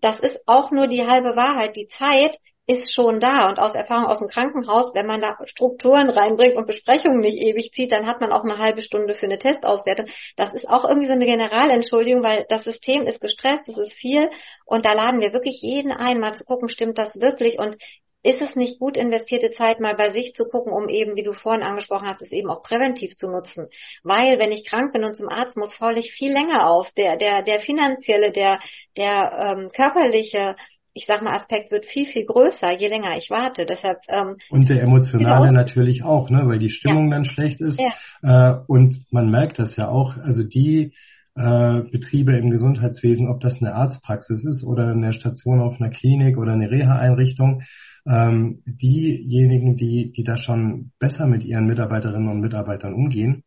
das 0.00 0.20
ist 0.20 0.38
auch 0.46 0.70
nur 0.70 0.86
die 0.86 1.06
halbe 1.06 1.34
Wahrheit. 1.34 1.76
Die 1.76 1.88
Zeit 1.88 2.36
ist 2.68 2.92
schon 2.92 3.18
da. 3.18 3.48
Und 3.48 3.58
aus 3.58 3.74
Erfahrung 3.74 4.06
aus 4.06 4.18
dem 4.18 4.28
Krankenhaus, 4.28 4.94
wenn 4.94 5.06
man 5.06 5.22
da 5.22 5.38
Strukturen 5.46 6.10
reinbringt 6.10 6.54
und 6.54 6.66
Besprechungen 6.66 7.20
nicht 7.20 7.38
ewig 7.38 7.72
zieht, 7.72 7.90
dann 7.90 8.06
hat 8.06 8.20
man 8.20 8.30
auch 8.30 8.44
eine 8.44 8.58
halbe 8.58 8.82
Stunde 8.82 9.14
für 9.14 9.24
eine 9.24 9.38
Testauswertung. 9.38 10.06
Das 10.36 10.52
ist 10.52 10.68
auch 10.68 10.84
irgendwie 10.84 11.06
so 11.06 11.14
eine 11.14 11.24
Generalentschuldigung, 11.24 12.22
weil 12.22 12.44
das 12.50 12.64
System 12.64 13.04
ist 13.04 13.20
gestresst, 13.20 13.68
es 13.68 13.78
ist 13.78 13.94
viel. 13.94 14.28
Und 14.66 14.84
da 14.84 14.92
laden 14.92 15.22
wir 15.22 15.32
wirklich 15.32 15.62
jeden 15.62 15.92
ein, 15.92 16.20
mal 16.20 16.34
zu 16.34 16.44
gucken, 16.44 16.68
stimmt 16.68 16.98
das 16.98 17.18
wirklich? 17.18 17.58
Und 17.58 17.78
ist 18.22 18.42
es 18.42 18.54
nicht 18.54 18.78
gut 18.78 18.98
investierte 18.98 19.52
Zeit, 19.52 19.80
mal 19.80 19.94
bei 19.94 20.10
sich 20.10 20.34
zu 20.34 20.44
gucken, 20.44 20.72
um 20.72 20.88
eben, 20.90 21.16
wie 21.16 21.22
du 21.22 21.32
vorhin 21.32 21.62
angesprochen 21.62 22.08
hast, 22.08 22.20
es 22.20 22.32
eben 22.32 22.50
auch 22.50 22.62
präventiv 22.62 23.16
zu 23.16 23.28
nutzen? 23.28 23.68
Weil, 24.02 24.38
wenn 24.38 24.52
ich 24.52 24.66
krank 24.66 24.92
bin 24.92 25.04
und 25.04 25.14
zum 25.14 25.30
Arzt 25.30 25.56
muss, 25.56 25.74
faule 25.74 26.00
ich 26.00 26.12
viel 26.12 26.32
länger 26.32 26.68
auf. 26.68 26.90
Der, 26.98 27.16
der, 27.16 27.42
der 27.42 27.60
finanzielle, 27.60 28.32
der, 28.32 28.60
der 28.96 29.56
ähm, 29.56 29.68
körperliche, 29.74 30.56
ich 30.98 31.06
sag 31.06 31.22
mal, 31.22 31.36
Aspekt 31.36 31.70
wird 31.70 31.86
viel, 31.86 32.06
viel 32.06 32.24
größer, 32.24 32.76
je 32.76 32.88
länger 32.88 33.16
ich 33.16 33.30
warte. 33.30 33.66
Deshalb, 33.66 33.98
ähm, 34.08 34.36
und 34.50 34.68
der 34.68 34.82
emotionale 34.82 35.52
natürlich 35.52 36.02
auch, 36.02 36.28
ne, 36.28 36.42
weil 36.46 36.58
die 36.58 36.70
Stimmung 36.70 37.08
ja. 37.10 37.16
dann 37.16 37.24
schlecht 37.24 37.60
ist. 37.60 37.78
Ja. 37.78 37.92
Äh, 38.22 38.64
und 38.66 39.06
man 39.12 39.30
merkt 39.30 39.60
das 39.60 39.76
ja 39.76 39.88
auch, 39.88 40.16
also 40.16 40.42
die 40.42 40.92
äh, 41.36 41.82
Betriebe 41.92 42.36
im 42.36 42.50
Gesundheitswesen, 42.50 43.28
ob 43.28 43.40
das 43.40 43.62
eine 43.62 43.74
Arztpraxis 43.74 44.44
ist 44.44 44.64
oder 44.64 44.88
eine 44.88 45.12
Station 45.12 45.60
auf 45.60 45.80
einer 45.80 45.90
Klinik 45.90 46.36
oder 46.36 46.52
eine 46.52 46.68
Reha-Einrichtung, 46.68 47.62
ähm, 48.04 48.62
diejenigen, 48.66 49.76
die, 49.76 50.10
die 50.10 50.24
da 50.24 50.36
schon 50.36 50.90
besser 50.98 51.26
mit 51.26 51.44
ihren 51.44 51.66
Mitarbeiterinnen 51.66 52.28
und 52.28 52.40
Mitarbeitern 52.40 52.92
umgehen, 52.92 53.44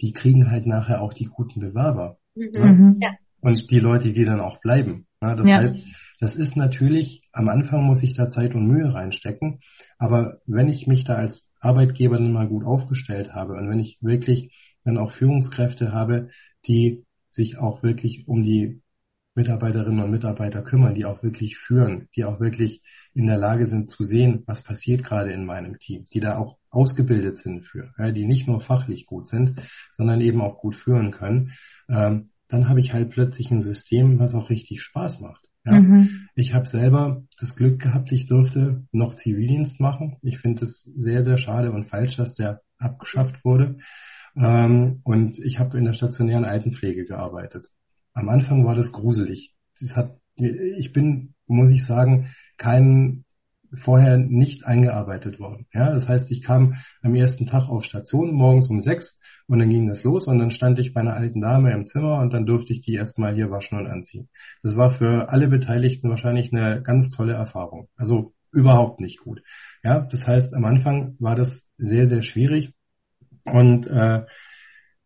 die 0.00 0.12
kriegen 0.12 0.50
halt 0.50 0.66
nachher 0.66 1.00
auch 1.00 1.14
die 1.14 1.26
guten 1.26 1.60
Bewerber. 1.60 2.16
Mhm. 2.34 2.50
Ne? 2.52 2.96
Ja. 3.00 3.10
Und 3.40 3.70
die 3.70 3.78
Leute, 3.78 4.10
die 4.10 4.24
dann 4.24 4.40
auch 4.40 4.60
bleiben. 4.60 5.06
Ne? 5.20 5.36
Das 5.36 5.46
ja. 5.46 5.56
heißt, 5.58 5.76
das 6.20 6.36
ist 6.36 6.56
natürlich, 6.56 7.22
am 7.32 7.48
Anfang 7.48 7.84
muss 7.84 8.02
ich 8.02 8.14
da 8.14 8.30
Zeit 8.30 8.54
und 8.54 8.66
Mühe 8.66 8.92
reinstecken, 8.92 9.60
aber 9.98 10.40
wenn 10.46 10.68
ich 10.68 10.86
mich 10.86 11.04
da 11.04 11.14
als 11.14 11.48
Arbeitgeber 11.60 12.18
dann 12.18 12.32
mal 12.32 12.48
gut 12.48 12.64
aufgestellt 12.64 13.34
habe 13.34 13.54
und 13.54 13.68
wenn 13.68 13.80
ich 13.80 13.98
wirklich 14.00 14.52
dann 14.84 14.98
auch 14.98 15.12
Führungskräfte 15.12 15.92
habe, 15.92 16.30
die 16.66 17.04
sich 17.30 17.58
auch 17.58 17.82
wirklich 17.82 18.28
um 18.28 18.42
die 18.42 18.82
Mitarbeiterinnen 19.34 20.04
und 20.04 20.10
Mitarbeiter 20.12 20.62
kümmern, 20.62 20.94
die 20.94 21.04
auch 21.04 21.22
wirklich 21.24 21.56
führen, 21.56 22.08
die 22.14 22.24
auch 22.24 22.38
wirklich 22.38 22.82
in 23.14 23.26
der 23.26 23.38
Lage 23.38 23.66
sind 23.66 23.90
zu 23.90 24.04
sehen, 24.04 24.44
was 24.46 24.62
passiert 24.62 25.02
gerade 25.02 25.32
in 25.32 25.44
meinem 25.44 25.78
Team, 25.78 26.06
die 26.12 26.20
da 26.20 26.38
auch 26.38 26.58
ausgebildet 26.70 27.38
sind 27.38 27.64
für, 27.64 27.92
ja, 27.98 28.12
die 28.12 28.26
nicht 28.26 28.46
nur 28.46 28.60
fachlich 28.60 29.06
gut 29.06 29.26
sind, 29.26 29.60
sondern 29.92 30.20
eben 30.20 30.40
auch 30.40 30.58
gut 30.58 30.76
führen 30.76 31.10
können, 31.10 31.52
ähm, 31.88 32.30
dann 32.48 32.68
habe 32.68 32.78
ich 32.78 32.92
halt 32.92 33.10
plötzlich 33.10 33.50
ein 33.50 33.60
System, 33.60 34.20
was 34.20 34.34
auch 34.34 34.50
richtig 34.50 34.82
Spaß 34.82 35.20
macht. 35.20 35.48
Ja. 35.64 35.80
Mhm. 35.80 36.28
Ich 36.34 36.52
habe 36.52 36.66
selber 36.66 37.22
das 37.40 37.54
Glück 37.56 37.80
gehabt, 37.80 38.12
ich 38.12 38.26
durfte 38.26 38.84
noch 38.92 39.14
Zivildienst 39.14 39.80
machen. 39.80 40.16
Ich 40.22 40.38
finde 40.38 40.66
es 40.66 40.82
sehr, 40.94 41.22
sehr 41.22 41.38
schade 41.38 41.72
und 41.72 41.84
falsch, 41.84 42.16
dass 42.16 42.34
der 42.34 42.60
abgeschafft 42.78 43.44
wurde. 43.44 43.78
Ähm, 44.36 45.00
und 45.04 45.38
ich 45.38 45.58
habe 45.58 45.78
in 45.78 45.84
der 45.84 45.92
stationären 45.92 46.44
Altenpflege 46.44 47.04
gearbeitet. 47.04 47.68
Am 48.12 48.28
Anfang 48.28 48.64
war 48.64 48.74
das 48.74 48.92
gruselig. 48.92 49.54
Es 49.80 49.94
hat, 49.96 50.16
ich 50.36 50.92
bin, 50.92 51.34
muss 51.46 51.70
ich 51.70 51.84
sagen, 51.86 52.34
kein 52.56 53.23
vorher 53.76 54.16
nicht 54.16 54.64
eingearbeitet 54.66 55.38
worden. 55.40 55.66
Ja, 55.72 55.92
das 55.92 56.08
heißt, 56.08 56.30
ich 56.30 56.42
kam 56.42 56.74
am 57.02 57.14
ersten 57.14 57.46
Tag 57.46 57.68
auf 57.68 57.84
Station 57.84 58.32
morgens 58.34 58.68
um 58.70 58.80
sechs 58.80 59.18
und 59.46 59.58
dann 59.58 59.68
ging 59.68 59.88
das 59.88 60.04
los 60.04 60.26
und 60.26 60.38
dann 60.38 60.50
stand 60.50 60.78
ich 60.78 60.94
bei 60.94 61.00
einer 61.00 61.14
alten 61.14 61.40
Dame 61.40 61.72
im 61.72 61.86
Zimmer 61.86 62.18
und 62.20 62.32
dann 62.32 62.46
durfte 62.46 62.72
ich 62.72 62.80
die 62.80 62.94
erstmal 62.94 63.34
hier 63.34 63.50
waschen 63.50 63.78
und 63.78 63.86
anziehen. 63.86 64.28
Das 64.62 64.76
war 64.76 64.92
für 64.92 65.28
alle 65.28 65.48
Beteiligten 65.48 66.10
wahrscheinlich 66.10 66.52
eine 66.52 66.82
ganz 66.82 67.10
tolle 67.10 67.34
Erfahrung. 67.34 67.88
Also 67.96 68.32
überhaupt 68.52 69.00
nicht 69.00 69.20
gut. 69.20 69.42
Ja, 69.82 70.00
das 70.00 70.26
heißt, 70.26 70.54
am 70.54 70.64
Anfang 70.64 71.16
war 71.18 71.34
das 71.34 71.66
sehr, 71.76 72.06
sehr 72.06 72.22
schwierig 72.22 72.72
und 73.44 73.86
äh, 73.86 74.22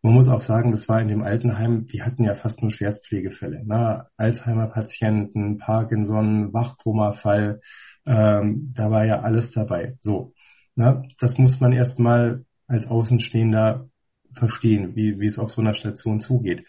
man 0.01 0.13
muss 0.13 0.29
auch 0.29 0.41
sagen, 0.41 0.71
das 0.71 0.87
war 0.87 1.01
in 1.01 1.09
dem 1.09 1.23
Altenheim, 1.23 1.85
die 1.87 2.03
hatten 2.03 2.23
ja 2.23 2.33
fast 2.35 2.61
nur 2.61 2.71
Schwerstpflegefälle. 2.71 3.65
Ne? 3.65 4.05
Alzheimer-Patienten, 4.15 5.57
Parkinson, 5.57 6.53
Wachkoma-Fall, 6.53 7.59
ähm, 8.05 8.73
da 8.75 8.91
war 8.91 9.05
ja 9.05 9.21
alles 9.21 9.51
dabei. 9.51 9.95
So, 9.99 10.33
ne? 10.75 11.03
das 11.19 11.37
muss 11.37 11.59
man 11.59 11.71
erstmal 11.71 12.45
als 12.67 12.87
Außenstehender 12.87 13.89
verstehen, 14.33 14.95
wie, 14.95 15.19
wie 15.19 15.25
es 15.25 15.39
auf 15.39 15.51
so 15.51 15.61
einer 15.61 15.73
Station 15.73 16.19
zugeht. 16.19 16.65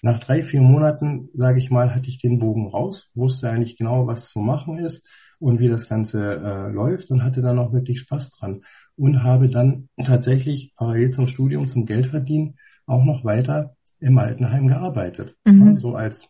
Nach 0.00 0.20
drei, 0.20 0.42
vier 0.44 0.60
Monaten, 0.60 1.28
sage 1.34 1.58
ich 1.58 1.70
mal, 1.70 1.94
hatte 1.94 2.08
ich 2.08 2.20
den 2.20 2.38
Bogen 2.38 2.68
raus, 2.68 3.08
wusste 3.14 3.50
eigentlich 3.50 3.76
genau, 3.76 4.06
was 4.06 4.28
zu 4.28 4.38
machen 4.38 4.78
ist 4.78 5.04
und 5.40 5.58
wie 5.58 5.68
das 5.68 5.88
Ganze 5.88 6.18
äh, 6.20 6.72
läuft 6.72 7.10
und 7.10 7.24
hatte 7.24 7.42
dann 7.42 7.58
auch 7.58 7.72
wirklich 7.72 8.00
Spaß 8.00 8.30
dran 8.30 8.62
und 8.96 9.22
habe 9.22 9.48
dann 9.48 9.88
tatsächlich 10.04 10.72
parallel 10.76 11.10
zum 11.10 11.26
Studium, 11.26 11.66
zum 11.68 11.84
Geldverdienen 11.84 12.56
auch 12.86 13.04
noch 13.04 13.24
weiter 13.24 13.74
im 14.00 14.18
Altenheim 14.18 14.68
gearbeitet. 14.68 15.34
Mhm. 15.44 15.76
so 15.76 15.94
als 15.94 16.28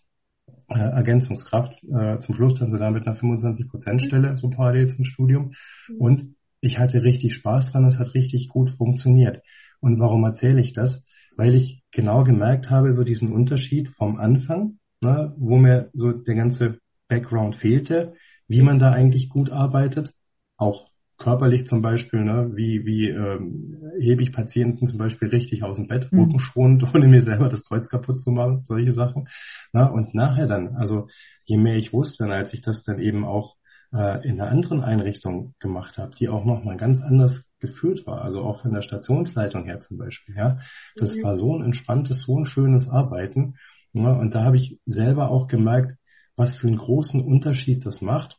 äh, 0.69 0.79
Ergänzungskraft, 0.79 1.83
äh, 1.85 2.19
zum 2.19 2.35
Schluss 2.35 2.55
dann 2.59 2.71
sogar 2.71 2.91
mit 2.91 3.07
einer 3.07 3.17
25%-Stelle, 3.17 4.37
so 4.37 4.51
parallel 4.51 4.89
zum 4.89 5.05
Studium. 5.05 5.55
Mhm. 5.89 5.97
Und 5.97 6.35
ich 6.61 6.79
hatte 6.79 7.03
richtig 7.03 7.35
Spaß 7.35 7.73
dran, 7.73 7.87
es 7.87 7.99
hat 7.99 8.15
richtig 8.15 8.49
gut 8.49 8.71
funktioniert. 8.71 9.43
Und 9.81 9.99
warum 9.99 10.25
erzähle 10.25 10.61
ich 10.61 10.73
das? 10.73 11.05
Weil 11.37 11.55
ich 11.55 11.83
genau 11.93 12.25
gemerkt 12.25 12.69
habe, 12.69 12.93
so 12.93 13.05
diesen 13.05 13.33
Unterschied 13.33 13.89
vom 13.91 14.19
Anfang, 14.19 14.79
ne, 15.01 15.33
wo 15.39 15.57
mir 15.57 15.91
so 15.93 16.13
der 16.13 16.35
ganze 16.35 16.79
Background 17.09 17.57
fehlte, 17.57 18.15
wie 18.49 18.63
man 18.63 18.79
da 18.79 18.91
eigentlich 18.91 19.29
gut 19.29 19.51
arbeitet, 19.51 20.13
auch 20.57 20.89
körperlich 21.19 21.67
zum 21.67 21.83
Beispiel, 21.83 22.25
ne, 22.25 22.53
wie, 22.55 22.87
wie 22.87 23.09
ähm, 23.09 23.77
hebe 23.99 24.23
ich 24.23 24.33
Patienten 24.33 24.87
zum 24.87 24.99
Beispiel 24.99 25.29
richtig 25.29 25.65
aus 25.65 25.77
dem 25.77 25.89
Bett, 25.89 26.11
mhm. 26.13 26.21
rückenschonend, 26.21 26.85
ohne 26.95 27.09
mir 27.09 27.25
selber 27.25 27.49
das 27.49 27.65
Kreuz 27.65 27.89
kaputt 27.89 28.21
zu 28.21 28.31
machen, 28.31 28.63
solche 28.65 28.93
Sachen. 28.93 29.29
Ne, 29.73 29.91
und 29.91 30.15
nachher 30.15 30.47
dann, 30.47 30.77
also 30.77 31.09
je 31.45 31.57
mehr 31.57 31.77
ich 31.77 31.93
wusste, 31.93 32.25
als 32.27 32.55
ich 32.55 32.63
das 32.63 32.85
dann 32.85 33.01
eben 33.01 33.25
auch 33.25 33.57
äh, 33.93 34.27
in 34.27 34.41
einer 34.41 34.51
anderen 34.51 34.83
Einrichtung 34.83 35.55
gemacht 35.59 35.99
habe, 35.99 36.15
die 36.15 36.29
auch 36.29 36.45
nochmal 36.45 36.77
ganz 36.77 37.01
anders 37.01 37.45
geführt 37.59 38.07
war, 38.07 38.23
also 38.23 38.43
auch 38.43 38.63
von 38.63 38.73
der 38.73 38.83
Stationsleitung 38.83 39.65
her 39.65 39.81
zum 39.81 39.99
Beispiel, 39.99 40.37
ja, 40.37 40.61
das 40.95 41.17
mhm. 41.17 41.23
war 41.25 41.37
so 41.37 41.57
ein 41.57 41.65
entspanntes, 41.65 42.23
so 42.23 42.39
ein 42.39 42.47
schönes 42.47 42.89
Arbeiten. 42.89 43.57
Ne, 43.93 44.17
und 44.17 44.35
da 44.35 44.45
habe 44.45 44.57
ich 44.57 44.79
selber 44.87 45.31
auch 45.31 45.49
gemerkt, 45.49 45.99
was 46.37 46.55
für 46.55 46.69
einen 46.69 46.77
großen 46.77 47.21
Unterschied 47.21 47.85
das 47.85 48.01
macht, 48.01 48.39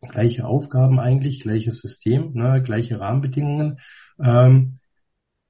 gleiche 0.00 0.46
Aufgaben 0.46 0.98
eigentlich, 0.98 1.40
gleiches 1.40 1.80
System, 1.80 2.32
ne, 2.34 2.62
gleiche 2.62 3.00
Rahmenbedingungen, 3.00 3.80
ähm, 4.18 4.78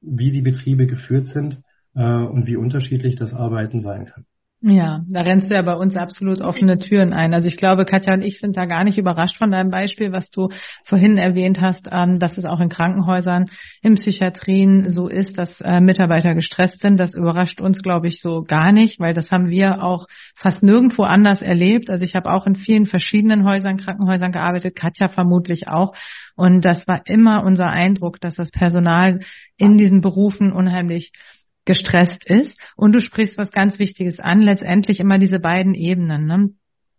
wie 0.00 0.32
die 0.32 0.42
Betriebe 0.42 0.86
geführt 0.86 1.28
sind 1.28 1.62
äh, 1.94 2.02
und 2.02 2.46
wie 2.46 2.56
unterschiedlich 2.56 3.16
das 3.16 3.32
Arbeiten 3.32 3.80
sein 3.80 4.06
kann. 4.06 4.26
Ja, 4.62 5.00
da 5.08 5.22
rennst 5.22 5.48
du 5.48 5.54
ja 5.54 5.62
bei 5.62 5.74
uns 5.74 5.96
absolut 5.96 6.42
offene 6.42 6.78
Türen 6.78 7.14
ein. 7.14 7.32
Also 7.32 7.48
ich 7.48 7.56
glaube, 7.56 7.86
Katja 7.86 8.12
und 8.12 8.20
ich 8.20 8.40
sind 8.40 8.58
da 8.58 8.66
gar 8.66 8.84
nicht 8.84 8.98
überrascht 8.98 9.38
von 9.38 9.50
deinem 9.50 9.70
Beispiel, 9.70 10.12
was 10.12 10.30
du 10.30 10.50
vorhin 10.84 11.16
erwähnt 11.16 11.62
hast, 11.62 11.88
ähm, 11.90 12.18
dass 12.18 12.36
es 12.36 12.44
auch 12.44 12.60
in 12.60 12.68
Krankenhäusern, 12.68 13.46
in 13.80 13.94
Psychiatrien 13.94 14.90
so 14.90 15.08
ist, 15.08 15.38
dass 15.38 15.62
äh, 15.62 15.80
Mitarbeiter 15.80 16.34
gestresst 16.34 16.80
sind. 16.80 17.00
Das 17.00 17.14
überrascht 17.14 17.62
uns, 17.62 17.78
glaube 17.78 18.08
ich, 18.08 18.20
so 18.20 18.42
gar 18.42 18.70
nicht, 18.70 19.00
weil 19.00 19.14
das 19.14 19.30
haben 19.30 19.48
wir 19.48 19.82
auch 19.82 20.04
fast 20.34 20.62
nirgendwo 20.62 21.04
anders 21.04 21.40
erlebt. 21.40 21.88
Also 21.88 22.04
ich 22.04 22.14
habe 22.14 22.30
auch 22.30 22.46
in 22.46 22.54
vielen 22.54 22.84
verschiedenen 22.84 23.48
Häusern, 23.48 23.78
Krankenhäusern 23.78 24.30
gearbeitet, 24.30 24.76
Katja 24.76 25.08
vermutlich 25.08 25.68
auch. 25.68 25.94
Und 26.36 26.66
das 26.66 26.86
war 26.86 27.00
immer 27.06 27.44
unser 27.44 27.68
Eindruck, 27.68 28.20
dass 28.20 28.34
das 28.34 28.50
Personal 28.50 29.20
in 29.56 29.78
diesen 29.78 30.02
Berufen 30.02 30.52
unheimlich 30.52 31.12
gestresst 31.64 32.24
ist. 32.24 32.58
Und 32.76 32.92
du 32.92 33.00
sprichst 33.00 33.38
was 33.38 33.52
ganz 33.52 33.78
Wichtiges 33.78 34.18
an, 34.18 34.40
letztendlich 34.40 35.00
immer 35.00 35.18
diese 35.18 35.38
beiden 35.38 35.74
Ebenen. 35.74 36.26
Ne? 36.26 36.50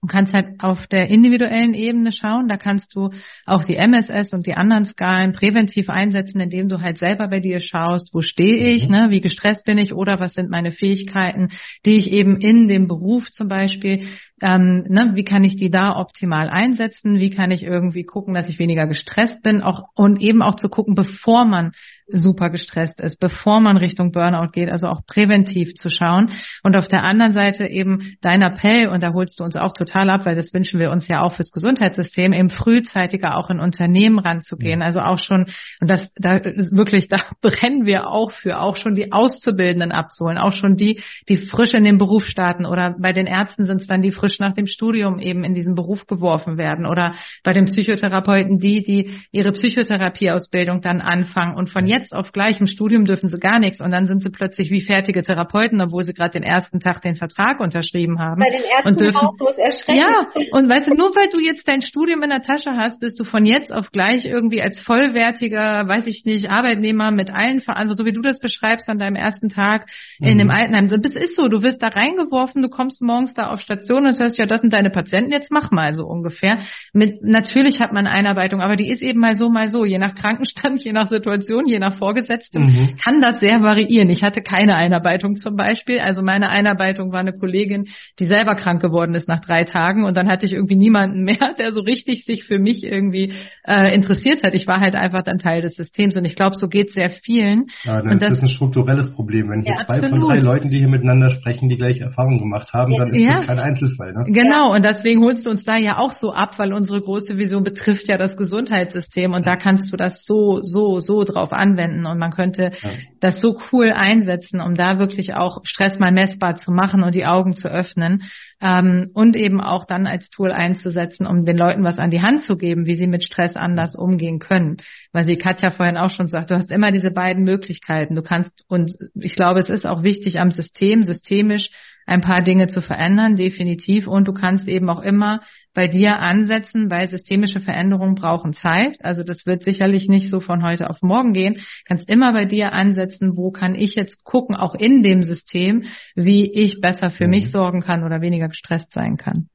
Du 0.03 0.07
kannst 0.07 0.33
halt 0.33 0.59
auf 0.59 0.87
der 0.87 1.11
individuellen 1.11 1.75
Ebene 1.75 2.11
schauen, 2.11 2.47
da 2.47 2.57
kannst 2.57 2.95
du 2.95 3.11
auch 3.45 3.63
die 3.63 3.75
MSS 3.75 4.33
und 4.33 4.47
die 4.47 4.55
anderen 4.55 4.85
Skalen 4.85 5.31
präventiv 5.31 5.91
einsetzen, 5.91 6.39
indem 6.39 6.69
du 6.69 6.81
halt 6.81 6.97
selber 6.97 7.27
bei 7.27 7.39
dir 7.39 7.59
schaust, 7.59 8.11
wo 8.11 8.21
stehe 8.21 8.75
ich, 8.75 8.87
mhm. 8.87 8.95
ne, 8.95 9.07
wie 9.11 9.21
gestresst 9.21 9.63
bin 9.63 9.77
ich 9.77 9.93
oder 9.93 10.19
was 10.19 10.33
sind 10.33 10.49
meine 10.49 10.71
Fähigkeiten, 10.71 11.49
die 11.85 11.97
ich 11.97 12.11
eben 12.11 12.41
in 12.41 12.67
dem 12.67 12.87
Beruf 12.87 13.29
zum 13.29 13.47
Beispiel 13.47 14.07
ähm, 14.41 14.85
ne, 14.89 15.11
wie 15.13 15.23
kann 15.23 15.43
ich 15.43 15.55
die 15.55 15.69
da 15.69 15.95
optimal 15.95 16.49
einsetzen, 16.49 17.19
wie 17.19 17.29
kann 17.29 17.51
ich 17.51 17.63
irgendwie 17.63 18.03
gucken, 18.03 18.33
dass 18.33 18.49
ich 18.49 18.57
weniger 18.57 18.87
gestresst 18.87 19.43
bin 19.43 19.61
auch 19.61 19.83
und 19.93 20.19
eben 20.19 20.41
auch 20.41 20.55
zu 20.55 20.67
gucken, 20.67 20.95
bevor 20.95 21.45
man 21.45 21.73
super 22.11 22.49
gestresst 22.49 22.99
ist, 23.01 23.19
bevor 23.19 23.59
man 23.59 23.77
Richtung 23.77 24.11
Burnout 24.11 24.51
geht, 24.51 24.69
also 24.69 24.87
auch 24.87 25.05
präventiv 25.05 25.73
zu 25.75 25.89
schauen. 25.89 26.31
Und 26.63 26.75
auf 26.75 26.87
der 26.87 27.03
anderen 27.03 27.33
Seite 27.33 27.67
eben 27.67 28.15
dein 28.21 28.41
Appell 28.41 28.87
und 28.87 29.01
da 29.03 29.13
holst 29.13 29.39
du 29.39 29.43
uns 29.43 29.55
auch 29.55 29.73
total 29.73 30.09
ab, 30.09 30.25
weil 30.25 30.35
das 30.35 30.53
wünschen 30.53 30.79
wir 30.79 30.91
uns 30.91 31.07
ja 31.07 31.21
auch 31.21 31.33
fürs 31.33 31.51
Gesundheitssystem, 31.51 32.33
eben 32.33 32.49
frühzeitiger 32.49 33.37
auch 33.37 33.49
in 33.49 33.59
Unternehmen 33.59 34.19
ranzugehen, 34.19 34.81
also 34.81 34.99
auch 34.99 35.19
schon 35.19 35.47
und 35.79 35.89
das 35.89 36.11
da 36.15 36.39
wirklich 36.43 37.07
da 37.07 37.17
brennen 37.41 37.85
wir 37.85 38.07
auch 38.07 38.31
für, 38.31 38.59
auch 38.59 38.75
schon 38.75 38.95
die 38.95 39.11
Auszubildenden 39.11 39.91
abzuholen, 39.91 40.37
auch 40.37 40.55
schon 40.55 40.75
die, 40.75 41.01
die 41.29 41.37
frisch 41.37 41.73
in 41.73 41.83
den 41.83 41.97
Beruf 41.97 42.25
starten 42.25 42.65
oder 42.65 42.95
bei 42.99 43.13
den 43.13 43.27
Ärzten 43.27 43.65
sind 43.65 43.81
es 43.81 43.87
dann 43.87 44.01
die 44.01 44.11
frisch 44.11 44.39
nach 44.39 44.53
dem 44.53 44.67
Studium 44.67 45.19
eben 45.19 45.43
in 45.43 45.53
diesen 45.53 45.75
Beruf 45.75 46.05
geworfen 46.07 46.57
werden 46.57 46.85
oder 46.85 47.13
bei 47.43 47.53
den 47.53 47.65
Psychotherapeuten 47.65 48.59
die, 48.59 48.83
die 48.83 49.19
ihre 49.31 49.51
Psychotherapieausbildung 49.51 50.81
dann 50.81 51.01
anfangen 51.01 51.55
und 51.55 51.69
von 51.69 51.85
jetzt 51.85 52.00
auf 52.11 52.31
gleich 52.31 52.59
im 52.59 52.67
Studium 52.67 53.05
dürfen 53.05 53.29
sie 53.29 53.37
gar 53.37 53.59
nichts 53.59 53.81
und 53.81 53.91
dann 53.91 54.07
sind 54.07 54.23
sie 54.23 54.29
plötzlich 54.29 54.71
wie 54.71 54.81
fertige 54.81 55.21
Therapeuten, 55.21 55.81
obwohl 55.81 56.03
sie 56.03 56.13
gerade 56.13 56.31
den 56.31 56.43
ersten 56.43 56.79
Tag 56.79 57.01
den 57.01 57.15
Vertrag 57.15 57.59
unterschrieben 57.59 58.19
haben. 58.19 58.41
Bei 58.41 58.49
den 58.49 58.63
Ärzten 58.63 58.89
und 58.89 58.99
dürfen, 58.99 59.17
auch 59.17 59.37
bloß 59.37 59.57
erschreckend. 59.57 60.01
Ja, 60.01 60.57
und 60.57 60.69
weißt 60.69 60.87
du, 60.87 60.95
nur 60.95 61.09
weil 61.15 61.29
du 61.29 61.39
jetzt 61.39 61.67
dein 61.67 61.81
Studium 61.81 62.23
in 62.23 62.29
der 62.29 62.41
Tasche 62.41 62.71
hast, 62.75 62.99
bist 62.99 63.19
du 63.19 63.23
von 63.23 63.45
jetzt 63.45 63.71
auf 63.71 63.91
gleich 63.91 64.25
irgendwie 64.25 64.61
als 64.61 64.79
vollwertiger, 64.81 65.87
weiß 65.87 66.07
ich 66.07 66.23
nicht, 66.25 66.49
Arbeitnehmer 66.49 67.11
mit 67.11 67.29
allen 67.29 67.59
Verantwortungen, 67.59 67.91
so 67.95 68.05
wie 68.05 68.13
du 68.13 68.21
das 68.21 68.39
beschreibst 68.39 68.89
an 68.89 68.99
deinem 68.99 69.15
ersten 69.15 69.49
Tag 69.49 69.87
mhm. 70.19 70.27
in 70.27 70.37
dem 70.37 70.47
mhm. 70.47 70.53
Altenheim. 70.53 70.87
Das 70.87 71.15
ist 71.15 71.35
so, 71.35 71.47
du 71.47 71.61
wirst 71.61 71.81
da 71.81 71.87
reingeworfen, 71.87 72.61
du 72.61 72.69
kommst 72.69 73.01
morgens 73.01 73.33
da 73.33 73.49
auf 73.49 73.61
Station 73.61 74.05
und 74.05 74.19
hörst, 74.19 74.37
ja, 74.37 74.45
das 74.45 74.61
sind 74.61 74.73
deine 74.73 74.89
Patienten, 74.89 75.31
jetzt 75.31 75.51
mach 75.51 75.71
mal 75.71 75.93
so 75.93 76.05
ungefähr. 76.05 76.59
Mit, 76.93 77.21
natürlich 77.23 77.79
hat 77.79 77.91
man 77.91 78.07
Einarbeitung, 78.07 78.61
aber 78.61 78.75
die 78.75 78.89
ist 78.89 79.01
eben 79.01 79.19
mal 79.19 79.37
so, 79.37 79.49
mal 79.49 79.71
so, 79.71 79.85
je 79.85 79.97
nach 79.97 80.15
Krankenstand, 80.15 80.83
je 80.83 80.93
nach 80.93 81.09
Situation, 81.09 81.65
je 81.67 81.79
nach 81.79 81.90
meiner 81.91 81.97
Vorgesetzten, 81.97 82.63
mhm. 82.63 82.95
kann 83.03 83.21
das 83.21 83.39
sehr 83.39 83.61
variieren. 83.61 84.09
Ich 84.09 84.23
hatte 84.23 84.41
keine 84.41 84.75
Einarbeitung 84.75 85.35
zum 85.35 85.55
Beispiel. 85.55 85.99
Also 85.99 86.21
meine 86.21 86.49
Einarbeitung 86.49 87.11
war 87.11 87.19
eine 87.19 87.33
Kollegin, 87.33 87.87
die 88.19 88.25
selber 88.25 88.55
krank 88.55 88.81
geworden 88.81 89.13
ist 89.15 89.27
nach 89.27 89.41
drei 89.41 89.63
Tagen 89.63 90.03
und 90.03 90.15
dann 90.15 90.27
hatte 90.27 90.45
ich 90.45 90.53
irgendwie 90.53 90.75
niemanden 90.75 91.23
mehr, 91.23 91.53
der 91.59 91.73
so 91.73 91.81
richtig 91.81 92.25
sich 92.25 92.43
für 92.43 92.59
mich 92.59 92.83
irgendwie 92.83 93.33
äh, 93.65 93.93
interessiert 93.93 94.43
hat. 94.43 94.53
Ich 94.53 94.67
war 94.67 94.79
halt 94.79 94.95
einfach 94.95 95.23
dann 95.23 95.39
Teil 95.39 95.61
des 95.61 95.75
Systems 95.75 96.15
und 96.15 96.25
ich 96.25 96.35
glaube, 96.35 96.55
so 96.55 96.67
geht 96.67 96.91
sehr 96.91 97.09
vielen. 97.09 97.67
Ja, 97.83 97.97
dann 97.97 98.07
und 98.07 98.13
ist 98.13 98.21
das, 98.21 98.41
ein 98.41 98.47
strukturelles 98.47 99.13
Problem. 99.13 99.49
Wenn 99.49 99.61
hier 99.61 99.75
ja, 99.75 99.85
zwei 99.85 99.95
absolut. 99.95 100.19
von 100.19 100.29
drei 100.29 100.39
Leuten, 100.39 100.69
die 100.69 100.77
hier 100.77 100.87
miteinander 100.87 101.29
sprechen, 101.29 101.69
die 101.69 101.77
gleiche 101.77 102.03
Erfahrung 102.03 102.39
gemacht 102.39 102.73
haben, 102.73 102.95
dann 102.95 103.11
ist 103.11 103.19
ja. 103.19 103.37
das 103.37 103.47
kein 103.47 103.59
Einzelfall. 103.59 104.13
Ne? 104.13 104.25
Genau, 104.27 104.73
und 104.73 104.83
deswegen 104.83 105.23
holst 105.23 105.45
du 105.45 105.49
uns 105.49 105.63
da 105.63 105.77
ja 105.77 105.97
auch 105.97 106.13
so 106.13 106.33
ab, 106.33 106.57
weil 106.57 106.73
unsere 106.73 107.01
große 107.01 107.37
Vision 107.37 107.63
betrifft 107.63 108.07
ja 108.07 108.17
das 108.17 108.35
Gesundheitssystem 108.37 109.33
und 109.33 109.45
da 109.45 109.55
kannst 109.55 109.91
du 109.91 109.97
das 109.97 110.25
so, 110.25 110.59
so, 110.61 110.99
so 110.99 111.23
drauf 111.23 111.51
anwenden 111.71 112.05
und 112.05 112.17
man 112.17 112.31
könnte 112.31 112.71
ja. 112.81 112.89
das 113.19 113.39
so 113.39 113.59
cool 113.71 113.91
einsetzen, 113.91 114.59
um 114.61 114.75
da 114.75 114.99
wirklich 114.99 115.33
auch 115.33 115.59
Stress 115.63 115.99
mal 115.99 116.11
messbar 116.11 116.55
zu 116.55 116.71
machen 116.71 117.03
und 117.03 117.15
die 117.15 117.25
Augen 117.25 117.53
zu 117.53 117.67
öffnen 117.67 118.23
ähm, 118.61 119.09
und 119.13 119.35
eben 119.35 119.61
auch 119.61 119.85
dann 119.85 120.07
als 120.07 120.29
Tool 120.29 120.51
einzusetzen, 120.51 121.25
um 121.25 121.45
den 121.45 121.57
Leuten 121.57 121.83
was 121.83 121.97
an 121.97 122.09
die 122.09 122.21
Hand 122.21 122.43
zu 122.43 122.57
geben, 122.57 122.85
wie 122.85 122.95
sie 122.95 123.07
mit 123.07 123.23
Stress 123.23 123.55
anders 123.55 123.95
umgehen 123.95 124.39
können. 124.39 124.77
Weil 125.11 125.27
sie 125.27 125.37
Katja 125.37 125.71
vorhin 125.71 125.97
auch 125.97 126.11
schon 126.11 126.27
sagt, 126.27 126.51
du 126.51 126.55
hast 126.55 126.71
immer 126.71 126.91
diese 126.91 127.11
beiden 127.11 127.43
Möglichkeiten. 127.43 128.15
Du 128.15 128.21
kannst, 128.21 128.51
und 128.67 128.91
ich 129.15 129.33
glaube, 129.33 129.59
es 129.59 129.69
ist 129.69 129.85
auch 129.85 130.03
wichtig 130.03 130.39
am 130.39 130.51
System, 130.51 131.03
systemisch 131.03 131.69
ein 132.05 132.21
paar 132.21 132.41
Dinge 132.41 132.67
zu 132.67 132.81
verändern, 132.81 133.35
definitiv. 133.35 134.07
Und 134.07 134.27
du 134.27 134.33
kannst 134.33 134.67
eben 134.67 134.89
auch 134.89 135.01
immer 135.01 135.41
bei 135.73 135.87
dir 135.87 136.19
ansetzen, 136.19 136.91
weil 136.91 137.09
systemische 137.09 137.61
Veränderungen 137.61 138.15
brauchen 138.15 138.53
Zeit. 138.53 138.97
Also 139.01 139.23
das 139.23 139.45
wird 139.45 139.63
sicherlich 139.63 140.07
nicht 140.07 140.29
so 140.29 140.39
von 140.39 140.63
heute 140.63 140.89
auf 140.89 141.01
morgen 141.01 141.33
gehen. 141.33 141.55
Du 141.55 141.61
kannst 141.85 142.09
immer 142.09 142.33
bei 142.33 142.45
dir 142.45 142.73
ansetzen, 142.73 143.37
wo 143.37 143.51
kann 143.51 143.75
ich 143.75 143.95
jetzt 143.95 144.23
gucken, 144.23 144.55
auch 144.55 144.75
in 144.75 145.01
dem 145.01 145.23
System, 145.23 145.85
wie 146.15 146.51
ich 146.51 146.81
besser 146.81 147.09
für 147.09 147.25
mhm. 147.25 147.31
mich 147.31 147.51
sorgen 147.51 147.81
kann 147.81 148.03
oder 148.03 148.21
weniger 148.21 148.49
gestresst 148.49 148.91
sein 148.91 149.17
kann. 149.17 149.47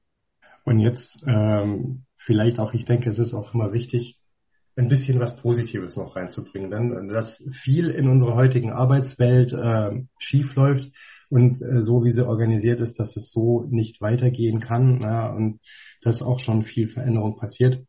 Und 0.65 0.81
jetzt 0.81 1.23
ähm, 1.27 2.05
vielleicht 2.17 2.59
auch, 2.59 2.75
ich 2.75 2.85
denke, 2.85 3.11
es 3.11 3.19
ist 3.19 3.35
auch 3.35 3.55
immer 3.55 3.73
wichtig, 3.73 4.19
ein 4.77 4.89
bisschen 4.89 5.19
was 5.19 5.37
Positives 5.37 5.97
noch 5.97 6.17
reinzubringen. 6.17 6.71
Denn 6.71 7.09
dass 7.09 7.43
viel 7.63 7.89
in 7.91 8.09
unserer 8.09 8.35
heutigen 8.35 8.71
Arbeitswelt 8.71 9.53
äh, 9.53 10.05
schief 10.19 10.55
läuft, 10.55 10.91
und 11.29 11.61
äh, 11.63 11.83
so 11.83 12.05
wie 12.05 12.11
sie 12.11 12.27
organisiert 12.27 12.81
ist, 12.81 12.99
dass 12.99 13.17
es 13.17 13.33
so 13.33 13.65
nicht 13.69 14.01
weitergehen 14.01 14.61
kann 14.61 15.01
ja, 15.01 15.29
und 15.29 15.61
dass 16.03 16.23
auch 16.23 16.41
schon 16.41 16.63
viel 16.63 16.89
Veränderung 16.89 17.37
passiert. 17.37 17.85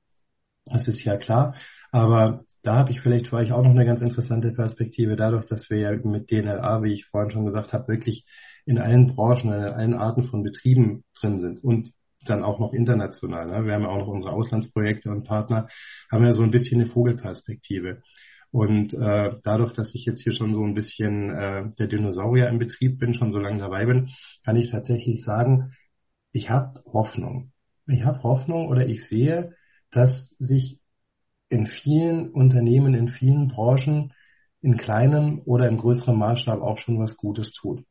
Das 0.65 0.87
ist 0.87 1.03
ja 1.03 1.17
klar. 1.17 1.55
Aber 1.91 2.43
da 2.63 2.75
habe 2.77 2.91
ich 2.91 3.01
vielleicht 3.01 3.27
für 3.27 3.37
euch 3.37 3.51
auch 3.51 3.63
noch 3.63 3.71
eine 3.71 3.85
ganz 3.85 4.01
interessante 4.01 4.51
Perspektive, 4.51 5.15
dadurch, 5.15 5.45
dass 5.45 5.69
wir 5.69 5.77
ja 5.77 5.91
mit 5.91 6.29
DNLA, 6.31 6.83
wie 6.83 6.93
ich 6.93 7.05
vorhin 7.05 7.31
schon 7.31 7.45
gesagt 7.45 7.73
habe, 7.73 7.87
wirklich 7.87 8.25
in 8.65 8.79
allen 8.79 9.15
Branchen, 9.15 9.53
in 9.53 9.63
allen 9.63 9.93
Arten 9.93 10.23
von 10.23 10.43
Betrieben 10.43 11.03
drin 11.19 11.39
sind 11.39 11.63
und 11.63 11.93
dann 12.29 12.43
auch 12.43 12.59
noch 12.59 12.73
international. 12.73 13.47
Ne? 13.47 13.65
Wir 13.65 13.73
haben 13.73 13.83
ja 13.83 13.89
auch 13.89 13.99
noch 13.99 14.07
unsere 14.07 14.33
Auslandsprojekte 14.33 15.09
und 15.09 15.23
Partner, 15.23 15.67
haben 16.11 16.25
ja 16.25 16.31
so 16.31 16.43
ein 16.43 16.51
bisschen 16.51 16.81
eine 16.81 16.89
Vogelperspektive. 16.89 18.01
Und 18.51 18.93
äh, 18.93 19.35
dadurch, 19.43 19.73
dass 19.73 19.93
ich 19.93 20.05
jetzt 20.05 20.21
hier 20.21 20.33
schon 20.33 20.53
so 20.53 20.63
ein 20.63 20.73
bisschen 20.73 21.29
äh, 21.31 21.69
der 21.77 21.87
Dinosaurier 21.87 22.47
im 22.47 22.59
Betrieb 22.59 22.97
bin, 22.99 23.13
schon 23.13 23.31
so 23.31 23.39
lange 23.39 23.59
dabei 23.59 23.85
bin, 23.85 24.09
kann 24.45 24.55
ich 24.55 24.71
tatsächlich 24.71 25.23
sagen, 25.23 25.73
ich 26.31 26.49
habe 26.49 26.81
Hoffnung. 26.85 27.51
Ich 27.87 28.03
habe 28.03 28.23
Hoffnung 28.23 28.67
oder 28.67 28.87
ich 28.87 29.07
sehe, 29.07 29.55
dass 29.91 30.35
sich 30.39 30.79
in 31.49 31.65
vielen 31.65 32.29
Unternehmen, 32.29 32.93
in 32.93 33.07
vielen 33.07 33.47
Branchen, 33.47 34.13
in 34.61 34.77
kleinem 34.77 35.41
oder 35.45 35.69
in 35.69 35.77
größerem 35.77 36.17
Maßstab 36.17 36.61
auch 36.61 36.77
schon 36.77 36.99
was 36.99 37.15
Gutes 37.15 37.53
tut. 37.53 37.85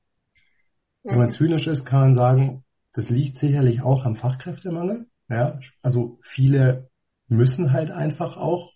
Wenn 1.05 1.19
man 1.19 1.31
zynisch 1.31 1.67
ist, 1.67 1.85
kann 1.85 2.01
man 2.01 2.15
sagen, 2.15 2.65
das 2.97 3.11
liegt 3.11 3.39
sicherlich 3.39 3.83
auch 3.83 4.05
am 4.07 4.17
Fachkräftemangel. 4.17 5.07
Ja, 5.29 5.61
also 5.83 6.19
viele 6.23 6.89
müssen 7.29 7.73
halt 7.73 7.91
einfach 7.91 8.39
auch 8.39 8.73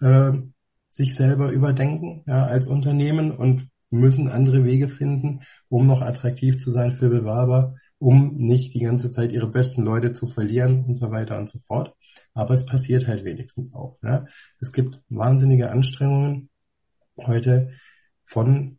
äh, 0.00 0.32
sich 0.90 1.16
selber 1.16 1.50
überdenken 1.50 2.22
ja, 2.26 2.46
als 2.46 2.68
Unternehmen 2.68 3.32
und 3.32 3.68
müssen 3.90 4.28
andere 4.28 4.64
Wege 4.64 4.88
finden, 4.88 5.40
um 5.68 5.86
noch 5.86 6.02
attraktiv 6.02 6.58
zu 6.58 6.70
sein 6.70 6.92
für 6.92 7.08
Bewerber, 7.08 7.74
um 7.98 8.36
nicht 8.36 8.74
die 8.74 8.80
ganze 8.80 9.10
Zeit 9.10 9.32
ihre 9.32 9.48
besten 9.48 9.82
Leute 9.82 10.12
zu 10.12 10.28
verlieren 10.28 10.84
und 10.84 10.94
so 10.94 11.10
weiter 11.10 11.36
und 11.36 11.48
so 11.48 11.58
fort. 11.66 11.94
Aber 12.34 12.54
es 12.54 12.64
passiert 12.64 13.08
halt 13.08 13.24
wenigstens 13.24 13.74
auch. 13.74 13.98
Ja. 14.02 14.26
Es 14.60 14.70
gibt 14.72 15.00
wahnsinnige 15.08 15.70
Anstrengungen 15.70 16.48
heute 17.16 17.72
von 18.26 18.78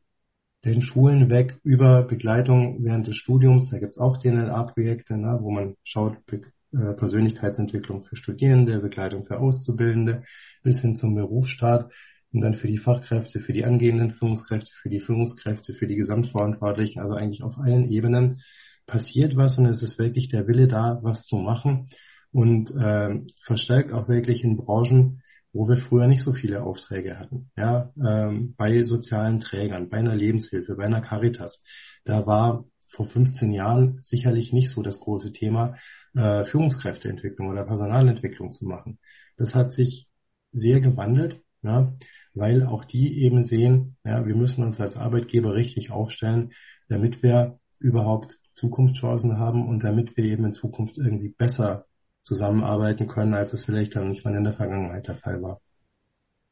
den 0.65 0.81
Schulen 0.81 1.29
weg 1.29 1.59
über 1.63 2.03
Begleitung 2.03 2.83
während 2.83 3.07
des 3.07 3.17
Studiums. 3.17 3.69
Da 3.69 3.79
gibt 3.79 3.93
es 3.93 3.97
auch 3.97 4.17
DNLA-Projekte, 4.17 5.17
ne, 5.17 5.37
wo 5.41 5.51
man 5.51 5.75
schaut, 5.83 6.17
äh, 6.31 6.93
Persönlichkeitsentwicklung 6.93 8.05
für 8.05 8.15
Studierende, 8.15 8.79
Begleitung 8.79 9.25
für 9.25 9.39
Auszubildende 9.39 10.23
bis 10.63 10.79
hin 10.81 10.95
zum 10.95 11.15
Berufsstaat. 11.15 11.91
Und 12.31 12.41
dann 12.41 12.55
für 12.55 12.67
die 12.67 12.79
Fachkräfte, 12.79 13.39
für 13.41 13.53
die 13.53 13.63
angehenden 13.63 14.11
Führungskräfte, 14.11 14.71
für 14.81 14.89
die 14.89 15.01
Führungskräfte, 15.01 15.73
für 15.73 15.85
die 15.85 15.95
Gesamtverantwortlichen, 15.95 16.99
also 16.99 17.13
eigentlich 17.13 17.43
auf 17.43 17.59
allen 17.59 17.91
Ebenen 17.91 18.41
passiert 18.87 19.35
was 19.35 19.57
und 19.57 19.67
es 19.67 19.83
ist 19.83 19.99
wirklich 19.99 20.29
der 20.29 20.47
Wille 20.47 20.67
da, 20.67 20.99
was 21.03 21.23
zu 21.23 21.37
machen. 21.37 21.87
Und 22.31 22.71
äh, 22.71 23.21
verstärkt 23.45 23.93
auch 23.93 24.07
wirklich 24.07 24.43
in 24.43 24.57
Branchen, 24.57 25.21
wo 25.53 25.67
wir 25.69 25.77
früher 25.77 26.07
nicht 26.07 26.23
so 26.23 26.33
viele 26.33 26.63
Aufträge 26.63 27.19
hatten. 27.19 27.51
Ja, 27.55 27.91
ähm, 28.03 28.55
bei 28.57 28.83
sozialen 28.83 29.39
Trägern, 29.39 29.89
bei 29.89 29.97
einer 29.97 30.15
Lebenshilfe, 30.15 30.75
bei 30.75 30.85
einer 30.85 31.01
Caritas. 31.01 31.63
Da 32.05 32.25
war 32.25 32.65
vor 32.89 33.05
15 33.05 33.53
Jahren 33.53 33.99
sicherlich 34.01 34.51
nicht 34.51 34.69
so 34.69 34.81
das 34.81 34.99
große 34.99 35.31
Thema, 35.31 35.75
äh, 36.15 36.45
Führungskräfteentwicklung 36.45 37.49
oder 37.49 37.63
Personalentwicklung 37.63 38.51
zu 38.51 38.65
machen. 38.65 38.99
Das 39.37 39.53
hat 39.55 39.71
sich 39.71 40.07
sehr 40.51 40.79
gewandelt, 40.81 41.41
ja, 41.61 41.93
weil 42.33 42.65
auch 42.65 42.85
die 42.85 43.21
eben 43.21 43.43
sehen, 43.43 43.97
ja, 44.03 44.25
wir 44.25 44.35
müssen 44.35 44.63
uns 44.63 44.79
als 44.79 44.95
Arbeitgeber 44.95 45.53
richtig 45.53 45.91
aufstellen, 45.91 46.51
damit 46.87 47.23
wir 47.23 47.59
überhaupt 47.79 48.37
Zukunftschancen 48.55 49.37
haben 49.37 49.67
und 49.67 49.83
damit 49.83 50.15
wir 50.15 50.25
eben 50.25 50.45
in 50.45 50.53
Zukunft 50.53 50.97
irgendwie 50.97 51.29
besser 51.29 51.85
zusammenarbeiten 52.23 53.07
können, 53.07 53.33
als 53.33 53.53
es 53.53 53.65
vielleicht 53.65 53.95
dann 53.95 54.09
nicht 54.09 54.25
mal 54.25 54.35
in 54.35 54.43
der 54.43 54.53
Vergangenheit 54.53 55.07
der 55.07 55.15
Fall 55.15 55.41
war. 55.41 55.59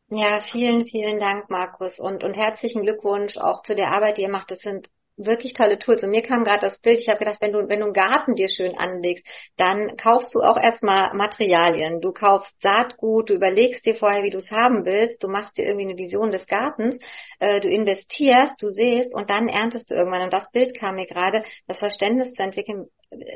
Ja, 0.10 0.42
vielen, 0.52 0.86
vielen 0.86 1.20
Dank, 1.20 1.50
Markus, 1.50 1.98
und, 1.98 2.24
und 2.24 2.36
herzlichen 2.36 2.82
Glückwunsch 2.82 3.38
auch 3.38 3.64
zu 3.64 3.76
der 3.76 3.92
Arbeit, 3.92 4.18
die 4.18 4.24
ihr 4.24 4.30
macht. 4.30 4.52
Das 4.52 4.60
sind 4.60 4.90
wirklich 5.26 5.54
tolle 5.54 5.80
Tools. 5.80 6.04
Und 6.04 6.12
mir 6.12 6.22
kam 6.22 6.44
gerade 6.44 6.70
das 6.70 6.80
Bild, 6.80 7.00
ich 7.00 7.10
habe 7.10 7.20
gedacht, 7.20 7.38
wenn 7.42 7.52
du, 7.52 7.68
wenn 7.68 7.80
du 7.80 7.86
einen 7.86 7.94
Garten 7.94 8.36
dir 8.36 8.50
schön 8.50 8.78
anlegst, 8.78 9.26
dann 9.58 9.98
kaufst 9.98 10.34
du 10.34 10.42
auch 10.42 10.58
erstmal 10.58 11.14
Materialien. 11.14 12.02
Du 12.02 12.12
kaufst 12.12 12.60
Saatgut, 12.62 13.30
du 13.30 13.34
überlegst 13.34 13.86
dir 13.86 13.96
vorher, 13.96 14.24
wie 14.24 14.30
du 14.30 14.40
es 14.40 14.52
haben 14.52 14.86
willst, 14.86 15.24
du 15.24 15.28
machst 15.28 15.58
dir 15.58 15.66
irgendwie 15.66 15.90
eine 15.90 15.98
Vision 15.98 16.32
des 16.32 16.46
Gartens, 16.48 16.98
äh, 17.40 17.60
du 17.62 17.68
investierst, 17.68 18.62
du 18.62 18.68
siehst 18.68 19.14
und 19.14 19.30
dann 19.30 19.48
erntest 19.48 19.90
du 19.90 19.96
irgendwann. 19.96 20.24
Und 20.24 20.34
das 20.34 20.52
Bild 20.52 20.78
kam 20.78 20.96
mir 20.96 21.08
gerade, 21.08 21.44
das 21.68 21.80
Verständnis 21.80 22.34
zu 22.34 22.44
entwickeln, 22.44 22.88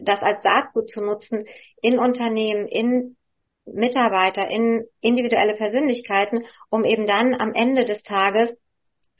das 0.01 0.21
als 0.21 0.41
Saatgut 0.43 0.89
zu 0.89 1.01
nutzen 1.01 1.45
in 1.81 1.99
Unternehmen, 1.99 2.67
in 2.67 3.15
Mitarbeiter, 3.65 4.47
in 4.49 4.86
individuelle 5.01 5.55
Persönlichkeiten, 5.55 6.45
um 6.69 6.86
eben 6.86 7.07
dann 7.07 7.33
am 7.33 7.53
Ende 7.53 7.86
des 7.86 8.03
Tages 8.03 8.55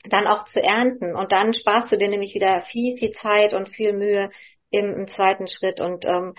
dann 0.08 0.26
auch 0.26 0.44
zu 0.44 0.62
ernten. 0.62 1.14
Und 1.14 1.32
dann 1.32 1.54
sparst 1.54 1.92
du 1.92 1.98
dir 1.98 2.08
nämlich 2.08 2.34
wieder 2.34 2.62
viel, 2.62 2.96
viel 2.96 3.12
Zeit 3.12 3.54
und 3.54 3.68
viel 3.68 3.92
Mühe 3.92 4.30
im, 4.70 4.94
im 4.94 5.08
zweiten 5.08 5.48
Schritt. 5.48 5.80
Und 5.80 6.04
ähm, 6.04 6.34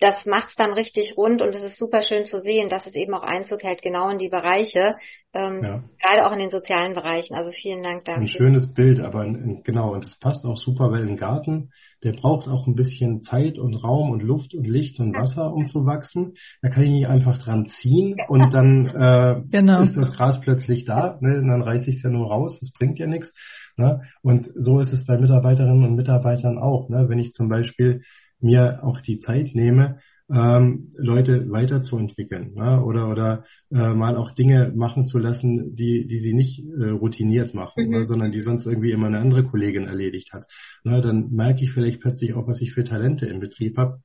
das 0.00 0.24
macht's 0.24 0.56
dann 0.56 0.72
richtig 0.72 1.16
rund 1.16 1.42
und 1.42 1.54
es 1.54 1.62
ist 1.62 1.78
super 1.78 2.02
schön 2.02 2.24
zu 2.24 2.40
sehen, 2.40 2.70
dass 2.70 2.86
es 2.86 2.94
eben 2.94 3.12
auch 3.12 3.22
Einzug 3.22 3.62
hält, 3.62 3.82
genau 3.82 4.08
in 4.08 4.16
die 4.16 4.30
Bereiche, 4.30 4.96
ähm, 5.34 5.60
ja. 5.62 5.84
gerade 6.02 6.26
auch 6.26 6.32
in 6.32 6.38
den 6.38 6.50
sozialen 6.50 6.94
Bereichen. 6.94 7.34
Also 7.34 7.52
vielen 7.52 7.82
Dank 7.82 8.06
dafür. 8.06 8.22
Ein 8.22 8.28
schönes 8.28 8.72
Bild, 8.72 9.00
aber 9.00 9.26
genau, 9.62 9.92
und 9.92 10.06
das 10.06 10.18
passt 10.18 10.44
auch 10.46 10.56
super, 10.56 10.90
weil 10.90 11.06
ein 11.06 11.18
Garten, 11.18 11.70
der 12.02 12.14
braucht 12.14 12.48
auch 12.48 12.66
ein 12.66 12.74
bisschen 12.74 13.22
Zeit 13.22 13.58
und 13.58 13.74
Raum 13.74 14.10
und 14.10 14.22
Luft 14.22 14.54
und 14.54 14.66
Licht 14.66 14.98
und 15.00 15.14
Wasser, 15.14 15.52
um 15.52 15.66
zu 15.66 15.84
wachsen. 15.84 16.34
Da 16.62 16.70
kann 16.70 16.84
ich 16.84 16.90
nicht 16.90 17.06
einfach 17.06 17.36
dran 17.36 17.66
ziehen 17.66 18.16
und 18.28 18.54
dann 18.54 18.86
äh, 18.86 19.42
genau. 19.50 19.82
ist 19.82 19.96
das 19.96 20.16
Gras 20.16 20.40
plötzlich 20.40 20.86
da, 20.86 21.18
ne? 21.20 21.38
und 21.38 21.48
dann 21.48 21.62
reiße 21.62 21.90
ich 21.90 21.96
es 21.96 22.02
ja 22.02 22.10
nur 22.10 22.28
raus, 22.28 22.58
das 22.58 22.72
bringt 22.72 22.98
ja 22.98 23.06
nichts. 23.06 23.30
Ne? 23.76 24.02
Und 24.22 24.50
so 24.54 24.80
ist 24.80 24.92
es 24.92 25.04
bei 25.04 25.18
Mitarbeiterinnen 25.18 25.84
und 25.84 25.94
Mitarbeitern 25.94 26.58
auch. 26.58 26.88
Ne? 26.88 27.08
Wenn 27.08 27.18
ich 27.18 27.32
zum 27.32 27.48
Beispiel 27.48 28.02
mir 28.40 28.82
auch 28.82 29.00
die 29.00 29.18
Zeit 29.18 29.54
nehme, 29.54 30.00
ähm, 30.32 30.90
Leute 30.96 31.50
weiterzuentwickeln 31.50 32.54
ne? 32.54 32.82
oder 32.82 33.08
oder 33.08 33.44
äh, 33.72 33.94
mal 33.94 34.16
auch 34.16 34.30
Dinge 34.30 34.72
machen 34.74 35.04
zu 35.04 35.18
lassen, 35.18 35.74
die 35.74 36.06
die 36.06 36.18
sie 36.18 36.34
nicht 36.34 36.60
äh, 36.60 36.90
routiniert 36.90 37.52
machen, 37.52 37.86
mhm. 37.86 37.90
ne? 37.90 38.04
sondern 38.04 38.30
die 38.30 38.40
sonst 38.40 38.66
irgendwie 38.66 38.92
immer 38.92 39.08
eine 39.08 39.18
andere 39.18 39.42
Kollegin 39.42 39.88
erledigt 39.88 40.32
hat. 40.32 40.46
Ne? 40.84 41.00
Dann 41.00 41.30
merke 41.32 41.64
ich 41.64 41.72
vielleicht 41.72 42.00
plötzlich 42.00 42.34
auch, 42.34 42.46
was 42.46 42.60
ich 42.60 42.72
für 42.72 42.84
Talente 42.84 43.26
im 43.26 43.40
Betrieb 43.40 43.76
habe. 43.76 44.00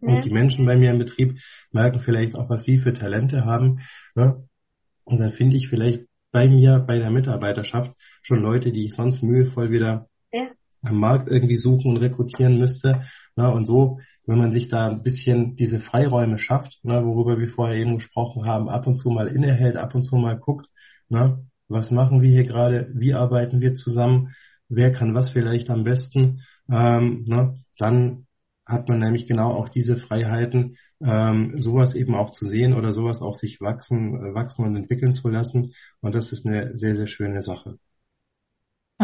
Ja. 0.00 0.16
Und 0.16 0.24
die 0.24 0.32
Menschen 0.32 0.66
bei 0.66 0.76
mir 0.76 0.90
im 0.90 0.98
Betrieb 0.98 1.38
merken 1.72 2.00
vielleicht 2.00 2.34
auch, 2.34 2.50
was 2.50 2.64
sie 2.64 2.78
für 2.78 2.92
Talente 2.92 3.46
haben. 3.46 3.80
Ne? 4.14 4.46
Und 5.04 5.18
dann 5.18 5.32
finde 5.32 5.56
ich 5.56 5.68
vielleicht 5.68 6.04
bei 6.30 6.48
mir, 6.48 6.80
bei 6.80 6.98
der 6.98 7.10
Mitarbeiterschaft, 7.10 7.92
schon 8.22 8.42
Leute, 8.42 8.72
die 8.72 8.84
ich 8.86 8.94
sonst 8.94 9.22
mühevoll 9.22 9.70
wieder 9.70 10.08
ja. 10.32 10.48
Am 10.84 10.96
Markt 10.96 11.28
irgendwie 11.28 11.56
suchen 11.56 11.90
und 11.92 11.96
rekrutieren 11.98 12.58
müsste. 12.58 13.02
Na, 13.36 13.48
und 13.48 13.64
so, 13.64 14.00
wenn 14.26 14.38
man 14.38 14.52
sich 14.52 14.68
da 14.68 14.88
ein 14.88 15.02
bisschen 15.02 15.56
diese 15.56 15.80
Freiräume 15.80 16.38
schafft, 16.38 16.78
na, 16.82 17.04
worüber 17.04 17.38
wir 17.38 17.48
vorher 17.48 17.76
eben 17.76 17.96
gesprochen 17.96 18.46
haben, 18.46 18.68
ab 18.68 18.86
und 18.86 18.96
zu 18.96 19.10
mal 19.10 19.28
innehält, 19.28 19.76
ab 19.76 19.94
und 19.94 20.02
zu 20.04 20.16
mal 20.16 20.38
guckt, 20.38 20.68
na, 21.08 21.38
was 21.68 21.90
machen 21.90 22.22
wir 22.22 22.30
hier 22.30 22.44
gerade, 22.44 22.90
wie 22.94 23.14
arbeiten 23.14 23.60
wir 23.60 23.74
zusammen, 23.74 24.34
wer 24.68 24.92
kann 24.92 25.14
was 25.14 25.30
vielleicht 25.30 25.70
am 25.70 25.84
besten, 25.84 26.42
ähm, 26.70 27.24
na, 27.26 27.54
dann 27.78 28.26
hat 28.66 28.88
man 28.88 28.98
nämlich 28.98 29.26
genau 29.26 29.52
auch 29.52 29.68
diese 29.68 29.96
Freiheiten, 29.96 30.76
ähm, 31.02 31.58
sowas 31.58 31.94
eben 31.94 32.14
auch 32.14 32.30
zu 32.30 32.46
sehen 32.46 32.72
oder 32.74 32.92
sowas 32.92 33.20
auch 33.20 33.34
sich 33.34 33.60
wachsen, 33.60 34.14
äh, 34.14 34.34
wachsen 34.34 34.64
und 34.64 34.76
entwickeln 34.76 35.12
zu 35.12 35.28
lassen. 35.28 35.74
Und 36.00 36.14
das 36.14 36.32
ist 36.32 36.46
eine 36.46 36.76
sehr, 36.76 36.96
sehr 36.96 37.06
schöne 37.06 37.42
Sache. 37.42 37.78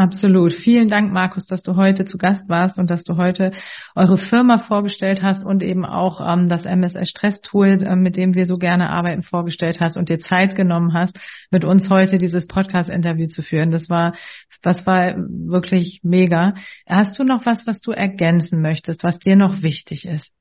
Absolut. 0.00 0.54
Vielen 0.54 0.88
Dank, 0.88 1.12
Markus, 1.12 1.44
dass 1.46 1.62
du 1.62 1.76
heute 1.76 2.06
zu 2.06 2.16
Gast 2.16 2.48
warst 2.48 2.78
und 2.78 2.90
dass 2.90 3.04
du 3.04 3.18
heute 3.18 3.50
eure 3.94 4.16
Firma 4.16 4.56
vorgestellt 4.56 5.22
hast 5.22 5.44
und 5.44 5.62
eben 5.62 5.84
auch 5.84 6.26
ähm, 6.26 6.48
das 6.48 6.64
MSS 6.64 7.10
Stress 7.10 7.42
Tool, 7.42 7.82
äh, 7.82 7.96
mit 7.96 8.16
dem 8.16 8.34
wir 8.34 8.46
so 8.46 8.56
gerne 8.56 8.88
arbeiten, 8.88 9.22
vorgestellt 9.22 9.78
hast 9.78 9.98
und 9.98 10.08
dir 10.08 10.18
Zeit 10.18 10.56
genommen 10.56 10.94
hast, 10.94 11.20
mit 11.50 11.66
uns 11.66 11.90
heute 11.90 12.16
dieses 12.16 12.46
Podcast-Interview 12.46 13.26
zu 13.26 13.42
führen. 13.42 13.72
Das 13.72 13.90
war, 13.90 14.14
das 14.62 14.86
war 14.86 15.16
wirklich 15.18 16.00
mega. 16.02 16.54
Hast 16.88 17.18
du 17.18 17.24
noch 17.24 17.44
was, 17.44 17.66
was 17.66 17.82
du 17.82 17.90
ergänzen 17.90 18.62
möchtest, 18.62 19.04
was 19.04 19.18
dir 19.18 19.36
noch 19.36 19.60
wichtig 19.60 20.06
ist? 20.06 20.32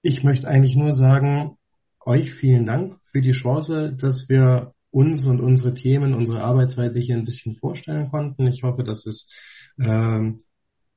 Ich 0.00 0.24
möchte 0.24 0.48
eigentlich 0.48 0.74
nur 0.74 0.94
sagen, 0.94 1.58
euch 2.00 2.32
vielen 2.32 2.64
Dank 2.64 2.96
für 3.12 3.20
die 3.20 3.32
Chance, 3.32 3.94
dass 4.00 4.26
wir 4.30 4.72
uns 4.96 5.26
und 5.26 5.40
unsere 5.40 5.74
Themen, 5.74 6.14
unsere 6.14 6.42
Arbeitsweise 6.42 6.98
hier 6.98 7.16
ein 7.16 7.26
bisschen 7.26 7.56
vorstellen 7.56 8.08
konnten. 8.10 8.46
Ich 8.46 8.62
hoffe, 8.62 8.82
dass 8.82 9.04
es, 9.04 9.28
ähm, 9.78 10.40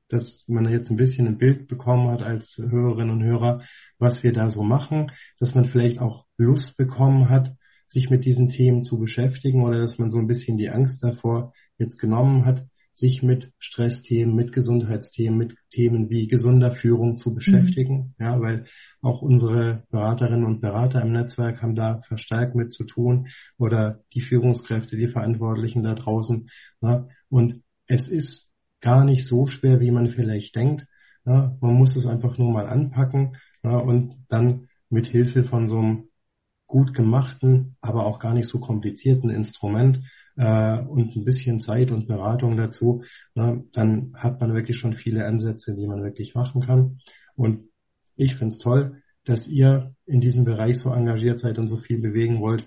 dass 0.08 0.42
man 0.48 0.66
jetzt 0.70 0.90
ein 0.90 0.96
bisschen 0.96 1.26
ein 1.26 1.36
Bild 1.36 1.68
bekommen 1.68 2.10
hat 2.10 2.22
als 2.22 2.56
Hörerinnen 2.56 3.10
und 3.10 3.22
Hörer, 3.22 3.62
was 3.98 4.22
wir 4.22 4.32
da 4.32 4.48
so 4.48 4.62
machen, 4.62 5.10
dass 5.38 5.54
man 5.54 5.66
vielleicht 5.66 5.98
auch 5.98 6.24
Lust 6.38 6.78
bekommen 6.78 7.28
hat, 7.28 7.52
sich 7.88 8.08
mit 8.08 8.24
diesen 8.24 8.48
Themen 8.48 8.84
zu 8.84 8.98
beschäftigen 8.98 9.62
oder 9.62 9.80
dass 9.80 9.98
man 9.98 10.10
so 10.10 10.16
ein 10.16 10.28
bisschen 10.28 10.56
die 10.56 10.70
Angst 10.70 11.02
davor 11.02 11.52
jetzt 11.76 11.98
genommen 11.98 12.46
hat, 12.46 12.64
sich 12.92 13.22
mit 13.22 13.52
Stressthemen, 13.58 14.34
mit 14.34 14.52
Gesundheitsthemen, 14.52 15.38
mit 15.38 15.56
Themen 15.70 16.10
wie 16.10 16.28
gesunder 16.28 16.72
Führung 16.72 17.16
zu 17.16 17.34
beschäftigen. 17.34 18.14
Mhm. 18.18 18.24
Ja, 18.24 18.40
weil 18.40 18.66
auch 19.00 19.22
unsere 19.22 19.84
Beraterinnen 19.90 20.44
und 20.44 20.60
Berater 20.60 21.00
im 21.02 21.12
Netzwerk 21.12 21.62
haben 21.62 21.74
da 21.74 22.02
verstärkt 22.02 22.54
mit 22.54 22.72
zu 22.72 22.84
tun 22.84 23.28
oder 23.58 24.00
die 24.14 24.20
Führungskräfte, 24.20 24.96
die 24.96 25.08
Verantwortlichen 25.08 25.82
da 25.82 25.94
draußen. 25.94 26.48
Ja, 26.82 27.06
und 27.28 27.62
es 27.86 28.08
ist 28.08 28.50
gar 28.80 29.04
nicht 29.04 29.26
so 29.26 29.46
schwer, 29.46 29.80
wie 29.80 29.90
man 29.90 30.08
vielleicht 30.08 30.54
denkt. 30.56 30.86
Ja, 31.24 31.56
man 31.60 31.74
muss 31.74 31.96
es 31.96 32.06
einfach 32.06 32.38
nur 32.38 32.52
mal 32.52 32.66
anpacken 32.66 33.36
ja, 33.62 33.76
und 33.76 34.16
dann 34.28 34.68
mit 34.88 35.06
Hilfe 35.06 35.44
von 35.44 35.68
so 35.68 35.78
einem 35.78 36.04
gut 36.66 36.94
gemachten, 36.94 37.76
aber 37.80 38.06
auch 38.06 38.20
gar 38.20 38.32
nicht 38.32 38.48
so 38.48 38.60
komplizierten 38.60 39.28
Instrument 39.28 40.00
äh, 40.40 40.78
und 40.78 41.14
ein 41.14 41.24
bisschen 41.24 41.60
Zeit 41.60 41.90
und 41.90 42.08
Beratung 42.08 42.56
dazu, 42.56 43.04
ne, 43.34 43.62
dann 43.74 44.14
hat 44.16 44.40
man 44.40 44.54
wirklich 44.54 44.78
schon 44.78 44.94
viele 44.94 45.26
Ansätze, 45.26 45.76
die 45.76 45.86
man 45.86 46.02
wirklich 46.02 46.34
machen 46.34 46.62
kann. 46.62 46.98
Und 47.36 47.68
ich 48.16 48.36
finde 48.36 48.54
es 48.54 48.58
toll, 48.58 49.02
dass 49.26 49.46
ihr 49.46 49.94
in 50.06 50.22
diesem 50.22 50.44
Bereich 50.44 50.78
so 50.78 50.90
engagiert 50.90 51.40
seid 51.40 51.58
und 51.58 51.68
so 51.68 51.76
viel 51.76 52.00
bewegen 52.00 52.40
wollt. 52.40 52.66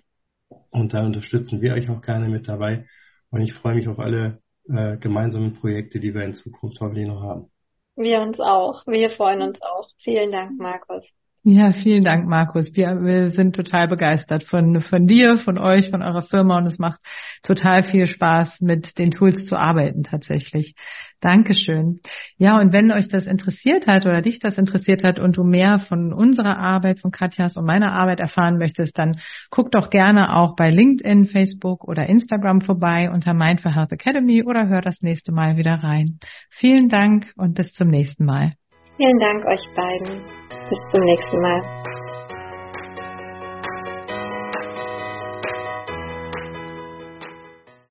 Und 0.69 0.93
da 0.93 1.03
unterstützen 1.03 1.61
wir 1.61 1.74
euch 1.74 1.89
auch 1.89 2.01
gerne 2.01 2.30
mit 2.30 2.47
dabei. 2.47 2.86
Und 3.32 3.41
ich 3.41 3.53
freue 3.53 3.74
mich 3.74 3.88
auf 3.88 3.97
alle 3.97 4.39
äh, 4.69 4.97
gemeinsamen 4.97 5.55
Projekte, 5.55 5.99
die 5.99 6.13
wir 6.13 6.21
in 6.21 6.36
Zukunft 6.36 6.80
hoffentlich 6.80 7.07
noch 7.07 7.24
haben. 7.24 7.49
Wir 7.95 8.21
uns 8.21 8.39
auch. 8.39 8.86
Wir 8.86 9.09
freuen 9.09 9.41
uns 9.41 9.59
auch. 9.63 9.89
Vielen 9.97 10.32
Dank, 10.32 10.59
Markus. 10.59 11.03
Ja, 11.46 11.74
vielen 11.74 12.06
Dank, 12.06 12.30
Markus. 12.30 12.74
Wir, 12.74 13.02
wir 13.02 13.32
sind 13.32 13.54
total 13.54 13.89
begeistert 13.89 14.46
von, 14.46 14.80
von 14.80 15.08
dir, 15.08 15.38
von 15.39 15.58
euch, 15.58 15.89
von 15.89 16.02
eurer 16.02 16.22
Firma 16.22 16.58
und 16.58 16.68
es 16.68 16.80
macht 16.80 17.02
total 17.41 17.84
viel 17.84 18.08
Spaß, 18.08 18.62
mit 18.62 18.98
den 18.98 19.12
Tools 19.12 19.44
zu 19.44 19.58
arbeiten 19.58 20.04
tatsächlich. 20.04 20.74
Dankeschön. 21.20 22.00
Ja, 22.38 22.62
und 22.62 22.72
wenn 22.72 22.94
euch 22.94 23.10
das 23.10 23.28
interessiert 23.28 23.88
hat 23.88 24.06
oder 24.06 24.22
dich 24.22 24.39
das 24.39 24.58
interessiert 24.58 25.04
hat 25.04 25.20
und 25.20 25.36
du 25.36 25.44
mehr 25.44 25.80
von 25.80 26.14
unserer 26.14 26.58
Arbeit, 26.58 27.02
von 27.02 27.12
Katjas 27.12 27.58
und 27.58 27.66
meiner 27.66 27.91
Arbeit 27.91 28.22
erfahren 28.22 28.58
möchtest, 28.58 28.98
dann 28.98 29.18
guck 29.50 29.70
doch 29.70 29.89
gerne 29.89 30.38
auch 30.38 30.56
bei 30.56 30.70
LinkedIn, 30.70 31.28
Facebook 31.28 31.86
oder 31.86 32.08
Instagram 32.08 32.62
vorbei 32.62 33.12
unter 33.14 33.34
Mindful 33.34 33.76
Health 33.76 33.91
Academy 33.91 34.44
oder 34.44 34.70
hör 34.70 34.80
das 34.80 35.02
nächste 35.02 35.34
Mal 35.34 35.58
wieder 35.58 35.76
rein. 35.76 36.20
Vielen 36.52 36.88
Dank 36.88 37.34
und 37.36 37.56
bis 37.56 37.74
zum 37.74 37.89
nächsten 37.89 38.24
Mal. 38.24 38.54
Vielen 38.96 39.20
Dank 39.20 39.46
euch 39.46 39.62
beiden. 39.76 40.43
Bis 40.74 40.82
zum 40.89 41.01
nächsten 41.01 41.39
Mal. 41.39 41.61